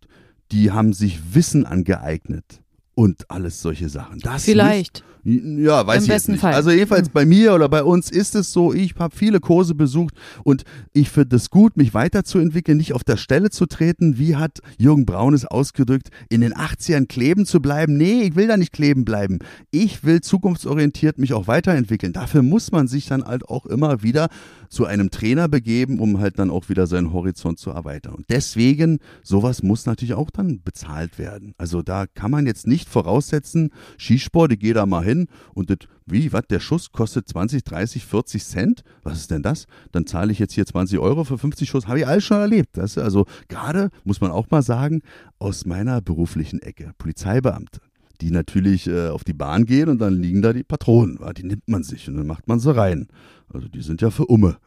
Die 0.52 0.72
haben 0.72 0.94
sich 0.94 1.36
Wissen 1.36 1.66
angeeignet 1.66 2.62
und 2.98 3.30
alles 3.30 3.62
solche 3.62 3.90
Sachen. 3.90 4.20
Das 4.22 4.44
Vielleicht. 4.46 5.04
Nicht, 5.24 5.68
ja, 5.68 5.86
weiß 5.86 5.98
Im 5.98 6.04
ich 6.04 6.10
besten 6.10 6.32
nicht. 6.32 6.42
Fall. 6.42 6.54
Also 6.54 6.72
jedenfalls 6.72 7.08
Hm. 7.08 7.14
bei 7.14 7.26
mir 7.26 7.54
oder 7.54 7.68
bei 7.70 7.84
uns 7.84 8.10
ist 8.10 8.34
es 8.34 8.54
so, 8.54 8.74
ich 8.74 8.96
habe 8.96 9.14
viele 9.16 9.40
Kurse 9.40 9.76
besucht 9.76 10.16
und 10.44 10.64
ich 10.94 11.10
finde 11.10 11.36
es 11.36 11.50
gut, 11.50 11.76
mich 11.78 11.94
weiterzuentwickeln, 11.94 12.78
nicht 12.78 12.94
auf 12.94 13.04
der 13.04 13.18
Stelle 13.18 13.50
zu 13.50 13.66
treten. 13.66 14.18
Wie 14.18 14.36
hat 14.38 14.60
Jürgen 14.80 15.06
Braun 15.06 15.34
es 15.34 15.46
ausgedrückt, 15.46 16.10
in 16.30 16.42
den 16.42 16.54
80ern 16.54 17.08
kleben 17.08 17.46
zu 17.46 17.62
bleiben? 17.62 17.98
Nee, 17.98 18.24
ich 18.24 18.36
will 18.36 18.48
da 18.48 18.58
nicht 18.58 18.72
kleben 18.72 19.06
bleiben. 19.06 19.40
Ich 19.70 20.04
will 20.04 20.22
zukunftsorientiert 20.22 21.20
mich 21.20 21.34
auch 21.34 21.48
weiterentwickeln. 21.48 22.14
Dafür 22.14 22.42
muss 22.42 22.72
man 22.72 22.88
sich 22.88 23.06
dann 23.08 23.24
halt 23.24 23.48
auch 23.48 23.66
immer 23.66 24.02
wieder 24.02 24.30
zu 24.70 24.86
einem 24.86 25.12
Trainer 25.12 25.48
begeben, 25.50 26.00
um 26.00 26.20
halt 26.20 26.40
dann 26.40 26.50
auch 26.50 26.70
wieder 26.70 26.88
seinen 26.88 27.12
Horizont 27.14 27.60
zu 27.60 27.70
erweitern. 27.70 28.16
Und 28.16 28.26
deswegen, 28.30 29.00
sowas 29.24 29.62
muss 29.62 29.86
natürlich 29.86 30.14
auch 30.14 30.30
dann 30.32 30.62
bezahlt 30.64 31.20
werden. 31.20 31.54
Also 31.58 31.82
da 31.82 32.06
kann 32.08 32.32
man 32.32 32.46
jetzt 32.46 32.66
nicht 32.66 32.87
voraussetzen, 32.88 33.72
Skisport, 33.98 34.54
ich 34.54 34.60
gehe 34.60 34.74
da 34.74 34.86
mal 34.86 35.04
hin 35.04 35.28
und 35.54 35.70
das, 35.70 35.78
wie, 36.06 36.32
was, 36.34 36.44
der 36.50 36.60
Schuss 36.60 36.92
kostet 36.92 37.28
20, 37.28 37.64
30, 37.64 38.06
40 38.06 38.44
Cent? 38.44 38.84
Was 39.04 39.20
ist 39.20 39.32
denn 39.32 39.44
das? 39.44 39.66
Dann 39.92 40.06
zahle 40.06 40.32
ich 40.32 40.40
jetzt 40.40 40.54
hier 40.54 40.66
20 40.66 41.00
Euro 41.00 41.24
für 41.24 41.38
50 41.38 41.70
Schuss. 41.70 41.88
Habe 41.88 42.00
ich 42.00 42.08
alles 42.08 42.24
schon 42.24 42.38
erlebt. 42.38 42.78
Das 42.78 42.98
also 42.98 43.26
gerade, 43.50 43.90
muss 44.04 44.22
man 44.22 44.32
auch 44.32 44.50
mal 44.50 44.62
sagen, 44.62 45.02
aus 45.40 45.66
meiner 45.66 46.02
beruflichen 46.02 46.62
Ecke, 46.62 46.94
Polizeibeamte 46.98 47.82
die 48.22 48.32
natürlich 48.32 48.88
äh, 48.88 49.10
auf 49.10 49.24
die 49.24 49.34
Bahn 49.34 49.66
gehen 49.66 49.90
und 49.90 50.00
dann 50.00 50.16
liegen 50.16 50.42
da 50.42 50.54
die 50.54 50.64
Patronen. 50.64 51.20
wa? 51.20 51.34
Die 51.34 51.44
nimmt 51.44 51.68
man 51.68 51.84
sich 51.84 52.08
und 52.08 52.18
dann 52.18 52.28
macht 52.28 52.48
man 52.48 52.60
sie 52.60 52.76
rein. 52.76 53.08
Also 53.54 53.68
die 53.68 53.82
sind 53.82 54.02
ja 54.02 54.10
für 54.10 54.26
Umme. 54.26 54.58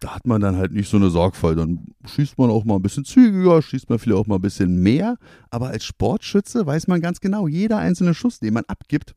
Da 0.00 0.14
hat 0.14 0.26
man 0.26 0.40
dann 0.40 0.56
halt 0.56 0.72
nicht 0.72 0.88
so 0.88 0.96
eine 0.96 1.10
Sorgfalt. 1.10 1.58
Dann 1.58 1.86
schießt 2.06 2.38
man 2.38 2.50
auch 2.50 2.64
mal 2.64 2.76
ein 2.76 2.82
bisschen 2.82 3.04
zügiger, 3.04 3.60
schießt 3.60 3.90
man 3.90 3.98
vielleicht 3.98 4.18
auch 4.18 4.26
mal 4.26 4.36
ein 4.36 4.42
bisschen 4.42 4.82
mehr. 4.82 5.16
Aber 5.50 5.68
als 5.68 5.84
Sportschütze 5.84 6.66
weiß 6.66 6.88
man 6.88 7.00
ganz 7.00 7.20
genau, 7.20 7.46
jeder 7.46 7.78
einzelne 7.78 8.14
Schuss, 8.14 8.40
den 8.40 8.54
man 8.54 8.64
abgibt, 8.66 9.14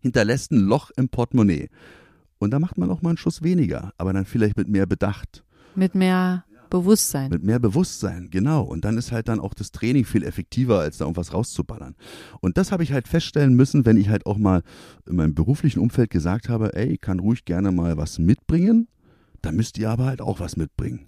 hinterlässt 0.00 0.52
ein 0.52 0.60
Loch 0.60 0.90
im 0.96 1.08
Portemonnaie. 1.08 1.68
Und 2.38 2.50
da 2.50 2.58
macht 2.58 2.78
man 2.78 2.90
auch 2.90 3.02
mal 3.02 3.10
einen 3.10 3.18
Schuss 3.18 3.42
weniger, 3.42 3.92
aber 3.98 4.12
dann 4.12 4.24
vielleicht 4.24 4.56
mit 4.56 4.68
mehr 4.68 4.86
Bedacht. 4.86 5.44
Mit 5.74 5.94
mehr 5.94 6.44
Bewusstsein. 6.70 7.30
Mit 7.30 7.44
mehr 7.44 7.58
Bewusstsein, 7.58 8.30
genau. 8.30 8.62
Und 8.62 8.86
dann 8.86 8.96
ist 8.96 9.12
halt 9.12 9.28
dann 9.28 9.40
auch 9.40 9.52
das 9.52 9.72
Training 9.72 10.06
viel 10.06 10.24
effektiver, 10.24 10.80
als 10.80 10.96
da 10.96 11.04
irgendwas 11.04 11.34
rauszuballern. 11.34 11.94
Und 12.40 12.56
das 12.56 12.72
habe 12.72 12.82
ich 12.82 12.92
halt 12.92 13.08
feststellen 13.08 13.54
müssen, 13.54 13.84
wenn 13.84 13.98
ich 13.98 14.08
halt 14.08 14.24
auch 14.24 14.38
mal 14.38 14.62
in 15.06 15.16
meinem 15.16 15.34
beruflichen 15.34 15.80
Umfeld 15.80 16.08
gesagt 16.08 16.48
habe, 16.48 16.74
ey, 16.74 16.94
ich 16.94 17.00
kann 17.02 17.20
ruhig 17.20 17.44
gerne 17.44 17.72
mal 17.72 17.98
was 17.98 18.18
mitbringen, 18.18 18.88
dann 19.42 19.56
müsst 19.56 19.78
ihr 19.78 19.90
aber 19.90 20.06
halt 20.06 20.20
auch 20.20 20.40
was 20.40 20.56
mitbringen. 20.56 21.06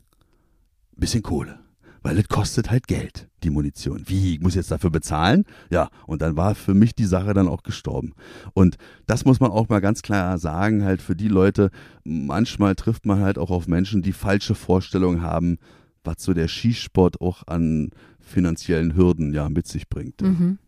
Bisschen 0.97 1.23
Kohle. 1.23 1.61
Weil 2.03 2.19
es 2.19 2.29
kostet 2.29 2.71
halt 2.71 2.87
Geld, 2.87 3.31
die 3.45 3.51
Munition. 3.51 4.03
Wie, 4.07 4.35
ich 4.35 4.41
muss 4.41 4.55
jetzt 4.55 4.71
dafür 4.71 4.91
bezahlen? 4.91 5.45
Ja, 5.71 5.89
und 6.07 6.21
dann 6.21 6.37
war 6.37 6.55
für 6.55 6.75
mich 6.75 6.95
die 6.95 7.07
Sache 7.07 7.33
dann 7.33 7.49
auch 7.49 7.63
gestorben. 7.63 8.13
Und 8.53 8.77
das 9.07 9.25
muss 9.25 9.41
man 9.41 9.51
auch 9.51 9.71
mal 9.71 9.81
ganz 9.81 10.03
klar 10.03 10.37
sagen, 10.37 10.85
halt 10.85 11.01
für 11.01 11.17
die 11.17 11.29
Leute, 11.29 11.71
manchmal 12.05 12.75
trifft 12.75 13.07
man 13.07 13.21
halt 13.21 13.39
auch 13.39 13.51
auf 13.51 13.69
Menschen, 13.69 14.03
die 14.03 14.13
falsche 14.13 14.55
Vorstellungen 14.55 15.23
haben, 15.23 15.57
was 16.05 16.17
so 16.19 16.35
der 16.35 16.49
Skisport 16.49 17.23
auch 17.23 17.47
an 17.47 17.89
finanziellen 18.21 18.95
Hürden 18.95 19.33
ja 19.33 19.49
mit 19.49 19.67
sich 19.67 19.89
bringt. 19.89 20.21
Mhm. 20.21 20.59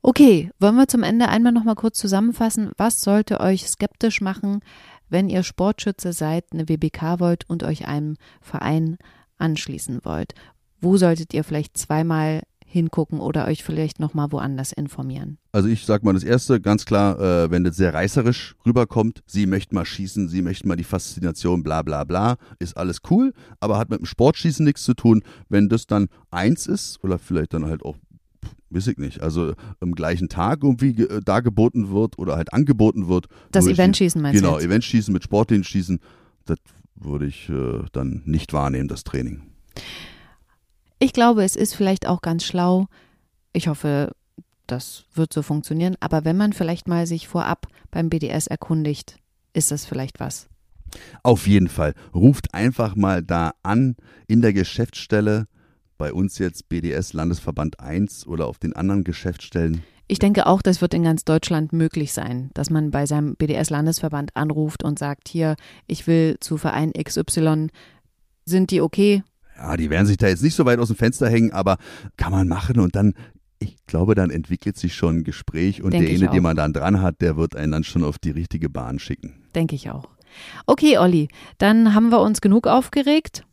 Okay, 0.00 0.50
wollen 0.58 0.76
wir 0.76 0.88
zum 0.88 1.02
Ende 1.02 1.28
einmal 1.28 1.52
noch 1.52 1.62
mal 1.64 1.74
kurz 1.74 1.98
zusammenfassen, 1.98 2.72
was 2.76 3.02
sollte 3.02 3.38
euch 3.38 3.68
skeptisch 3.68 4.20
machen, 4.20 4.60
wenn 5.12 5.28
ihr 5.28 5.42
Sportschütze 5.42 6.12
seid, 6.12 6.46
eine 6.52 6.68
WBK 6.68 7.20
wollt 7.20 7.48
und 7.48 7.62
euch 7.62 7.86
einem 7.86 8.16
Verein 8.40 8.98
anschließen 9.38 10.00
wollt? 10.04 10.34
Wo 10.80 10.96
solltet 10.96 11.32
ihr 11.34 11.44
vielleicht 11.44 11.76
zweimal 11.78 12.42
hingucken 12.72 13.20
oder 13.20 13.46
euch 13.46 13.62
vielleicht 13.62 14.00
noch 14.00 14.14
mal 14.14 14.32
woanders 14.32 14.72
informieren? 14.72 15.38
Also 15.52 15.68
ich 15.68 15.84
sag 15.84 16.02
mal 16.02 16.14
das 16.14 16.24
erste, 16.24 16.60
ganz 16.60 16.86
klar, 16.86 17.20
äh, 17.20 17.50
wenn 17.50 17.64
das 17.64 17.76
sehr 17.76 17.92
reißerisch 17.92 18.56
rüberkommt, 18.64 19.22
sie 19.26 19.46
möchten 19.46 19.74
mal 19.74 19.84
schießen, 19.84 20.28
sie 20.28 20.40
möchten 20.40 20.68
mal 20.68 20.76
die 20.76 20.84
Faszination, 20.84 21.62
bla 21.62 21.82
bla 21.82 22.04
bla, 22.04 22.36
ist 22.58 22.76
alles 22.76 23.00
cool, 23.10 23.34
aber 23.60 23.78
hat 23.78 23.90
mit 23.90 24.00
dem 24.00 24.06
Sportschießen 24.06 24.64
nichts 24.64 24.84
zu 24.84 24.94
tun. 24.94 25.22
Wenn 25.50 25.68
das 25.68 25.86
dann 25.86 26.08
eins 26.30 26.66
ist 26.66 27.04
oder 27.04 27.18
vielleicht 27.18 27.52
dann 27.52 27.66
halt 27.66 27.84
auch 27.84 27.96
weiß 28.74 28.86
ich 28.88 28.98
nicht, 28.98 29.20
also 29.20 29.54
am 29.80 29.92
gleichen 29.94 30.28
Tag 30.28 30.62
irgendwie 30.62 30.94
ge- 30.94 31.08
äh, 31.08 31.20
dargeboten 31.20 31.90
wird 31.90 32.18
oder 32.18 32.36
halt 32.36 32.52
angeboten 32.52 33.08
wird. 33.08 33.26
Das 33.50 33.66
Eventschießen 33.66 34.20
meinst 34.20 34.38
Genau, 34.40 34.52
du 34.54 34.58
jetzt? 34.60 34.66
Eventschießen 34.66 35.12
mit 35.12 35.24
Sportlichen 35.24 35.64
schießen, 35.64 36.00
das 36.46 36.58
würde 36.94 37.26
ich 37.26 37.48
äh, 37.48 37.82
dann 37.92 38.22
nicht 38.24 38.52
wahrnehmen, 38.52 38.88
das 38.88 39.04
Training. 39.04 39.42
Ich 40.98 41.12
glaube, 41.12 41.42
es 41.44 41.56
ist 41.56 41.74
vielleicht 41.74 42.06
auch 42.06 42.20
ganz 42.22 42.44
schlau. 42.44 42.86
Ich 43.52 43.68
hoffe, 43.68 44.12
das 44.66 45.04
wird 45.14 45.32
so 45.32 45.42
funktionieren. 45.42 45.96
Aber 46.00 46.24
wenn 46.24 46.36
man 46.36 46.52
vielleicht 46.52 46.86
mal 46.88 47.06
sich 47.06 47.26
vorab 47.28 47.66
beim 47.90 48.08
BDS 48.08 48.46
erkundigt, 48.46 49.16
ist 49.52 49.70
das 49.70 49.84
vielleicht 49.84 50.20
was. 50.20 50.48
Auf 51.22 51.46
jeden 51.46 51.68
Fall. 51.68 51.94
Ruft 52.14 52.54
einfach 52.54 52.94
mal 52.94 53.22
da 53.22 53.52
an 53.62 53.96
in 54.28 54.42
der 54.42 54.52
Geschäftsstelle, 54.52 55.46
bei 56.02 56.12
uns 56.12 56.38
jetzt 56.38 56.68
BDS 56.68 57.12
Landesverband 57.12 57.78
1 57.78 58.26
oder 58.26 58.48
auf 58.48 58.58
den 58.58 58.72
anderen 58.72 59.04
Geschäftsstellen. 59.04 59.84
Ich 60.08 60.18
denke 60.18 60.48
auch, 60.48 60.60
das 60.60 60.80
wird 60.80 60.94
in 60.94 61.04
ganz 61.04 61.24
Deutschland 61.24 61.72
möglich 61.72 62.12
sein, 62.12 62.50
dass 62.54 62.70
man 62.70 62.90
bei 62.90 63.06
seinem 63.06 63.36
BDS-Landesverband 63.36 64.34
anruft 64.34 64.82
und 64.82 64.98
sagt, 64.98 65.28
hier, 65.28 65.54
ich 65.86 66.08
will 66.08 66.38
zu 66.40 66.56
Verein 66.56 66.92
XY. 66.92 67.68
Sind 68.44 68.72
die 68.72 68.80
okay? 68.80 69.22
Ja, 69.56 69.76
die 69.76 69.90
werden 69.90 70.08
sich 70.08 70.16
da 70.16 70.26
jetzt 70.26 70.42
nicht 70.42 70.56
so 70.56 70.64
weit 70.64 70.80
aus 70.80 70.88
dem 70.88 70.96
Fenster 70.96 71.30
hängen, 71.30 71.52
aber 71.52 71.76
kann 72.16 72.32
man 72.32 72.48
machen 72.48 72.80
und 72.80 72.96
dann, 72.96 73.14
ich 73.60 73.76
glaube, 73.86 74.16
dann 74.16 74.30
entwickelt 74.30 74.76
sich 74.76 74.96
schon 74.96 75.18
ein 75.18 75.24
Gespräch 75.24 75.84
und 75.84 75.94
derjenige, 75.94 76.32
den 76.32 76.42
man 76.42 76.56
dann 76.56 76.72
dran 76.72 77.00
hat, 77.00 77.20
der 77.20 77.36
wird 77.36 77.54
einen 77.54 77.70
dann 77.70 77.84
schon 77.84 78.02
auf 78.02 78.18
die 78.18 78.32
richtige 78.32 78.68
Bahn 78.68 78.98
schicken. 78.98 79.44
Denke 79.54 79.76
ich 79.76 79.88
auch. 79.88 80.08
Okay, 80.66 80.98
Olli, 80.98 81.28
dann 81.58 81.94
haben 81.94 82.10
wir 82.10 82.18
uns 82.18 82.40
genug 82.40 82.66
aufgeregt 82.66 83.44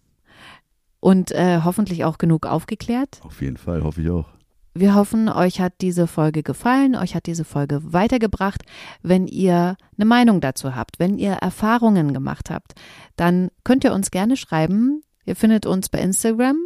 und 1.00 1.32
äh, 1.32 1.62
hoffentlich 1.64 2.06
auch 2.06 2.18
genug 2.18 2.46
aufgeklärt. 2.46 3.22
Auf 3.24 3.42
jeden 3.42 3.58
Fall, 3.58 3.84
hoffe 3.84 4.02
ich 4.02 4.10
auch. 4.10 4.26
Wir 4.74 4.96
hoffen, 4.96 5.30
euch 5.30 5.60
hat 5.60 5.74
diese 5.82 6.08
Folge 6.08 6.44
gefallen, 6.44 6.96
euch 6.96 7.16
hat 7.16 7.26
diese 7.26 7.44
Folge 7.44 7.82
weitergebracht. 7.92 8.64
Wenn 9.02 9.28
ihr 9.28 9.76
eine 9.98 10.06
Meinung 10.06 10.42
dazu 10.42 10.76
habt, 10.76 11.00
wenn 11.00 11.18
ihr 11.18 11.34
Erfahrungen 11.34 12.14
gemacht 12.14 12.50
habt, 12.50 12.76
dann 13.16 13.50
könnt 13.64 13.84
ihr 13.84 13.94
uns 13.94 14.12
gerne 14.12 14.38
schreiben. 14.38 15.02
Ihr 15.26 15.36
findet 15.36 15.66
uns 15.66 15.90
bei 15.90 16.00
Instagram, 16.00 16.58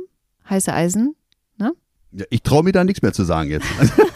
heiße 0.50 0.74
Eisen. 0.74 1.16
Ja, 2.16 2.26
ich 2.30 2.44
traue 2.44 2.64
mir 2.64 2.72
da 2.72 2.84
nichts 2.84 3.02
mehr 3.02 3.14
zu 3.14 3.24
sagen 3.24 3.50
jetzt. 3.50 3.66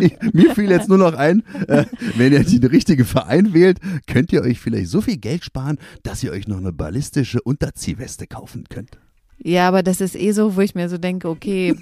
ich, 0.00 0.16
mir 0.32 0.54
fiel 0.54 0.70
jetzt 0.70 0.88
nur 0.88 0.98
noch 0.98 1.14
ein, 1.14 1.42
äh, 1.68 1.84
wenn 2.16 2.32
ihr 2.32 2.44
den 2.44 2.64
richtigen 2.64 3.04
Verein 3.04 3.52
wählt, 3.54 3.78
könnt 4.06 4.32
ihr 4.32 4.42
euch 4.42 4.60
vielleicht 4.60 4.88
so 4.88 5.00
viel 5.00 5.16
Geld 5.16 5.44
sparen, 5.44 5.78
dass 6.02 6.22
ihr 6.22 6.32
euch 6.32 6.48
noch 6.48 6.58
eine 6.58 6.72
ballistische 6.72 7.40
Unterziehweste 7.42 8.26
kaufen 8.26 8.64
könnt. 8.68 8.98
Ja, 9.38 9.68
aber 9.68 9.82
das 9.82 10.00
ist 10.00 10.16
eh 10.16 10.32
so, 10.32 10.56
wo 10.56 10.60
ich 10.60 10.74
mir 10.74 10.88
so 10.88 10.98
denke, 10.98 11.28
okay, 11.28 11.74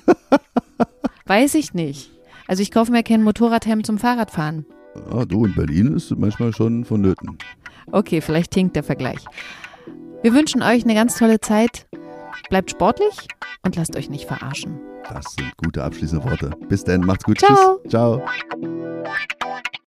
weiß 1.26 1.54
ich 1.54 1.74
nicht. 1.74 2.10
Also 2.48 2.62
ich 2.62 2.70
kaufe 2.70 2.92
mir 2.92 3.02
kein 3.02 3.22
Motorradhelm 3.22 3.84
zum 3.84 3.98
Fahrradfahren. 3.98 4.66
Ja, 5.10 5.24
du, 5.24 5.46
in 5.46 5.54
Berlin 5.54 5.94
ist 5.94 6.10
manchmal 6.16 6.52
schon 6.52 6.84
vonnöten. 6.84 7.38
Okay, 7.90 8.20
vielleicht 8.20 8.54
hinkt 8.54 8.76
der 8.76 8.82
Vergleich. 8.82 9.24
Wir 10.22 10.34
wünschen 10.34 10.62
euch 10.62 10.84
eine 10.84 10.94
ganz 10.94 11.16
tolle 11.16 11.40
Zeit. 11.40 11.86
Bleibt 12.48 12.70
sportlich 12.70 13.28
und 13.62 13.76
lasst 13.76 13.96
euch 13.96 14.10
nicht 14.10 14.26
verarschen. 14.26 14.78
Das 15.08 15.24
sind 15.36 15.56
gute 15.56 15.82
abschließende 15.82 16.24
Worte. 16.24 16.50
Bis 16.68 16.84
dann, 16.84 17.00
macht's 17.00 17.24
gut. 17.24 17.38
Ciao. 17.38 17.78
Tschüss. 17.82 17.90
Ciao. 17.90 18.22